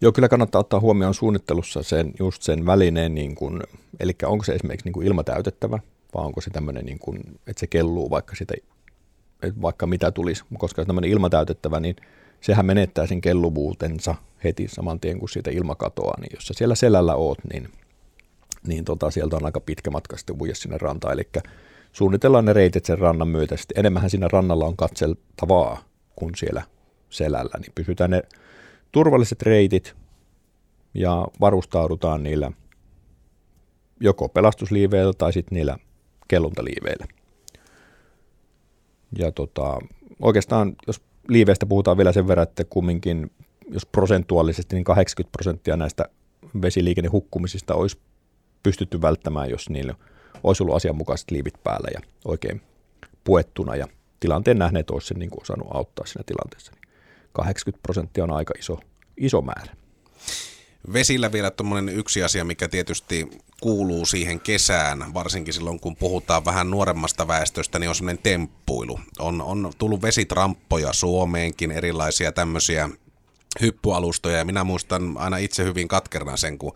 Joo, 0.00 0.12
kyllä 0.12 0.28
kannattaa 0.28 0.60
ottaa 0.60 0.80
huomioon 0.80 1.14
suunnittelussa 1.14 1.82
sen, 1.82 2.12
just 2.18 2.42
sen 2.42 2.66
välineen, 2.66 3.14
niin 3.14 3.34
kuin, 3.34 3.62
eli 4.00 4.12
onko 4.24 4.44
se 4.44 4.52
esimerkiksi 4.52 4.86
niin 4.86 4.92
kuin 4.92 5.06
ilmatäytettävä, 5.06 5.78
vai 6.14 6.24
onko 6.24 6.40
se 6.40 6.50
tämmöinen, 6.50 6.86
niin 6.86 6.98
kuin, 6.98 7.20
että 7.46 7.60
se 7.60 7.66
kelluu 7.66 8.10
vaikka, 8.10 8.36
sitä, 8.36 8.54
vaikka 9.62 9.86
mitä 9.86 10.10
tulisi, 10.10 10.44
koska 10.58 10.84
tämmöinen 10.84 11.10
ilmatäytettävä, 11.10 11.80
niin 11.80 11.96
sehän 12.40 12.66
menettää 12.66 13.06
sen 13.06 13.20
kelluvuutensa 13.20 14.14
heti 14.44 14.68
saman 14.68 15.00
tien, 15.00 15.18
kun 15.18 15.28
siitä 15.28 15.50
ilma 15.50 15.74
katoaa, 15.74 16.20
niin 16.20 16.30
jos 16.34 16.46
sä 16.46 16.54
siellä 16.56 16.74
selällä 16.74 17.14
oot, 17.14 17.38
niin, 17.52 17.68
niin 18.66 18.84
tota, 18.84 19.10
sieltä 19.10 19.36
on 19.36 19.44
aika 19.44 19.60
pitkä 19.60 19.90
matka 19.90 20.16
sitten 20.16 20.36
uija 20.40 20.54
sinne 20.54 20.78
rantaan, 20.78 21.14
eli 21.14 21.28
suunnitellaan 21.92 22.44
ne 22.44 22.52
reitit 22.52 22.84
sen 22.84 22.98
rannan 22.98 23.28
myötä, 23.28 23.56
sitten 23.56 23.78
enemmän 23.78 24.10
siinä 24.10 24.28
rannalla 24.32 24.66
on 24.66 24.76
katseltavaa 24.76 25.84
kuin 26.16 26.34
siellä 26.36 26.62
selällä, 27.10 27.58
niin 27.58 27.72
pysytään 27.74 28.10
ne 28.10 28.22
turvalliset 28.92 29.42
reitit 29.42 29.94
ja 30.94 31.26
varustaudutaan 31.40 32.22
niillä 32.22 32.52
joko 34.00 34.28
pelastusliiveillä 34.28 35.12
tai 35.12 35.32
sitten 35.32 35.56
niillä 35.56 35.76
kelluntaliiveillä. 36.28 37.06
Ja 39.18 39.32
tota, 39.32 39.78
oikeastaan, 40.22 40.76
jos 40.86 41.02
liiveistä 41.28 41.66
puhutaan 41.66 41.96
vielä 41.96 42.12
sen 42.12 42.28
verran, 42.28 42.42
että 42.42 42.64
kumminkin 42.64 43.30
jos 43.70 43.86
prosentuaalisesti, 43.86 44.76
niin 44.76 44.84
80 44.84 45.32
prosenttia 45.32 45.76
näistä 45.76 46.04
vesiliikennehukkumisista 46.62 47.74
olisi 47.74 47.98
pystytty 48.62 49.02
välttämään, 49.02 49.50
jos 49.50 49.70
niillä 49.70 49.94
olisi 50.42 50.62
ollut 50.62 50.76
asianmukaiset 50.76 51.30
liivit 51.30 51.62
päällä 51.64 51.88
ja 51.94 52.00
oikein 52.24 52.62
puettuna 53.24 53.76
ja 53.76 53.86
tilanteen 54.20 54.58
nähneet 54.58 54.90
olisi 54.90 55.08
sen 55.08 55.18
niin 55.18 55.30
kuin 55.30 55.42
osannut 55.42 55.68
auttaa 55.70 56.06
siinä 56.06 56.24
tilanteessa. 56.26 56.72
80 57.32 57.82
prosenttia 57.82 58.24
on 58.24 58.30
aika 58.30 58.54
iso, 58.58 58.80
iso 59.16 59.40
määrä. 59.40 59.72
Vesillä 60.92 61.32
vielä 61.32 61.50
tuommoinen 61.50 61.94
yksi 61.94 62.22
asia, 62.22 62.44
mikä 62.44 62.68
tietysti 62.68 63.30
kuuluu 63.60 64.06
siihen 64.06 64.40
kesään, 64.40 65.14
varsinkin 65.14 65.54
silloin 65.54 65.80
kun 65.80 65.96
puhutaan 65.96 66.44
vähän 66.44 66.70
nuoremmasta 66.70 67.28
väestöstä, 67.28 67.78
niin 67.78 67.88
on 67.88 67.94
semmoinen 67.94 68.22
temppuilu. 68.22 69.00
On, 69.18 69.42
on 69.42 69.72
tullut 69.78 70.02
vesitramppoja 70.02 70.92
Suomeenkin, 70.92 71.70
erilaisia 71.70 72.32
tämmöisiä 72.32 72.88
hyppyalustoja, 73.60 74.38
ja 74.38 74.44
minä 74.44 74.64
muistan 74.64 75.14
aina 75.16 75.36
itse 75.36 75.64
hyvin 75.64 75.88
katkerana 75.88 76.36
sen, 76.36 76.58
kun 76.58 76.72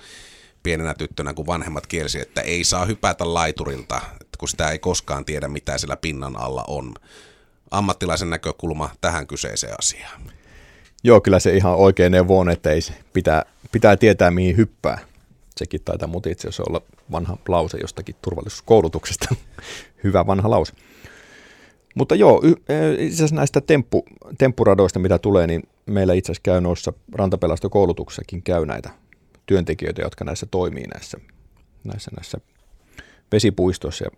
pienenä 0.63 0.95
tyttönä, 0.95 1.35
kun 1.35 1.47
vanhemmat 1.47 1.87
kielsi, 1.87 2.21
että 2.21 2.41
ei 2.41 2.65
saa 2.65 2.85
hypätä 2.85 3.35
laiturilta, 3.35 4.01
kun 4.39 4.49
sitä 4.49 4.71
ei 4.71 4.79
koskaan 4.79 5.25
tiedä, 5.25 5.49
mitä 5.49 5.79
siellä 5.79 5.97
pinnan 5.97 6.37
alla 6.37 6.65
on. 6.69 6.95
Ammattilaisen 7.71 8.31
näkökulma 8.31 8.91
tähän 9.01 9.27
kyseiseen 9.27 9.75
asiaan. 9.79 10.23
Joo, 11.05 11.21
kyllä 11.21 11.39
se 11.39 11.57
ihan 11.57 11.75
oikein 11.75 12.13
neuvo 12.13 12.39
on, 12.39 12.51
että 12.51 12.71
ei 12.71 12.81
pitää, 13.13 13.45
pitää 13.73 13.97
tietää, 13.97 14.31
mihin 14.31 14.57
hyppää. 14.57 14.99
Sekin 15.57 15.81
taitaa 15.85 16.09
muuten 16.09 16.33
itse 16.33 16.49
asiassa 16.49 16.63
olla 16.69 16.83
vanha 17.13 17.37
lause 17.49 17.79
jostakin 17.81 18.17
turvallisuuskoulutuksesta. 18.23 19.35
Hyvä 20.05 20.27
vanha 20.27 20.51
lause. 20.51 20.73
Mutta 21.95 22.15
joo, 22.15 22.43
e, 22.69 23.05
itse 23.05 23.17
asiassa 23.17 23.37
näistä 23.37 23.61
temppu, 23.61 24.05
temppuradoista, 24.39 24.99
mitä 24.99 25.19
tulee, 25.19 25.47
niin 25.47 25.63
meillä 25.89 26.15
itse 26.15 26.33
asiassa 26.33 26.43
käy 26.43 26.61
noissa 26.61 26.93
rantapelastokoulutuksessakin 27.13 28.43
käy 28.43 28.67
näitä 28.67 28.91
työntekijöitä, 29.47 30.03
jotka 30.03 30.25
näissä 30.25 30.47
toimii 30.51 30.87
näissä, 30.87 31.19
näissä, 31.85 32.11
näissä 32.17 32.39
vesipuistoissa. 33.33 34.05
Ja, 34.05 34.11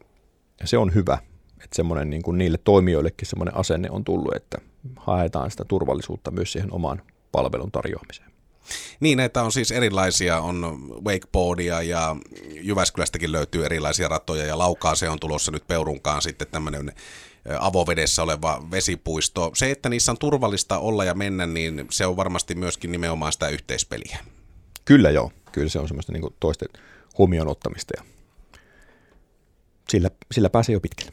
ja 0.61 0.67
se 0.67 0.79
on 0.79 0.95
hyvä, 0.95 1.19
että 1.53 1.77
semmoinen 1.77 2.11
niin 2.11 2.23
kuin 2.23 2.39
niille 2.39 2.59
toimijoillekin 2.65 3.29
semmoinen 3.29 3.57
asenne 3.57 3.91
on 3.91 4.05
tullut, 4.05 4.37
että 4.37 4.59
haetaan 4.97 5.51
sitä 5.51 5.65
turvallisuutta 5.65 6.31
myös 6.31 6.53
siihen 6.53 6.73
omaan 6.73 7.03
palvelun 7.33 7.73
tarjoamiseen. 7.73 8.31
Niin, 9.01 9.17
näitä 9.17 9.43
on 9.43 9.53
siis 9.53 9.71
erilaisia, 9.71 10.41
on 10.41 10.79
wakeboardia 11.05 11.83
ja 11.83 12.17
Jyväskylästäkin 12.63 13.33
löytyy 13.33 13.65
erilaisia 13.65 14.09
ratoja 14.09 14.45
ja 14.45 14.57
se 14.95 15.09
on 15.09 15.21
tulossa 15.21 15.53
nyt 15.53 15.67
Peurunkaan 15.67 16.23
sitten 16.23 16.49
tämmöinen 16.51 16.93
avovedessä 17.61 18.23
oleva 18.23 18.67
vesipuisto. 18.71 19.51
Se, 19.55 19.71
että 19.71 19.89
niissä 19.89 20.13
on 20.13 20.19
turvallista 20.19 20.79
olla 20.79 21.05
ja 21.05 21.15
mennä, 21.15 21.47
niin 21.47 21.87
se 21.91 22.07
on 22.07 22.17
varmasti 22.17 22.55
myöskin 22.55 22.93
nimenomaan 22.93 23.33
sitä 23.33 23.49
yhteispeliä. 23.49 24.19
Kyllä 24.85 25.11
joo, 25.11 25.33
kyllä 25.53 25.69
se 25.69 25.79
on 25.79 25.89
semmoista 25.89 26.13
niin 26.13 26.35
toisten 26.41 26.69
huomioon 27.19 27.49
ottamista 27.49 27.95
ja 27.97 28.05
sillä, 29.89 30.11
sillä 30.33 30.51
pääsee 30.51 30.73
jo 30.73 30.81
pitkälle. 30.81 31.13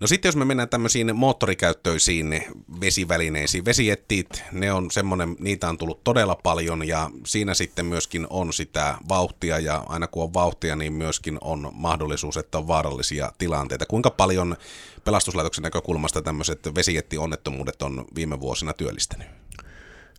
No 0.00 0.06
sitten 0.06 0.28
jos 0.28 0.36
me 0.36 0.44
mennään 0.44 0.68
tämmöisiin 0.68 1.16
moottorikäyttöisiin 1.16 2.44
vesivälineisiin, 2.80 3.64
vesiettit, 3.64 4.42
ne 4.52 4.72
on 4.72 4.90
semmoinen, 4.90 5.36
niitä 5.38 5.68
on 5.68 5.78
tullut 5.78 6.04
todella 6.04 6.36
paljon 6.42 6.88
ja 6.88 7.10
siinä 7.26 7.54
sitten 7.54 7.86
myöskin 7.86 8.26
on 8.30 8.52
sitä 8.52 8.98
vauhtia 9.08 9.58
ja 9.58 9.84
aina 9.88 10.06
kun 10.06 10.22
on 10.22 10.34
vauhtia, 10.34 10.76
niin 10.76 10.92
myöskin 10.92 11.38
on 11.40 11.70
mahdollisuus, 11.72 12.36
että 12.36 12.58
on 12.58 12.68
vaarallisia 12.68 13.32
tilanteita. 13.38 13.86
Kuinka 13.86 14.10
paljon 14.10 14.56
pelastuslaitoksen 15.04 15.62
näkökulmasta 15.62 16.22
tämmöiset 16.22 16.74
vesijättionnettomuudet 16.74 17.82
on 17.82 18.04
viime 18.14 18.40
vuosina 18.40 18.72
työllistänyt? 18.72 19.28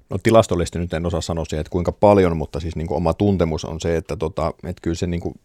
No 0.09 0.17
tilastollisesti 0.17 0.79
nyt 0.79 0.93
en 0.93 1.05
osaa 1.05 1.21
sanoa 1.21 1.45
siihen, 1.45 1.61
että 1.61 1.71
kuinka 1.71 1.91
paljon, 1.91 2.38
mutta 2.38 2.59
siis 2.59 2.75
niin 2.75 2.88
kuin 2.88 2.97
oma 2.97 3.13
tuntemus 3.13 3.65
on 3.65 3.81
se, 3.81 3.95
että, 3.95 4.15
tota, 4.15 4.53
että 4.63 4.81
kyllä 4.81 4.95
se 4.95 5.07
niin 5.07 5.21
kuin 5.21 5.36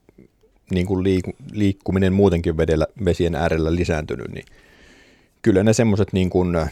niin 0.71 0.87
kuin 0.87 1.05
liik- 1.05 1.37
liikkuminen 1.53 2.13
muutenkin 2.13 2.57
vedellä, 2.57 2.87
vesien 3.05 3.35
äärellä 3.35 3.75
lisääntynyt, 3.75 4.29
niin 4.33 4.45
kyllä 5.43 5.63
ne 5.63 5.73
semmoiset 5.73 6.13
niin 6.13 6.31
kuin, 6.31 6.57
öö, 6.57 6.67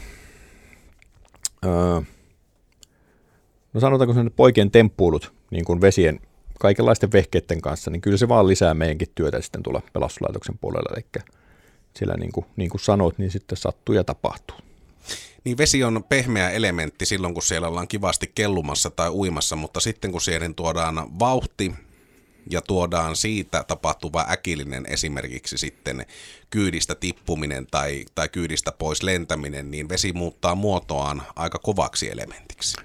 no 3.73 3.79
sanotaanko 3.79 4.13
se 4.13 4.29
poikien 4.35 4.71
temppuilut 4.71 5.33
niin 5.51 5.65
kuin 5.65 5.81
vesien 5.81 6.19
kaikenlaisten 6.59 7.11
vehkeiden 7.11 7.61
kanssa, 7.61 7.91
niin 7.91 8.01
kyllä 8.01 8.17
se 8.17 8.27
vaan 8.27 8.47
lisää 8.47 8.73
meidänkin 8.73 9.07
työtä 9.15 9.41
sitten 9.41 9.63
tuolla 9.63 9.81
pelastuslaitoksen 9.93 10.57
puolella, 10.57 10.95
eli 10.95 11.23
siellä 11.95 12.13
niin 12.17 12.31
kuin, 12.31 12.45
niin 12.55 12.69
kuin 12.69 12.81
sanoit, 12.81 13.17
niin 13.17 13.31
sitten 13.31 13.57
sattuu 13.57 13.95
ja 13.95 14.03
tapahtuu. 14.03 14.57
Niin 15.43 15.57
vesi 15.57 15.83
on 15.83 16.03
pehmeä 16.09 16.49
elementti 16.49 17.05
silloin, 17.05 17.33
kun 17.33 17.43
siellä 17.43 17.67
ollaan 17.67 17.87
kivasti 17.87 18.31
kellumassa 18.35 18.89
tai 18.89 19.09
uimassa, 19.09 19.55
mutta 19.55 19.79
sitten 19.79 20.11
kun 20.11 20.21
siihen 20.21 20.55
tuodaan 20.55 21.19
vauhti, 21.19 21.73
ja 22.49 22.61
tuodaan 22.61 23.15
siitä 23.15 23.63
tapahtuva 23.67 24.25
äkillinen 24.29 24.85
esimerkiksi 24.89 25.57
sitten 25.57 26.05
kyydistä 26.49 26.95
tippuminen 26.95 27.67
tai, 27.71 28.05
tai 28.15 28.29
kyydistä 28.29 28.71
pois 28.71 29.03
lentäminen, 29.03 29.71
niin 29.71 29.89
vesi 29.89 30.13
muuttaa 30.13 30.55
muotoaan 30.55 31.21
aika 31.35 31.59
kovaksi 31.59 32.11
elementiksi. 32.11 32.77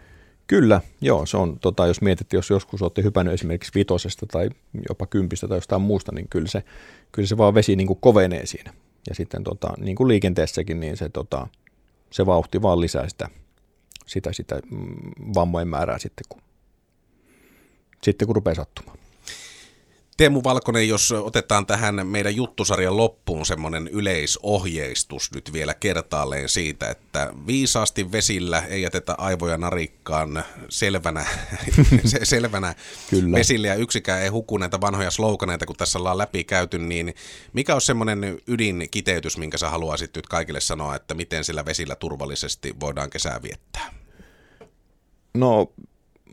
Kyllä, 0.47 0.81
joo, 1.01 1.27
se 1.27 1.37
on, 1.37 1.59
tota, 1.59 1.87
jos 1.87 2.01
mietit, 2.01 2.33
jos 2.33 2.51
joskus 2.51 2.83
olette 2.83 3.03
hypännyt 3.03 3.35
esimerkiksi 3.35 3.73
vitosesta 3.75 4.27
tai 4.27 4.51
jopa 4.89 5.07
kympistä 5.07 5.49
tai 5.49 5.57
jostain 5.57 5.83
muusta, 5.83 6.13
niin 6.15 6.29
kyllä 6.29 6.49
se, 6.49 6.65
kyllä 7.13 7.29
se 7.29 7.37
vaan 7.37 7.55
vesi 7.55 7.77
niin 7.77 7.87
kuin 7.87 8.01
kovenee 8.01 8.47
siinä. 8.47 8.75
Ja 9.09 9.15
sitten 9.15 9.45
tota, 9.45 9.75
niin 9.79 9.97
kuin 9.97 10.09
liikenteessäkin, 10.09 10.81
niin 10.81 10.97
se, 10.97 11.09
tota, 11.09 11.47
se 12.11 12.27
vauhti 12.27 12.63
vaan 12.63 12.81
lisää 12.81 13.09
sitä, 13.09 13.29
sitä, 14.07 14.33
sitä 14.33 14.61
mm, 14.71 14.95
vammojen 15.35 15.69
määrää 15.69 15.99
sitten, 15.99 16.25
kun, 16.29 16.43
sitten 18.03 18.27
kun 18.27 18.37
rupeaa 18.37 18.55
sattumaan. 18.55 18.99
Teemu 20.17 20.41
Valkonen, 20.45 20.89
jos 20.89 21.13
otetaan 21.13 21.67
tähän 21.67 22.07
meidän 22.07 22.37
juttusarjan 22.37 22.97
loppuun 22.97 23.47
semmoinen 23.47 23.89
yleisohjeistus 23.89 25.31
nyt 25.35 25.53
vielä 25.53 25.75
kertaalleen 25.75 26.49
siitä, 26.49 26.91
että 26.91 27.33
viisaasti 27.47 28.13
vesillä 28.13 28.61
ei 28.61 28.83
jätetä 28.83 29.15
aivoja 29.19 29.57
narikkaan 29.57 30.45
selvänä, 30.69 31.27
selvänä 32.23 32.75
Kyllä. 33.11 33.39
vesillä 33.39 33.69
ja 33.69 33.75
yksikään 33.75 34.23
ei 34.23 34.29
huku 34.29 34.59
näitä 34.59 34.81
vanhoja 34.81 35.11
sloganeita, 35.11 35.67
kun 35.67 35.77
tässä 35.77 35.99
ollaan 35.99 36.19
läpi 36.19 36.45
käyty, 36.45 36.79
niin 36.79 37.15
mikä 37.53 37.75
on 37.75 37.81
semmoinen 37.81 38.39
ydinkiteytys, 38.47 39.39
minkä 39.39 39.59
sä 39.59 39.71
haluaisit 39.71 40.17
nyt 40.17 40.27
kaikille 40.27 40.61
sanoa, 40.61 40.97
että 40.97 41.15
miten 41.15 41.45
sillä 41.45 41.65
vesillä 41.65 41.97
turvallisesti 41.97 42.75
voidaan 42.81 43.11
kesää 43.11 43.43
viettää? 43.43 43.95
No 45.35 45.73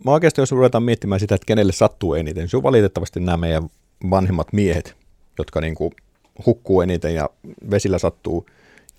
mä 0.06 0.12
oikeastaan 0.12 0.44
jos 0.44 0.52
ruvetaan 0.52 0.84
miettimään 0.84 1.20
sitä, 1.20 1.36
että 1.36 1.46
kenelle 1.46 1.72
sattuu 1.72 2.14
eniten, 2.14 2.50
se 2.50 2.58
on 2.58 2.64
valitettavasti 2.64 3.20
nämä 3.20 3.38
meidän 3.38 3.70
vanhemmat 4.10 4.54
miehet, 4.54 4.96
jotka 5.38 5.62
niin 5.62 5.76
kuin 5.76 5.92
hukkuu 6.46 6.82
eniten 6.82 7.16
ja 7.16 7.30
vesillä 7.72 7.98
sattuu. 7.98 8.46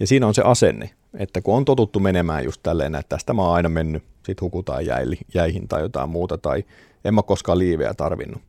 Ja 0.00 0.06
siinä 0.06 0.26
on 0.26 0.34
se 0.34 0.42
asenne, 0.42 0.90
että 1.14 1.40
kun 1.40 1.54
on 1.54 1.64
totuttu 1.64 2.00
menemään 2.00 2.44
just 2.44 2.62
tälleen, 2.62 2.94
että 2.94 3.16
tästä 3.16 3.32
mä 3.32 3.42
oon 3.42 3.54
aina 3.54 3.68
mennyt, 3.68 4.02
sit 4.26 4.40
hukutaan 4.40 4.86
jäi, 4.86 5.06
jäihin 5.34 5.68
tai 5.68 5.82
jotain 5.82 6.10
muuta, 6.10 6.38
tai 6.38 6.64
en 7.04 7.14
mä 7.14 7.22
koskaan 7.22 7.58
liiveä 7.58 7.94
tarvinnut. 7.94 8.42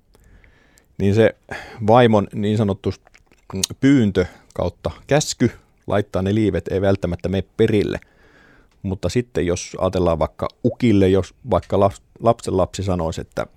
Niin 0.98 1.16
se 1.16 1.36
vaimon 1.88 2.28
niin 2.34 2.58
sanottu 2.58 2.94
pyyntö 3.80 4.26
kautta 4.54 4.92
käsky 5.08 5.52
laittaa 5.88 6.22
ne 6.22 6.36
liivet 6.36 6.68
ei 6.68 6.82
välttämättä 6.82 7.30
mene 7.30 7.44
perille– 7.58 8.00
mutta 8.84 9.10
sitten 9.10 9.46
jos 9.46 9.78
ajatellaan 9.80 10.20
vaikka 10.20 10.48
ukille, 10.66 11.10
jos 11.10 11.36
vaikka 11.50 11.80
lapsen 12.20 12.58
lapsi 12.58 12.84
sanoisi, 12.84 13.22
että 13.22 13.48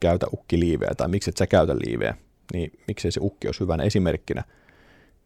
käytä 0.00 0.26
ukkiliiveä 0.32 0.90
tai 0.96 1.08
miksi 1.08 1.30
et 1.30 1.36
sä 1.36 1.46
käytä 1.46 1.76
liiveä, 1.76 2.14
niin 2.52 2.72
miksei 2.88 3.12
se 3.12 3.20
ukki 3.22 3.48
olisi 3.48 3.60
hyvänä 3.60 3.82
esimerkkinä, 3.82 4.44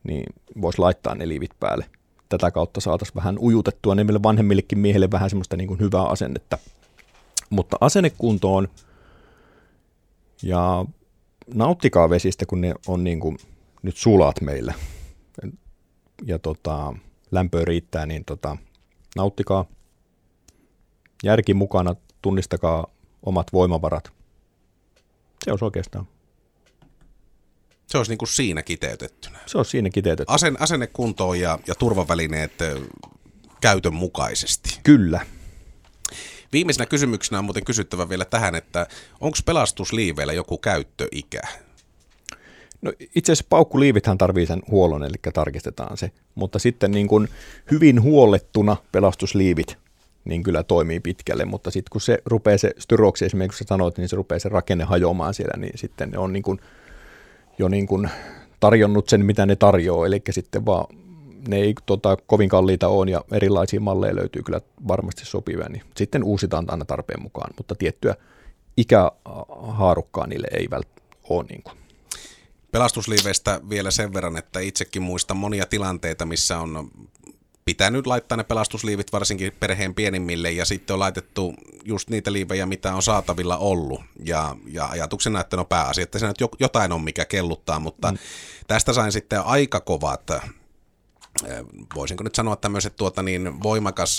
niin 0.05 0.25
voisi 0.61 0.79
laittaa 0.79 1.15
ne 1.15 1.29
liivit 1.29 1.51
päälle. 1.61 1.87
Tätä 2.29 2.51
kautta 2.51 2.81
saataisiin 2.81 3.17
vähän 3.17 3.39
ujutettua 3.39 3.95
niille 3.95 4.23
vanhemmillekin 4.23 4.79
miehille 4.79 5.11
vähän 5.11 5.31
semmoista 5.31 5.57
niin 5.57 5.69
kuin 5.69 5.81
hyvää 5.81 6.03
asennetta. 6.03 6.59
Mutta 7.51 7.77
asennekuntoon 7.81 8.69
ja 10.43 10.85
nauttikaa 11.55 12.11
vesistä, 12.11 12.47
kun 12.47 12.61
ne 12.61 12.75
on 12.87 13.05
niin 13.05 13.21
kuin 13.21 13.39
nyt 13.83 13.97
sulat 13.97 14.41
meillä 14.41 14.75
ja 16.25 16.39
tota, 16.39 16.95
lämpöä 17.31 17.65
riittää, 17.65 18.07
niin 18.07 18.25
tota, 18.25 18.57
nauttikaa, 19.17 19.65
järki 21.23 21.55
mukana, 21.55 21.95
tunnistakaa 22.23 22.87
omat 23.23 23.53
voimavarat. 23.53 24.13
Se 25.45 25.51
olisi 25.51 25.65
oikeastaan. 25.65 26.09
Se 27.87 27.99
olisi 27.99 28.13
niin 28.13 28.19
kuin 28.19 28.29
siinä 28.29 28.63
kiteytettynä. 28.63 29.39
Se 29.47 29.59
olisi 29.59 29.71
siinä 29.71 29.91
kiteytettynä. 29.91 30.35
Asen, 30.35 30.63
asenne 30.63 30.87
kuntoon 30.87 31.41
ja, 31.41 31.59
ja 31.67 31.75
turvavälineet 31.75 32.53
käytön 33.61 33.95
mukaisesti. 33.95 34.81
Kyllä. 34.83 35.27
Viimeisenä 36.53 36.87
kysymyksenä 36.87 37.39
on 37.39 37.45
muuten 37.45 37.65
kysyttävä 37.65 38.09
vielä 38.09 38.25
tähän, 38.25 38.55
että 38.55 38.87
onko 39.21 39.39
pelastusliiveillä 39.45 40.33
joku 40.33 40.59
käyttöikä? 40.59 41.41
No 42.87 42.93
itse 43.15 43.33
asiassa 43.33 43.47
paukkuliivithän 43.49 44.19
tarvii 44.19 44.47
sen 44.47 44.63
huollon, 44.71 45.03
eli 45.03 45.15
tarkistetaan 45.35 45.97
se. 45.97 46.11
Mutta 46.35 46.59
sitten 46.59 46.91
niin 46.91 47.09
kuin 47.09 47.29
hyvin 47.71 48.03
huollettuna 48.03 48.77
pelastusliivit, 48.93 49.79
niin 50.25 50.43
kyllä 50.43 50.63
toimii 50.63 51.01
pitkälle, 51.01 51.45
mutta 51.45 51.71
sitten 51.71 51.91
kun 51.91 52.01
se 52.01 52.19
rupeaa 52.25 52.59
se 52.59 52.71
styroksi 52.79 53.25
esimerkiksi 53.25 53.65
kun 53.65 53.69
sanoit, 53.69 53.99
niin 53.99 54.09
se 54.09 54.17
rupeaa 54.17 54.39
se 54.39 54.49
rakenne 54.49 54.85
hajoamaan 54.85 55.35
siellä, 55.35 55.61
niin 55.61 55.79
sitten 55.79 56.11
ne 56.11 56.19
on 56.19 56.33
niin 56.33 56.43
kuin, 56.43 56.61
jo 57.59 57.69
niin 57.69 57.87
kuin 57.87 58.11
tarjonnut 58.61 59.09
sen, 59.09 59.25
mitä 59.25 59.47
ne 59.47 59.57
tarjoaa, 59.57 60.07
eli 60.07 60.23
sitten 60.31 60.67
vaan 60.67 60.87
ne 61.49 61.57
ei 61.57 61.75
tota, 61.87 62.17
kovin 62.27 62.49
kalliita 62.49 62.89
ole 62.89 63.11
ja 63.11 63.25
erilaisia 63.33 63.81
malleja 63.81 64.17
löytyy 64.17 64.43
kyllä 64.43 64.61
varmasti 64.89 65.25
sopivia, 65.25 65.69
niin 65.69 65.83
sitten 65.97 66.25
uusitaan 66.25 66.65
aina 66.69 66.85
tarpeen 66.85 67.23
mukaan, 67.23 67.55
mutta 67.57 67.75
tiettyä 67.75 68.15
ikähaarukkaa 68.77 70.27
niille 70.27 70.49
ei 70.53 70.67
välttämättä 70.71 71.17
ole. 71.29 71.45
Niin 71.49 71.63
kuin. 71.63 71.86
Pelastusliiveistä 72.73 73.61
vielä 73.69 73.91
sen 73.91 74.15
verran, 74.15 74.37
että 74.37 74.61
itsekin 74.61 75.03
muistan 75.03 75.37
monia 75.37 75.67
tilanteita, 75.67 76.27
missä 76.27 76.59
on 76.59 76.91
pitänyt 77.65 78.07
laittaa 78.07 78.37
ne 78.37 78.45
pelastusliivit 78.45 79.13
varsinkin 79.13 79.53
perheen 79.61 79.95
pienimmille 79.95 80.51
ja 80.51 80.65
sitten 80.65 80.95
on 80.95 81.01
laitettu 81.01 81.55
just 81.85 82.11
niitä 82.11 82.33
liivejä, 82.33 82.67
mitä 82.67 82.95
on 82.95 83.03
saatavilla 83.03 83.57
ollut. 83.57 84.01
Ja, 84.25 84.57
ja 84.67 84.87
ajatuksena, 84.87 85.41
että 85.41 85.57
no 85.57 85.65
pääasia, 85.65 86.03
että 86.03 86.19
se 86.19 86.27
nyt 86.27 86.37
jotain 86.61 86.93
on, 86.93 87.01
mikä 87.01 87.25
kelluttaa, 87.25 87.81
mutta 87.81 88.13
mm. 88.13 88.19
tästä 88.67 88.93
sain 88.93 89.13
sitten 89.13 89.41
aika 89.41 89.81
kovat 89.81 90.31
voisinko 91.95 92.25
nyt 92.25 92.35
sanoa 92.35 92.57
tämmöiset 92.57 92.97
tuota 92.97 93.23
niin 93.23 93.63
voimakas 93.63 94.19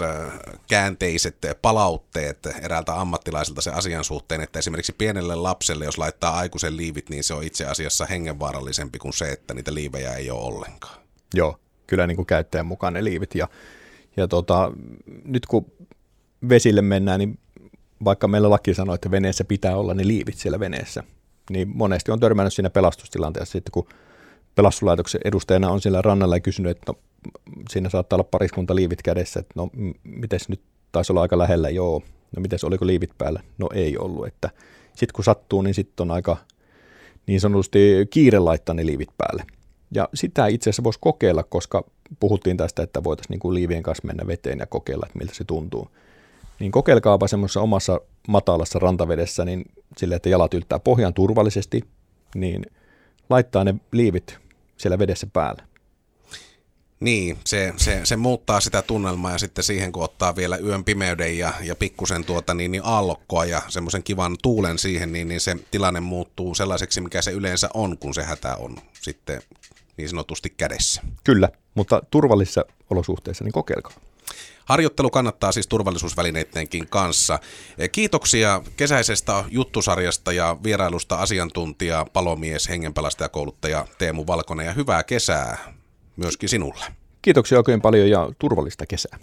käänteiset 0.70 1.38
palautteet 1.62 2.48
eräältä 2.62 3.00
ammattilaiselta 3.00 3.62
se 3.62 3.72
asian 3.72 4.04
suhteen, 4.04 4.42
että 4.42 4.60
esimerkiksi 4.60 4.96
pienelle 4.98 5.36
lapselle, 5.36 5.86
jos 5.86 5.98
laittaa 5.98 6.38
aikuisen 6.38 6.78
liivit, 6.78 7.10
niin 7.10 7.24
se 7.24 7.34
on 7.34 7.44
itse 7.44 7.66
asiassa 7.66 8.06
hengenvaarallisempi 8.06 9.00
kuin 9.00 9.14
se, 9.14 9.32
että 9.32 9.54
niitä 9.54 9.74
liivejä 9.74 10.14
ei 10.14 10.32
ole 10.32 10.42
ollenkaan. 10.42 11.02
Joo, 11.34 11.60
kyllä 11.88 12.08
niin 12.08 12.16
kuin 12.16 12.26
käyttäjän 12.26 12.66
mukaan 12.66 12.94
ne 12.94 13.04
liivit. 13.04 13.36
Ja, 13.36 13.48
ja 14.18 14.28
tota, 14.28 14.72
nyt 15.26 15.46
kun 15.46 15.72
vesille 16.50 16.82
mennään, 16.82 17.20
niin 17.20 17.40
vaikka 18.04 18.28
meillä 18.28 18.50
laki 18.50 18.74
sanoo, 18.74 18.96
että 18.96 19.12
veneessä 19.12 19.44
pitää 19.44 19.78
olla 19.78 19.94
ne 19.94 20.08
liivit 20.08 20.38
siellä 20.38 20.60
veneessä, 20.60 21.04
niin 21.50 21.72
monesti 21.74 22.12
on 22.12 22.20
törmännyt 22.20 22.54
siinä 22.54 22.70
pelastustilanteessa 22.70 23.52
sitten, 23.52 23.72
kun 23.72 23.88
pelastuslaitoksen 24.58 25.22
edustajana 25.26 25.70
on 25.70 25.82
siellä 25.82 26.02
rannalla 26.02 26.36
ja 26.36 26.40
kysynyt, 26.40 26.72
että 26.72 26.92
no, 26.92 27.00
siinä 27.70 27.90
saattaa 27.90 28.18
olla 28.18 28.28
pariskunta 28.32 28.76
liivit 28.76 29.02
kädessä, 29.02 29.40
että 29.40 29.54
no 29.56 29.70
miten 30.04 30.40
nyt 30.48 30.62
taisi 30.92 31.12
olla 31.12 31.22
aika 31.22 31.38
lähellä, 31.38 31.70
joo, 31.70 32.02
No 32.36 32.42
mites, 32.42 32.64
oliko 32.64 32.88
liivit 32.88 33.12
päällä? 33.18 33.42
No 33.58 33.70
ei 33.74 33.98
ollut, 33.98 34.28
että 34.28 34.50
sitten 34.88 35.14
kun 35.16 35.24
sattuu, 35.24 35.62
niin 35.62 35.74
sitten 35.74 36.04
on 36.04 36.12
aika 36.12 36.38
niin 37.28 37.42
sanotusti 37.42 38.08
kiire 38.10 38.40
laittaa 38.40 38.76
ne 38.76 38.86
liivit 38.86 39.10
päälle. 39.18 39.44
Ja 39.92 40.10
sitä 40.14 40.48
itse 40.48 40.70
asiassa 40.70 40.84
voisi 40.84 41.00
kokeilla, 41.02 41.44
koska 41.44 41.84
puhuttiin 42.20 42.58
tästä, 42.58 42.84
että 42.84 43.04
voitaisiin 43.04 43.34
niin 43.34 43.40
kuin 43.40 43.54
liivien 43.54 43.84
kanssa 43.84 44.08
mennä 44.08 44.28
veteen 44.28 44.60
ja 44.60 44.66
kokeilla, 44.66 45.06
että 45.06 45.18
miltä 45.18 45.34
se 45.36 45.44
tuntuu. 45.44 45.88
Niin 46.60 46.72
kokeilkaapa 46.72 47.28
semmoisessa 47.28 47.62
omassa 47.62 48.02
matalassa 48.28 48.80
rantavedessä, 48.80 49.46
niin 49.46 49.66
sille, 49.98 50.16
että 50.16 50.30
jalat 50.30 50.54
yltää 50.54 50.80
pohjaan 50.80 51.14
turvallisesti, 51.14 51.84
niin 52.36 52.66
laittaa 53.30 53.64
ne 53.64 53.76
liivit 53.92 54.40
siellä 54.78 55.00
vedessä 55.00 55.28
päälle. 55.34 55.64
Niin, 57.00 57.38
se, 57.46 57.74
se, 57.78 58.02
se 58.04 58.16
muuttaa 58.16 58.60
sitä 58.60 58.82
tunnelmaa 58.82 59.32
ja 59.32 59.38
sitten 59.38 59.64
siihen 59.64 59.92
kun 59.92 60.04
ottaa 60.04 60.36
vielä 60.36 60.58
yön 60.58 60.84
pimeyden 60.84 61.38
ja, 61.38 61.54
ja 61.62 61.76
pikkusen 61.76 62.26
tuota, 62.26 62.54
niin, 62.54 62.72
niin 62.72 62.82
aallokkoa 62.86 63.46
ja 63.46 63.62
semmoisen 63.68 64.04
kivan 64.04 64.38
tuulen 64.42 64.78
siihen, 64.80 65.14
niin, 65.14 65.28
niin 65.28 65.42
se 65.42 65.56
tilanne 65.72 66.00
muuttuu 66.00 66.56
sellaiseksi, 66.56 67.02
mikä 67.02 67.22
se 67.22 67.32
yleensä 67.32 67.70
on, 67.74 67.98
kun 67.98 68.14
se 68.14 68.24
hätä 68.24 68.56
on 68.56 68.78
sitten 69.02 69.42
niin 69.98 70.10
sanotusti 70.10 70.50
kädessä. 70.50 71.02
Kyllä, 71.24 71.50
mutta 71.76 72.02
turvallisissa 72.12 72.66
olosuhteissa 72.90 73.44
niin 73.44 73.54
kokeilkaa. 73.54 74.07
Harjoittelu 74.66 75.10
kannattaa 75.10 75.52
siis 75.52 75.68
turvallisuusvälineidenkin 75.68 76.88
kanssa. 76.88 77.40
Kiitoksia 77.92 78.62
kesäisestä 78.78 79.44
juttusarjasta 79.50 80.32
ja 80.32 80.58
vierailusta 80.64 81.16
asiantuntija, 81.16 82.06
palomies, 82.14 82.70
hengenpelastajakouluttaja 82.70 83.86
Teemu 83.98 84.28
Valkonen 84.28 84.66
ja 84.66 84.74
hyvää 84.74 85.04
kesää 85.04 85.74
myöskin 86.16 86.50
sinulle. 86.50 86.86
Kiitoksia 87.22 87.58
oikein 87.58 87.82
paljon 87.82 88.10
ja 88.10 88.32
turvallista 88.40 88.86
kesää. 88.86 89.20